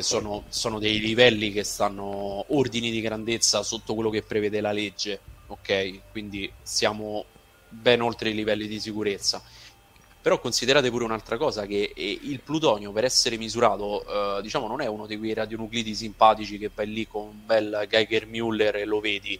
[0.00, 5.20] sono, sono dei livelli che stanno ordini di grandezza sotto quello che prevede la legge,
[5.46, 6.10] ok?
[6.10, 7.24] Quindi siamo
[7.68, 9.42] ben oltre i livelli di sicurezza.
[10.20, 14.86] Però considerate pure un'altra cosa, che il plutonio per essere misurato, eh, diciamo, non è
[14.86, 19.00] uno di quei radionuclidi simpatici che vai lì con un bel Geiger Müller e lo
[19.00, 19.38] vedi.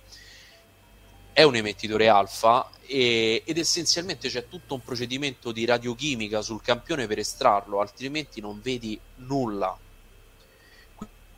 [1.32, 7.06] È un emettitore alfa e, ed essenzialmente c'è tutto un procedimento di radiochimica sul campione
[7.06, 9.76] per estrarlo, altrimenti non vedi nulla.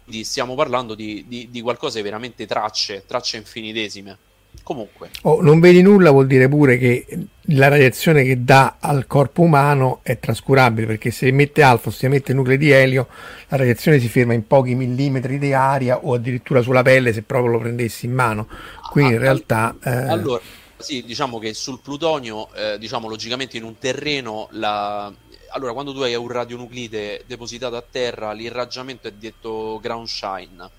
[0.07, 4.17] Quindi stiamo parlando di, di, di qualcosa di veramente tracce, tracce infinitesime.
[4.63, 5.11] Comunque.
[5.23, 7.07] Oh, non vedi nulla vuol dire pure che
[7.51, 12.33] la radiazione che dà al corpo umano è trascurabile perché se emette alfa se emette
[12.33, 13.07] nuclei di elio
[13.49, 17.53] la radiazione si ferma in pochi millimetri di aria o addirittura sulla pelle se proprio
[17.53, 18.49] lo prendessi in mano.
[18.91, 19.77] Quindi ah, in realtà...
[19.83, 19.91] Eh...
[19.91, 20.41] Allora,
[20.79, 25.13] sì, diciamo che sul plutonio, eh, diciamo logicamente in un terreno, la...
[25.51, 30.71] allora quando tu hai un radionuclide depositato a terra l'irraggiamento è detto ground shine,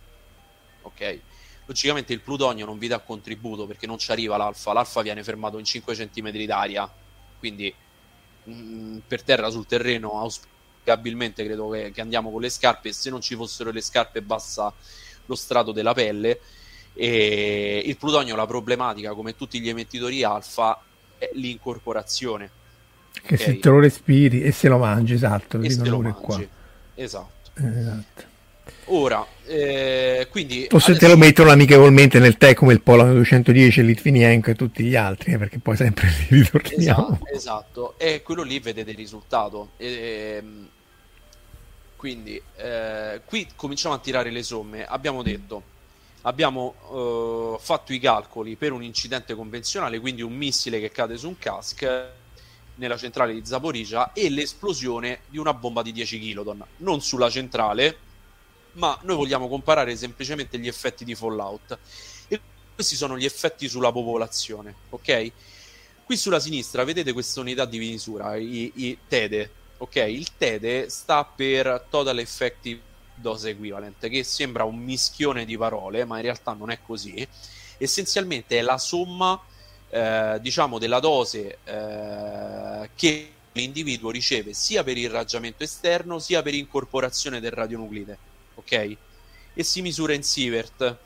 [0.82, 1.20] ok?
[1.68, 5.58] logicamente il plutonio non vi dà contributo perché non ci arriva l'alfa, l'alfa viene fermato
[5.58, 6.90] in 5 cm d'aria,
[7.40, 7.74] quindi
[8.44, 13.10] mh, mm, per terra sul terreno auspicabilmente credo che, che, andiamo con le scarpe, se
[13.10, 14.74] non ci fossero le scarpe basta
[15.26, 16.40] lo strato della pelle
[16.94, 20.82] e il plutonio la problematica come tutti gli emettitori alfa
[21.18, 22.50] è l'incorporazione
[23.22, 23.46] che okay?
[23.46, 26.22] se te lo respiri e se lo mangi esatto e se lo mangi.
[26.22, 26.44] Qua.
[26.96, 28.36] esatto esatto
[28.90, 30.68] Ora, eh, quindi...
[30.72, 31.06] O se adesso...
[31.06, 34.96] te lo mettono amichevolmente nel tè come il Polano 210, il Litvinenko e tutti gli
[34.96, 37.20] altri, eh, perché poi sempre li ritorniamo.
[37.30, 39.72] Esatto, esatto, e quello lì vedete il risultato.
[39.76, 40.70] E, ehm,
[41.98, 44.86] quindi, eh, qui cominciamo a tirare le somme.
[44.86, 45.64] Abbiamo detto,
[46.22, 51.28] abbiamo eh, fatto i calcoli per un incidente convenzionale, quindi un missile che cade su
[51.28, 51.86] un cask
[52.78, 57.98] nella centrale di Zaporizia e l'esplosione di una bomba di 10 kiloton, non sulla centrale,
[58.74, 61.78] ma noi vogliamo comparare semplicemente gli effetti di Fallout.
[62.28, 62.40] E
[62.74, 65.32] questi sono gli effetti sulla popolazione, ok?
[66.04, 69.96] Qui sulla sinistra vedete questa unità di misura, i, i TEDE, ok?
[69.96, 72.82] Il TEDE sta per Total Effective
[73.16, 77.28] Dose Equivalent, che sembra un mischione di parole, ma in realtà non è così.
[77.78, 79.40] Essenzialmente è la somma,
[79.90, 87.40] eh, diciamo, della dose eh, che l'individuo riceve sia per irraggiamento esterno sia per incorporazione
[87.40, 88.28] del radionuclide
[88.58, 88.98] ok?
[89.54, 90.98] E si misura in sievert,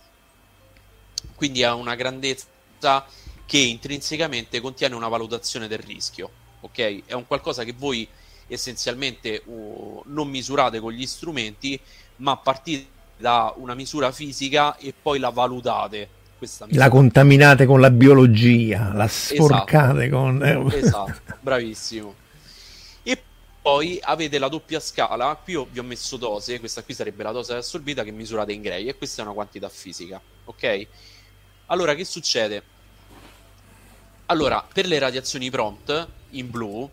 [1.35, 3.05] quindi ha una grandezza
[3.45, 6.29] che intrinsecamente contiene una valutazione del rischio,
[6.61, 7.05] ok?
[7.05, 8.07] È un qualcosa che voi
[8.47, 11.79] essenzialmente uh, non misurate con gli strumenti,
[12.17, 16.19] ma partite da una misura fisica e poi la valutate.
[16.69, 20.15] La contaminate con la biologia, la sporcate esatto.
[20.15, 20.43] con...
[20.43, 22.15] Eh, esatto, bravissimo.
[23.61, 27.53] Poi avete la doppia scala, qui vi ho messo dose, questa qui sarebbe la dose
[27.53, 30.87] assorbita che misurate in gray e questa è una quantità fisica, ok?
[31.67, 32.63] Allora che succede?
[34.25, 36.89] Allora, per le radiazioni prompt in blu,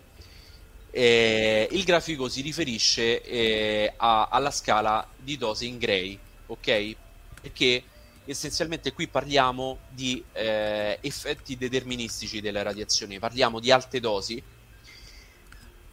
[0.90, 6.18] eh, il grafico si riferisce eh, a, alla scala di dose in gray,
[6.48, 6.96] ok?
[7.40, 7.82] Perché
[8.30, 14.42] essenzialmente qui parliamo di eh, effetti deterministici delle radiazioni, parliamo di alte dosi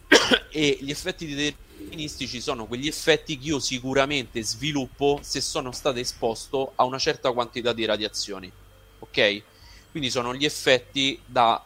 [0.50, 6.72] e gli effetti deterministici sono quegli effetti che io sicuramente sviluppo se sono stato esposto
[6.74, 8.52] a una certa quantità di radiazioni.
[8.98, 9.42] Ok?
[9.90, 11.64] Quindi sono gli effetti da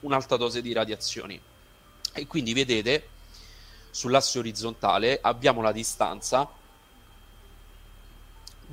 [0.00, 1.40] un'alta dose di radiazioni.
[2.12, 3.08] E quindi vedete
[3.90, 6.50] sull'asse orizzontale abbiamo la distanza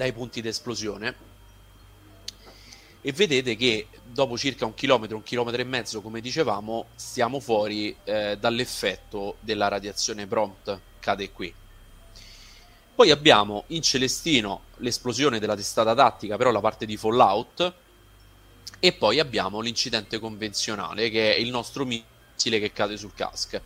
[0.02, 1.16] dai punti d'esplosione
[3.02, 7.96] e vedete che dopo circa un chilometro, un chilometro e mezzo, come dicevamo, stiamo fuori
[8.04, 11.54] eh, dall'effetto della radiazione prompt, cade qui.
[12.96, 17.74] Poi abbiamo in celestino l'esplosione della testata tattica, però la parte di Fallout,
[18.80, 23.62] e poi abbiamo l'incidente convenzionale, che è il nostro missile che cade sul cask.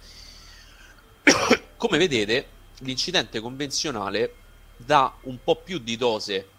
[1.77, 2.47] come vedete,
[2.79, 4.43] l'incidente convenzionale
[4.77, 6.49] dà un po' più di dose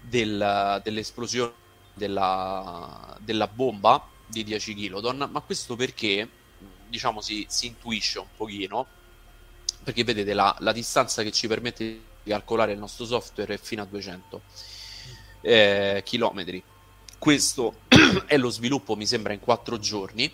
[0.00, 1.52] del, dell'esplosione
[1.94, 6.28] della, della bomba di 10 kiloton, ma questo perché
[6.88, 8.86] diciamo si, si intuisce un pochino,
[9.82, 11.84] perché vedete la, la, distanza che ci permette
[12.22, 14.42] di calcolare il nostro software è fino a 200
[15.42, 16.62] eh, chilometri.
[17.18, 17.74] Questo
[18.26, 20.32] è lo sviluppo, mi sembra, in 4 giorni.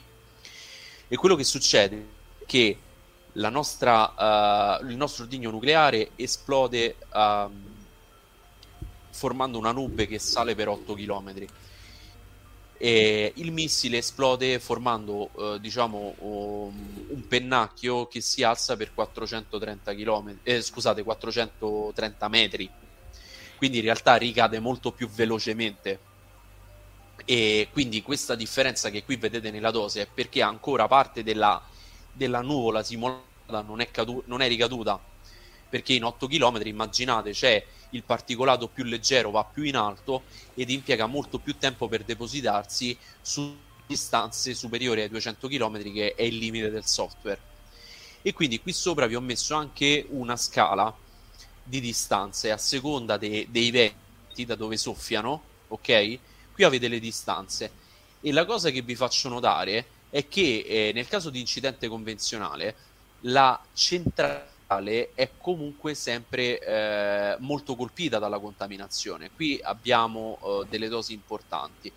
[1.11, 1.97] E quello che succede
[2.39, 2.79] è che
[3.33, 7.51] nostra, uh, il nostro ordigno nucleare esplode uh,
[9.11, 11.47] formando una nube che sale per 8 km.
[12.81, 19.95] E il missile esplode formando uh, diciamo um, un pennacchio che si alza per 430
[19.95, 22.71] km, eh, scusate, 430 metri.
[23.57, 26.07] Quindi in realtà ricade molto più velocemente.
[27.25, 31.61] E quindi questa differenza che qui vedete nella dose è perché ancora parte della,
[32.19, 35.01] della nuvola simulata non è, cadu- non è ricaduta
[35.69, 40.25] perché in 8 km immaginate c'è il particolato più leggero va più in alto
[40.55, 46.23] ed impiega molto più tempo per depositarsi su distanze superiori ai 200 km che è
[46.23, 47.41] il limite del software.
[48.21, 50.95] E quindi qui sopra vi ho messo anche una scala
[51.63, 56.19] di distanze a seconda de- dei venti da dove soffiano ok?
[56.53, 57.71] Qui avete le distanze.
[58.21, 62.75] E la cosa che vi faccio notare è che eh, nel caso di incidente convenzionale
[63.23, 69.31] la centrale è comunque sempre eh, molto colpita dalla contaminazione.
[69.35, 71.91] Qui abbiamo eh, delle dosi importanti.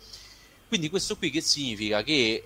[0.68, 2.02] Quindi questo qui che significa?
[2.02, 2.44] Che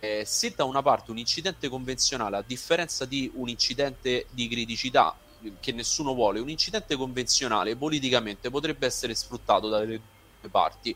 [0.00, 5.16] eh, se da una parte un incidente convenzionale, a differenza di un incidente di criticità
[5.60, 10.94] che nessuno vuole, un incidente convenzionale politicamente potrebbe essere sfruttato dalle due parti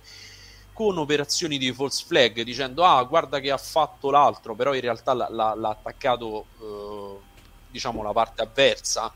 [0.75, 5.15] con operazioni di false flag dicendo ah guarda che ha fatto l'altro però in realtà
[5.15, 7.33] l'ha, l'ha, l'ha attaccato eh,
[7.75, 9.13] diciamo la parte avversa.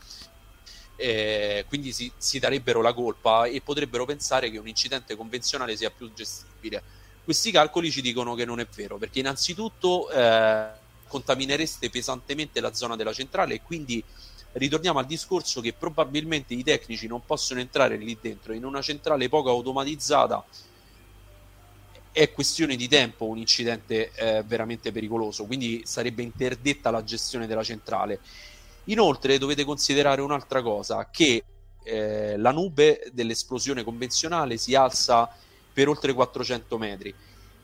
[0.96, 5.90] Eh, quindi si, si, darebbero la colpa e potrebbero pensare che un incidente convenzionale sia
[5.90, 6.82] più gestibile.
[7.22, 10.66] Questi calcoli ci dicono che non è vero perché innanzitutto eh,
[11.06, 14.02] contaminereste pesantemente la zona della centrale e quindi
[14.52, 19.28] ritorniamo al discorso che probabilmente i tecnici non possono entrare lì dentro in una centrale
[19.28, 20.44] poco automatizzata
[22.18, 27.62] è questione di tempo un incidente eh, veramente pericoloso, quindi sarebbe interdetta la gestione della
[27.62, 28.18] centrale.
[28.86, 31.44] Inoltre dovete considerare un'altra cosa, che
[31.84, 35.32] eh, la nube dell'esplosione convenzionale si alza
[35.72, 37.14] per oltre 400 metri.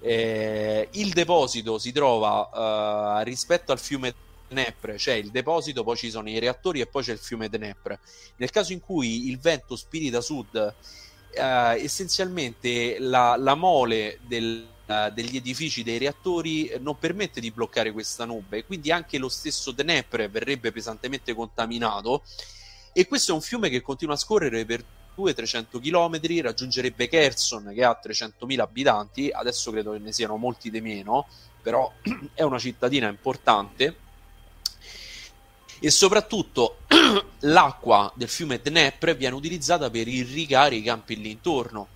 [0.01, 4.15] Eh, il deposito si trova eh, rispetto al fiume
[4.47, 7.99] Dnepr, c'è il deposito, poi ci sono i reattori e poi c'è il fiume Dnepr.
[8.37, 10.75] Nel caso in cui il vento spiri da sud
[11.35, 17.93] eh, essenzialmente la, la mole del, uh, degli edifici dei reattori non permette di bloccare
[17.93, 22.23] questa nube, quindi anche lo stesso Dnepr verrebbe pesantemente contaminato
[22.93, 24.85] e questo è un fiume che continua a scorrere per
[25.17, 30.81] 200-300 km, raggiungerebbe Kherson che ha 300.000 abitanti, adesso credo che ne siano molti di
[30.81, 31.27] meno,
[31.63, 31.91] però
[32.35, 34.03] è una cittadina importante
[35.85, 36.79] e soprattutto
[37.41, 41.89] l'acqua del fiume Dnepr viene utilizzata per irrigare i campi lì intorno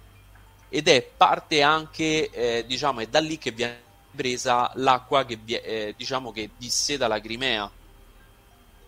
[0.69, 3.81] ed è parte anche, eh, diciamo, è da lì che viene
[4.15, 7.71] presa l'acqua che, eh, diciamo, che disseta la Crimea.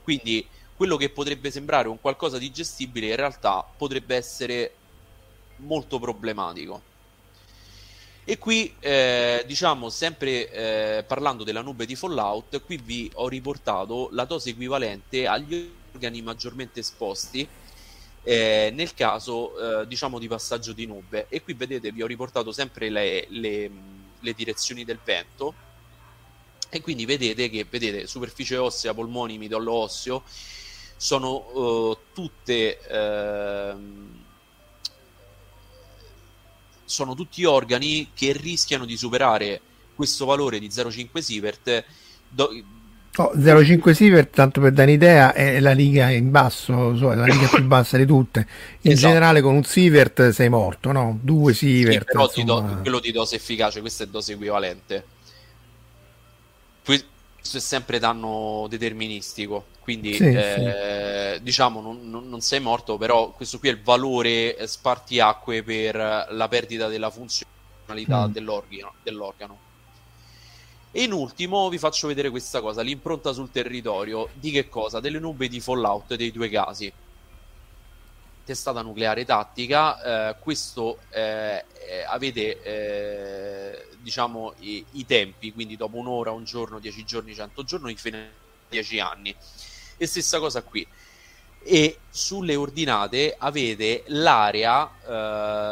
[0.02, 0.46] Quindi
[0.76, 4.74] quello che potrebbe sembrare un qualcosa di gestibile in realtà potrebbe essere
[5.56, 6.82] molto problematico.
[8.30, 14.08] E qui, eh, diciamo, sempre eh, parlando della nube di Fallout, qui vi ho riportato
[14.12, 17.44] la dose equivalente agli organi maggiormente esposti
[18.22, 21.26] eh, nel caso, eh, diciamo, di passaggio di nube.
[21.28, 23.70] E qui vedete, vi ho riportato sempre le, le,
[24.20, 25.52] le direzioni del vento.
[26.68, 30.22] E quindi vedete che, vedete, superficie ossea, polmoni, midollo osseo,
[30.96, 32.78] sono uh, tutte...
[36.90, 39.60] Sono tutti organi che rischiano di superare
[39.94, 41.84] questo valore di 0,5 sievert.
[42.28, 42.48] Do...
[43.16, 47.24] Oh, 0,5 sievert, tanto per dare un'idea, è la riga in basso, so, è la
[47.24, 48.46] riga più bassa di tutte.
[48.82, 49.08] In esatto.
[49.08, 51.18] generale con un sievert sei morto, no?
[51.20, 52.06] Due sievert.
[52.06, 55.04] Sì, però ti do, quello di dose efficace, questa è dose equivalente.
[57.40, 61.42] Questo è sempre danno deterministico, quindi sì, eh, sì.
[61.42, 66.48] diciamo non, non, non, sei morto, però questo qui è il valore spartiacque per la
[66.48, 68.32] perdita della funzionalità mm.
[68.32, 69.58] dell'organo, dell'organo.
[70.92, 75.00] E in ultimo vi faccio vedere questa cosa, l'impronta sul territorio di che cosa?
[75.00, 76.92] Delle nube di fallout dei due casi
[78.50, 85.98] testata nucleare tattica, eh, questo eh, eh, avete eh, diciamo i, i, tempi, quindi dopo
[85.98, 88.22] un'ora, un giorno, dieci giorni, cento giorni, fino a
[88.68, 89.32] dieci anni.
[89.96, 90.84] E stessa cosa qui.
[91.62, 94.90] E sulle ordinate avete l'area,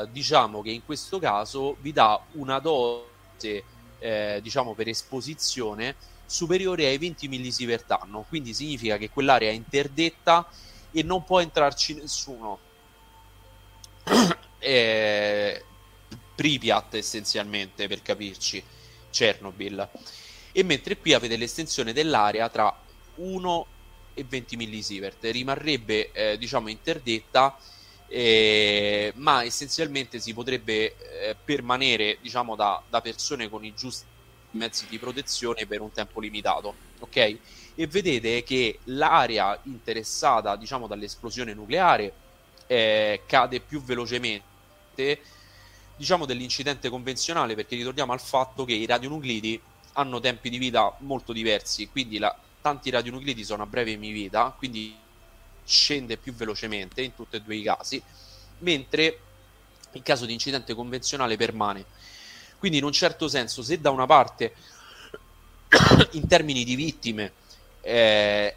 [0.04, 3.64] eh, diciamo che in questo caso vi dà una dose,
[3.98, 5.96] eh, diciamo per esposizione,
[6.26, 8.24] superiore ai 20 millisievert anno.
[8.28, 10.48] Quindi significa che quell'area è interdetta
[10.92, 12.66] e non può entrarci nessuno
[14.58, 15.64] eh,
[16.34, 18.62] Pripyat essenzialmente per capirci,
[19.10, 19.88] Chernobyl.
[20.52, 22.76] e mentre qui avete l'estensione dell'area tra
[23.16, 23.66] 1
[24.14, 27.56] e 20 millisievert, rimarrebbe eh, diciamo interdetta
[28.08, 34.06] eh, ma essenzialmente si potrebbe eh, permanere diciamo da, da, persone con i giusti
[34.52, 37.16] mezzi di protezione per un tempo limitato ok
[37.74, 42.12] e vedete che l'area interessata diciamo dall'esplosione nucleare
[42.68, 45.20] eh, cade più velocemente
[45.96, 49.60] diciamo dell'incidente convenzionale perché ritorniamo al fatto che i radionuclidi
[49.94, 54.96] hanno tempi di vita molto diversi quindi la, tanti radionuclidi sono a breve vita quindi
[55.68, 58.02] scende più velocemente in tutti e due i casi,
[58.60, 59.18] mentre
[59.92, 61.84] in caso di incidente convenzionale permane.
[62.58, 64.54] Quindi in un certo senso, se da una parte
[66.12, 67.32] in termini di vittime
[67.82, 68.56] eh,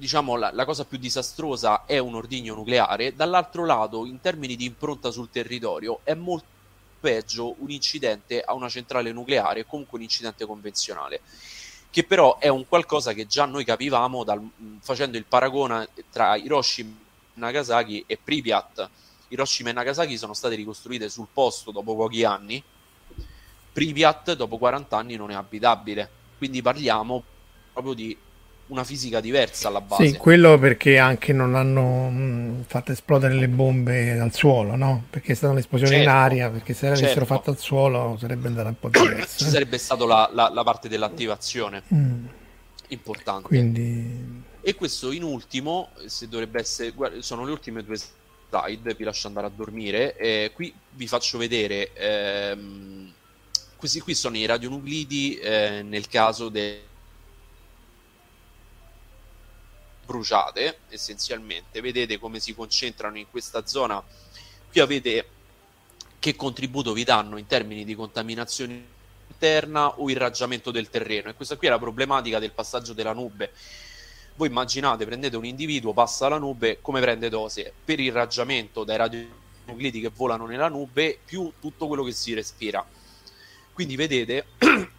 [0.00, 4.64] diciamo la, la, cosa più disastrosa è un ordigno nucleare, dall'altro lato in termini di
[4.64, 6.46] impronta sul territorio è molto
[6.98, 11.20] peggio un incidente a una centrale nucleare comunque un incidente convenzionale
[11.90, 14.48] che però è un qualcosa che già noi capivamo dal,
[14.80, 16.94] facendo il paragone tra Hiroshima,
[17.34, 18.88] Nagasaki e Pripyat.
[19.28, 22.62] Hiroshima e Nagasaki sono state ricostruite sul posto dopo pochi anni,
[23.72, 26.08] Pripyat dopo 40 anni non è abitabile,
[26.38, 27.22] quindi parliamo
[27.72, 28.16] proprio di
[28.70, 30.06] una fisica diversa alla base.
[30.06, 35.04] Sì, quello perché anche non hanno mh, fatto esplodere le bombe dal suolo, no?
[35.10, 37.34] Perché è stata un'esplosione certo, in aria, perché se l'avessero certo.
[37.34, 39.38] fatta al suolo sarebbe andata un po' diverso.
[39.38, 39.50] Ci eh?
[39.50, 42.26] sarebbe stata la, la, la, parte dell'attivazione mm.
[42.88, 43.48] importante.
[43.48, 44.48] Quindi...
[44.62, 49.26] E questo in ultimo, se dovrebbe essere, guarda, sono le ultime due slide, vi lascio
[49.26, 50.16] andare a dormire.
[50.16, 53.12] Eh, qui vi faccio vedere, ehm,
[53.76, 56.88] questi qui sono i radionuclidi eh, nel caso del
[60.10, 61.80] bruciate essenzialmente.
[61.80, 64.02] Vedete come si concentrano in questa zona.
[64.68, 65.28] Qui avete
[66.18, 71.30] che contributo vi danno in termini di contaminazione interna o irraggiamento del terreno.
[71.30, 73.52] E questa qui è la problematica del passaggio della nube.
[74.34, 77.72] Voi immaginate, prendete un individuo, passa la nube, come prende dose?
[77.84, 82.84] Per irraggiamento dai radionuclidi che volano nella nube, più tutto quello che si respira.
[83.72, 84.46] Quindi vedete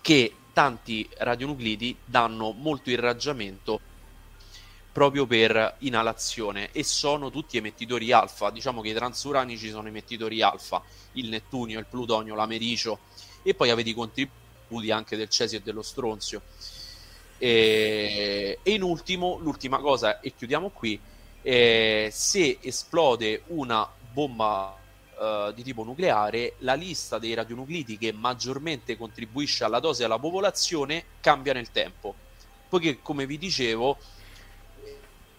[0.00, 3.80] che tanti radionuclidi danno molto irraggiamento
[4.98, 8.50] proprio per inalazione e sono tutti emettitori alfa.
[8.50, 12.98] Diciamo che i transuranici sono emettitori alfa, il nettunio, il plutonio, l'americio
[13.44, 16.42] e poi avete i contributi anche del cesio e dello stronzio.
[17.38, 20.98] E, e in ultimo, l'ultima cosa, e chiudiamo qui,
[21.42, 24.76] eh, se esplode una bomba
[25.16, 31.04] uh, di tipo nucleare, la lista dei radionuclidi che maggiormente contribuisce alla dose alla popolazione
[31.20, 32.16] cambia nel tempo.
[32.68, 33.96] Poiché, come vi dicevo,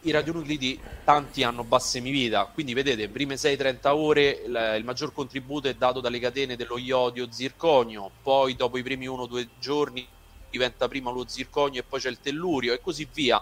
[0.02, 5.68] i radionuclidi tanti hanno bassa emivita, quindi vedete, prime 6-30 ore il, il maggior contributo
[5.68, 10.08] è dato dalle catene dello iodio zirconio, poi dopo i primi 1-2 giorni
[10.50, 13.42] diventa prima lo zirconio e poi c'è il tellurio e così via.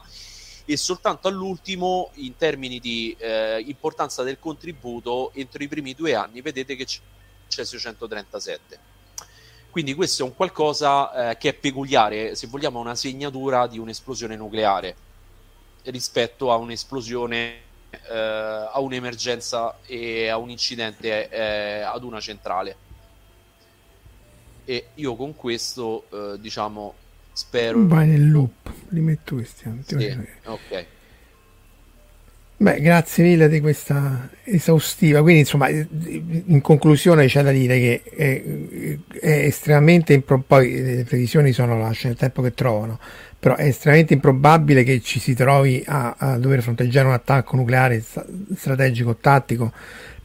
[0.70, 6.42] E soltanto all'ultimo, in termini di eh, importanza del contributo, entro i primi due anni
[6.42, 7.00] vedete che c'è
[7.48, 8.80] cesio 137.
[9.70, 14.36] Quindi questo è un qualcosa eh, che è peculiare, se vogliamo, una segnatura di un'esplosione
[14.36, 15.06] nucleare
[15.88, 17.54] rispetto a un'esplosione,
[18.10, 18.18] eh,
[18.72, 22.76] a un'emergenza e a un incidente eh, ad una centrale.
[24.66, 26.94] E io con questo, eh, diciamo,
[27.32, 27.86] spero...
[27.86, 29.64] Vai nel loop, li metto questi.
[29.86, 30.86] Sì, ok.
[32.60, 35.22] Beh, grazie mille di questa esaustiva.
[35.22, 38.44] Quindi, insomma, in conclusione c'è da dire che è,
[39.20, 43.00] è estremamente impro- poi le previsioni sono lasciano il tempo che trovano,
[43.40, 48.04] però è estremamente improbabile che ci si trovi a, a dover fronteggiare un attacco nucleare
[48.56, 49.72] strategico o tattico,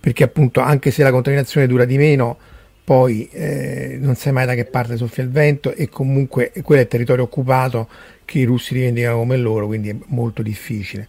[0.01, 2.36] perché appunto anche se la contaminazione dura di meno,
[2.84, 6.84] poi eh, non sai mai da che parte soffia il vento e comunque quello è
[6.84, 7.89] il territorio occupato
[8.24, 11.06] che i russi rivendicano come loro, quindi è molto difficile.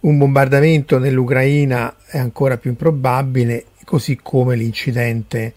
[0.00, 5.54] Un bombardamento nell'Ucraina è ancora più improbabile, così come l'incidente,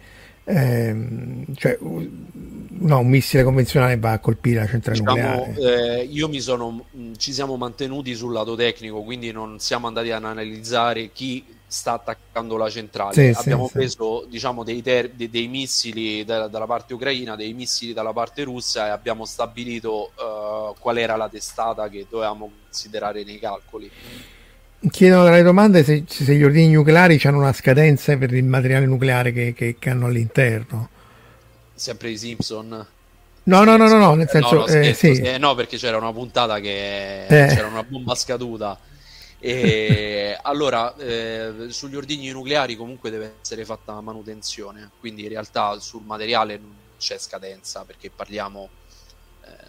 [0.49, 5.99] ehm, cioè no, un missile convenzionale va a colpire la centrale diciamo, nucleare.
[5.99, 6.85] Eh, io mi sono,
[7.17, 12.57] ci siamo mantenuti sul lato tecnico, quindi non siamo andati ad analizzare chi sta attaccando
[12.57, 13.13] la centrale.
[13.13, 14.29] Sì, Abbiamo sì, preso sì.
[14.29, 18.87] Diciamo, dei, ter- dei, dei, missili da- dalla parte ucraina, dei missili dalla parte russa
[18.87, 23.89] e abbiamo stabilito uh, qual era la testata che dovevamo considerare nei calcoli.
[24.89, 29.33] Chiedono dalle domande se, se, gli ordini nucleari hanno una scadenza per il materiale nucleare
[29.33, 30.89] che, che, che hanno all'interno.
[31.73, 32.87] Sempre i Simpson.
[33.43, 34.53] No, no, no, no, no, nel senso...
[34.53, 35.11] No, no, eh, sì.
[35.11, 37.47] eh, no perché c'era una puntata che eh.
[37.47, 38.79] c'era una bomba scaduta.
[39.39, 46.03] E allora, eh, sugli ordigni nucleari comunque deve essere fatta manutenzione, quindi in realtà sul
[46.03, 48.69] materiale non c'è scadenza perché parliamo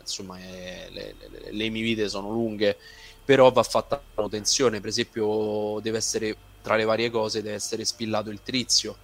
[0.00, 2.76] insomma è, le, le, le emivite sono lunghe,
[3.24, 8.30] però va fatta manutenzione, per esempio deve essere tra le varie cose deve essere spillato
[8.30, 8.96] il trizio,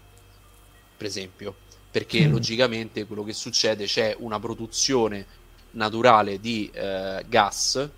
[0.96, 1.54] per esempio,
[1.90, 2.32] perché mm.
[2.32, 5.26] logicamente quello che succede c'è una produzione
[5.72, 7.88] naturale di eh, gas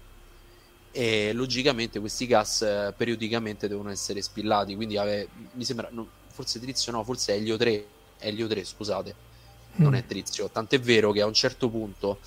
[0.90, 6.60] e logicamente questi gas eh, periodicamente devono essere spillati, quindi ave, mi sembra, no, forse
[6.60, 7.86] trizio no, forse Elio 3,
[8.18, 9.82] Elio 3 scusate, mm.
[9.82, 12.20] non è trizio, tant'è vero che a un certo punto,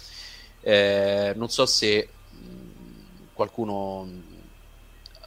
[0.62, 2.10] eh, non so se
[3.42, 4.08] qualcuno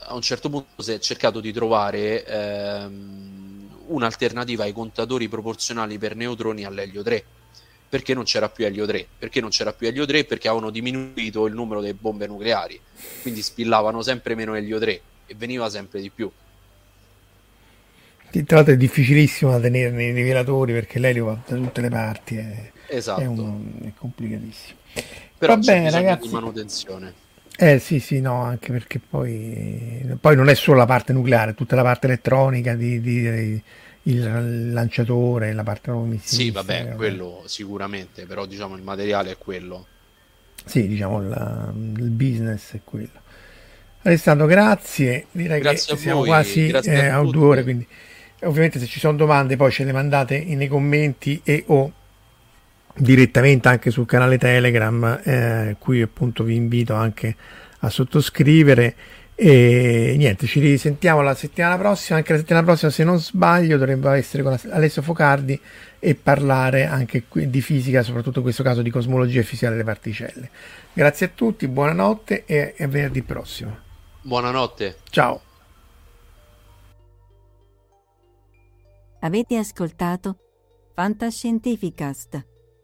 [0.07, 6.15] a un certo punto si è cercato di trovare ehm, un'alternativa ai contatori proporzionali per
[6.15, 7.23] neutroni all'elio 3
[7.87, 11.45] perché non c'era più elio 3 perché non c'era più elio 3 perché avevano diminuito
[11.45, 12.79] il numero delle bombe nucleari.
[13.21, 16.29] Quindi spillavano sempre meno elio 3 e veniva sempre di più.
[18.29, 22.35] Tra l'altro è difficilissimo da tenere nei rivelatori perché l'elio va da tutte le parti
[22.35, 23.21] è, esatto.
[23.21, 24.77] è, un, è complicatissimo.
[25.37, 27.23] Però va bene ragazzi di manutenzione
[27.57, 31.75] eh sì, sì, no, anche perché poi, poi non è solo la parte nucleare, tutta
[31.75, 33.61] la parte elettronica di, di,
[34.03, 36.43] il lanciatore, la parte missile.
[36.43, 39.87] Sì, vabbè, quello sicuramente, però diciamo il materiale è quello.
[40.65, 43.23] Sì, diciamo il, il business è quello.
[44.01, 45.27] Alessandro, grazie.
[45.31, 47.87] Direi grazie che siamo voi, quasi eh, a, a due ore, quindi
[48.41, 51.91] ovviamente se ci sono domande poi ce le mandate nei commenti e o
[52.97, 57.35] direttamente anche sul canale Telegram, eh, cui appunto vi invito anche
[57.79, 58.95] a sottoscrivere.
[59.37, 62.17] E niente, ci risentiamo la settimana prossima.
[62.17, 65.59] Anche la settimana prossima, se non sbaglio, dovrebbe essere con Alessio Focardi
[65.99, 70.49] e parlare anche di fisica, soprattutto in questo caso di cosmologia e fisica delle particelle.
[70.93, 73.77] Grazie a tutti, buonanotte e a venerdì prossimo.
[74.21, 74.97] Buonanotte.
[75.09, 75.41] Ciao.
[79.19, 80.37] Avete ascoltato
[80.93, 82.53] Fantascientificast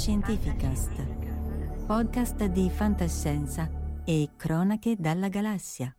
[0.00, 0.92] Fantascientificast,
[1.86, 3.68] podcast di fantascienza
[4.06, 5.94] e cronache dalla galassia.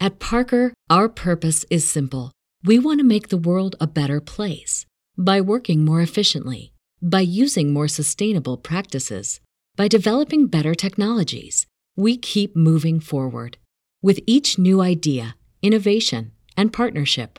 [0.00, 2.30] At Parker, our purpose is simple.
[2.64, 4.86] We want to make the world a better place
[5.18, 6.72] by working more efficiently,
[7.02, 9.38] by using more sustainable practices,
[9.76, 11.66] by developing better technologies.
[11.94, 13.58] We keep moving forward.
[14.00, 17.38] With each new idea, innovation, and partnership,